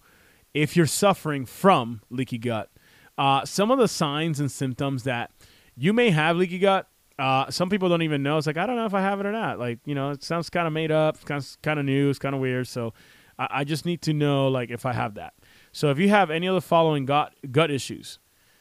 if 0.54 0.76
you're 0.76 0.86
suffering 0.86 1.44
from 1.44 2.00
leaky 2.10 2.38
gut 2.38 2.70
uh, 3.18 3.44
some 3.44 3.70
of 3.70 3.78
the 3.78 3.88
signs 3.88 4.38
and 4.38 4.50
symptoms 4.50 5.02
that 5.04 5.30
you 5.76 5.92
may 5.92 6.10
have 6.10 6.36
leaky 6.36 6.58
gut 6.58 6.88
uh, 7.18 7.50
some 7.50 7.70
people 7.70 7.88
don't 7.88 8.02
even 8.02 8.22
know. 8.22 8.38
It's 8.38 8.46
like 8.46 8.56
i 8.56 8.66
don't 8.66 8.76
know 8.76 8.86
if 8.86 8.94
i 8.94 9.00
have 9.00 9.20
it 9.20 9.26
or 9.26 9.32
not. 9.32 9.58
Like 9.58 9.78
you 9.84 9.94
know 9.94 10.10
it 10.10 10.22
sounds 10.22 10.50
kind 10.50 10.66
of 10.66 10.72
made 10.72 10.90
up 10.90 11.24
kind 11.24 11.42
of, 11.66 11.84
new 11.84 12.10
it's 12.10 12.18
kind 12.18 12.34
of 12.34 12.40
weird. 12.40 12.68
So 12.68 12.92
I, 13.38 13.48
I 13.50 13.64
just 13.64 13.86
need 13.86 14.02
to 14.02 14.12
know 14.12 14.48
like 14.48 14.70
if 14.70 14.84
i 14.84 14.92
have 14.92 15.14
that. 15.14 15.34
So 15.72 15.90
if 15.90 15.98
you 15.98 16.08
have 16.08 16.30
any 16.30 16.46
of 16.46 16.54
the 16.54 16.60
following 16.60 17.06
gut 17.06 17.34
gut 17.50 17.70
issues. 17.70 18.18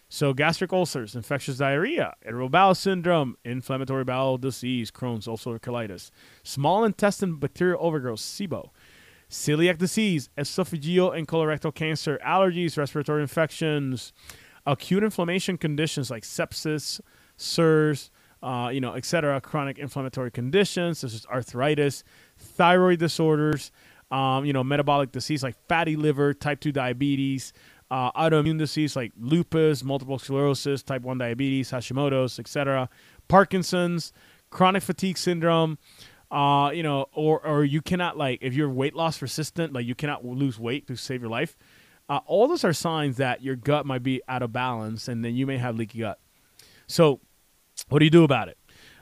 So, 0.07 0.33
gastric 0.33 0.71
ulcers, 0.71 1.15
infectious 1.15 1.57
diarrhea, 1.57 2.13
irritable 2.23 2.49
bowel 2.49 2.75
syndrome, 2.75 3.37
inflammatory 3.43 4.03
bowel 4.03 4.37
disease, 4.37 4.91
Crohn's, 4.91 5.25
ulcerative 5.25 5.61
colitis, 5.61 6.11
small 6.43 6.83
intestine 6.83 7.37
bacterial 7.37 7.83
overgrowth, 7.83 8.19
SIBO, 8.19 8.69
celiac 9.29 9.79
disease, 9.79 10.29
esophageal 10.37 11.17
and 11.17 11.27
colorectal 11.27 11.73
cancer, 11.73 12.19
allergies, 12.23 12.77
respiratory 12.77 13.23
infections, 13.23 14.13
acute 14.65 15.03
inflammation 15.03 15.57
conditions 15.57 16.11
like 16.11 16.23
sepsis, 16.23 17.01
SIRS, 17.35 18.11
uh, 18.45 18.69
you 18.69 18.79
know, 18.79 18.93
et 18.93 19.03
cetera, 19.03 19.41
chronic 19.41 19.79
inflammatory 19.79 20.29
conditions 20.29 20.99
such 20.99 21.15
as 21.15 21.25
arthritis, 21.25 22.03
thyroid 22.37 22.99
disorders, 22.99 23.71
um, 24.11 24.45
you 24.45 24.53
know, 24.53 24.63
metabolic 24.63 25.11
disease 25.11 25.41
like 25.41 25.55
fatty 25.67 25.95
liver, 25.95 26.31
type 26.31 26.59
2 26.59 26.71
diabetes, 26.71 27.53
uh, 27.89 28.11
autoimmune 28.11 28.59
disease 28.59 28.95
like 28.95 29.11
lupus, 29.17 29.83
multiple 29.83 30.19
sclerosis, 30.19 30.83
type 30.83 31.01
1 31.01 31.17
diabetes, 31.17 31.71
Hashimoto's, 31.71 32.37
etc., 32.37 32.87
Parkinson's, 33.27 34.13
chronic 34.51 34.83
fatigue 34.83 35.17
syndrome, 35.17 35.79
uh, 36.29 36.69
you 36.71 36.83
know, 36.83 37.07
or, 37.13 37.43
or 37.43 37.63
you 37.63 37.81
cannot, 37.81 38.15
like, 38.15 38.37
if 38.43 38.53
you're 38.53 38.69
weight 38.69 38.95
loss 38.95 39.23
resistant, 39.23 39.73
like, 39.73 39.87
you 39.87 39.95
cannot 39.95 40.23
lose 40.23 40.59
weight 40.59 40.85
to 40.85 40.95
save 40.95 41.21
your 41.21 41.31
life. 41.31 41.57
Uh, 42.07 42.19
all 42.27 42.47
those 42.47 42.63
are 42.63 42.73
signs 42.73 43.17
that 43.17 43.41
your 43.41 43.55
gut 43.55 43.87
might 43.87 44.03
be 44.03 44.21
out 44.27 44.43
of 44.43 44.53
balance 44.53 45.07
and 45.07 45.25
then 45.25 45.35
you 45.35 45.47
may 45.47 45.57
have 45.57 45.75
leaky 45.75 45.99
gut. 45.99 46.19
So, 46.85 47.21
what 47.89 47.99
do 47.99 48.05
you 48.05 48.11
do 48.11 48.23
about 48.23 48.47
it? 48.47 48.57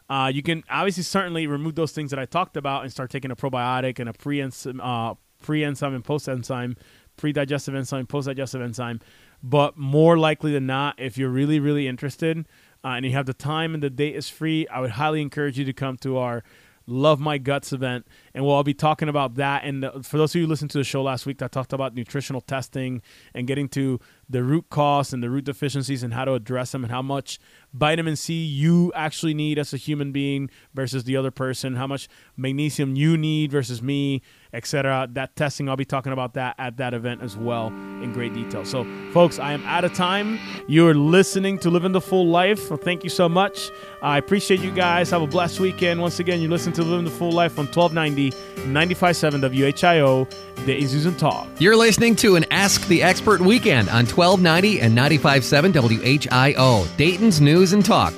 Uh, 0.09 0.29
you 0.33 0.43
can 0.43 0.63
obviously 0.69 1.03
certainly 1.03 1.47
remove 1.47 1.75
those 1.75 1.91
things 1.91 2.09
that 2.11 2.19
I 2.19 2.25
talked 2.25 2.57
about 2.57 2.83
and 2.83 2.91
start 2.91 3.09
taking 3.09 3.31
a 3.31 3.35
probiotic 3.35 3.99
and 3.99 4.09
a 4.09 4.13
pre-enzyme, 4.13 4.81
uh, 4.81 5.15
pre-enzyme 5.41 5.95
and 5.95 6.03
post-enzyme 6.03 6.75
pre-digestive 7.17 7.75
enzyme, 7.75 8.07
post-digestive 8.07 8.61
enzyme. 8.61 8.99
But 9.41 9.77
more 9.77 10.17
likely 10.17 10.53
than 10.53 10.65
not, 10.65 10.99
if 10.99 11.17
you're 11.17 11.29
really, 11.29 11.59
really 11.59 11.87
interested 11.87 12.47
uh, 12.83 12.89
and 12.89 13.05
you 13.05 13.11
have 13.11 13.25
the 13.25 13.33
time 13.33 13.73
and 13.73 13.83
the 13.83 13.89
date 13.89 14.15
is 14.15 14.29
free, 14.29 14.67
I 14.67 14.79
would 14.79 14.91
highly 14.91 15.21
encourage 15.21 15.59
you 15.59 15.65
to 15.65 15.73
come 15.73 15.97
to 15.97 16.17
our 16.17 16.43
Love 16.85 17.19
My 17.19 17.37
Guts 17.37 17.71
event, 17.71 18.07
and 18.33 18.43
we'll 18.43 18.53
all 18.53 18.63
be 18.63 18.73
talking 18.73 19.09
about 19.09 19.35
that. 19.35 19.63
And 19.63 19.85
for 20.05 20.17
those 20.17 20.31
of 20.31 20.35
you 20.35 20.41
who 20.43 20.49
listened 20.49 20.71
to 20.71 20.77
the 20.77 20.83
show 20.83 21.03
last 21.03 21.25
week, 21.25 21.37
that 21.37 21.51
talked 21.51 21.73
about 21.73 21.93
nutritional 21.93 22.41
testing 22.41 23.01
and 23.33 23.45
getting 23.47 23.69
to 23.69 23.99
the 24.29 24.43
root 24.43 24.69
cause 24.69 25.13
and 25.13 25.21
the 25.21 25.29
root 25.29 25.45
deficiencies 25.45 26.01
and 26.01 26.13
how 26.13 26.25
to 26.25 26.33
address 26.33 26.71
them 26.71 26.83
and 26.83 26.91
how 26.91 27.01
much 27.01 27.39
vitamin 27.73 28.15
C 28.15 28.33
you 28.33 28.91
actually 28.95 29.33
need 29.33 29.59
as 29.59 29.73
a 29.73 29.77
human 29.77 30.11
being 30.11 30.49
versus 30.73 31.03
the 31.03 31.15
other 31.15 31.31
person, 31.31 31.75
how 31.75 31.87
much 31.87 32.07
magnesium 32.35 32.95
you 32.95 33.17
need 33.17 33.51
versus 33.51 33.81
me, 33.81 34.21
etc. 34.53 35.07
That 35.11 35.35
testing, 35.35 35.69
I'll 35.69 35.75
be 35.75 35.85
talking 35.85 36.13
about 36.13 36.33
that 36.35 36.55
at 36.57 36.77
that 36.77 36.93
event 36.93 37.21
as 37.21 37.35
well 37.35 37.67
in 37.67 38.13
great 38.13 38.33
detail. 38.33 38.65
So, 38.65 38.85
folks, 39.11 39.39
I 39.39 39.53
am 39.53 39.63
out 39.65 39.83
of 39.83 39.93
time. 39.93 40.39
You're 40.67 40.93
listening 40.93 41.59
to 41.59 41.69
Living 41.69 41.91
the 41.91 42.01
Full 42.01 42.27
Life. 42.27 42.69
Well, 42.69 42.77
thank 42.77 43.03
you 43.03 43.09
so 43.09 43.27
much. 43.27 43.69
I 44.01 44.17
appreciate 44.17 44.61
you 44.61 44.71
guys. 44.71 45.09
Have 45.11 45.21
a 45.21 45.27
blessed 45.27 45.59
weekend. 45.59 46.01
Once 46.01 46.19
again, 46.19 46.41
you 46.41 46.47
listen 46.47 46.73
to 46.73 46.83
Living 46.83 47.05
the 47.05 47.11
Full 47.11 47.31
Life 47.31 47.59
on 47.59 47.65
1290, 47.65 48.22
95.7 48.31 49.41
WHIO, 49.41 50.65
the 50.65 51.05
and 51.05 51.19
Talk. 51.19 51.47
You're 51.59 51.75
listening 51.75 52.15
to 52.17 52.35
an 52.35 52.45
Ask 52.51 52.87
the 52.87 53.03
Expert 53.03 53.41
weekend 53.41 53.89
on 53.89 54.05
1290 54.05 54.81
and 54.81 54.97
95.7 54.97 55.73
WHIO, 55.73 56.97
Dayton's 56.97 57.41
News 57.41 57.73
and 57.73 57.85
Talk. 57.85 58.13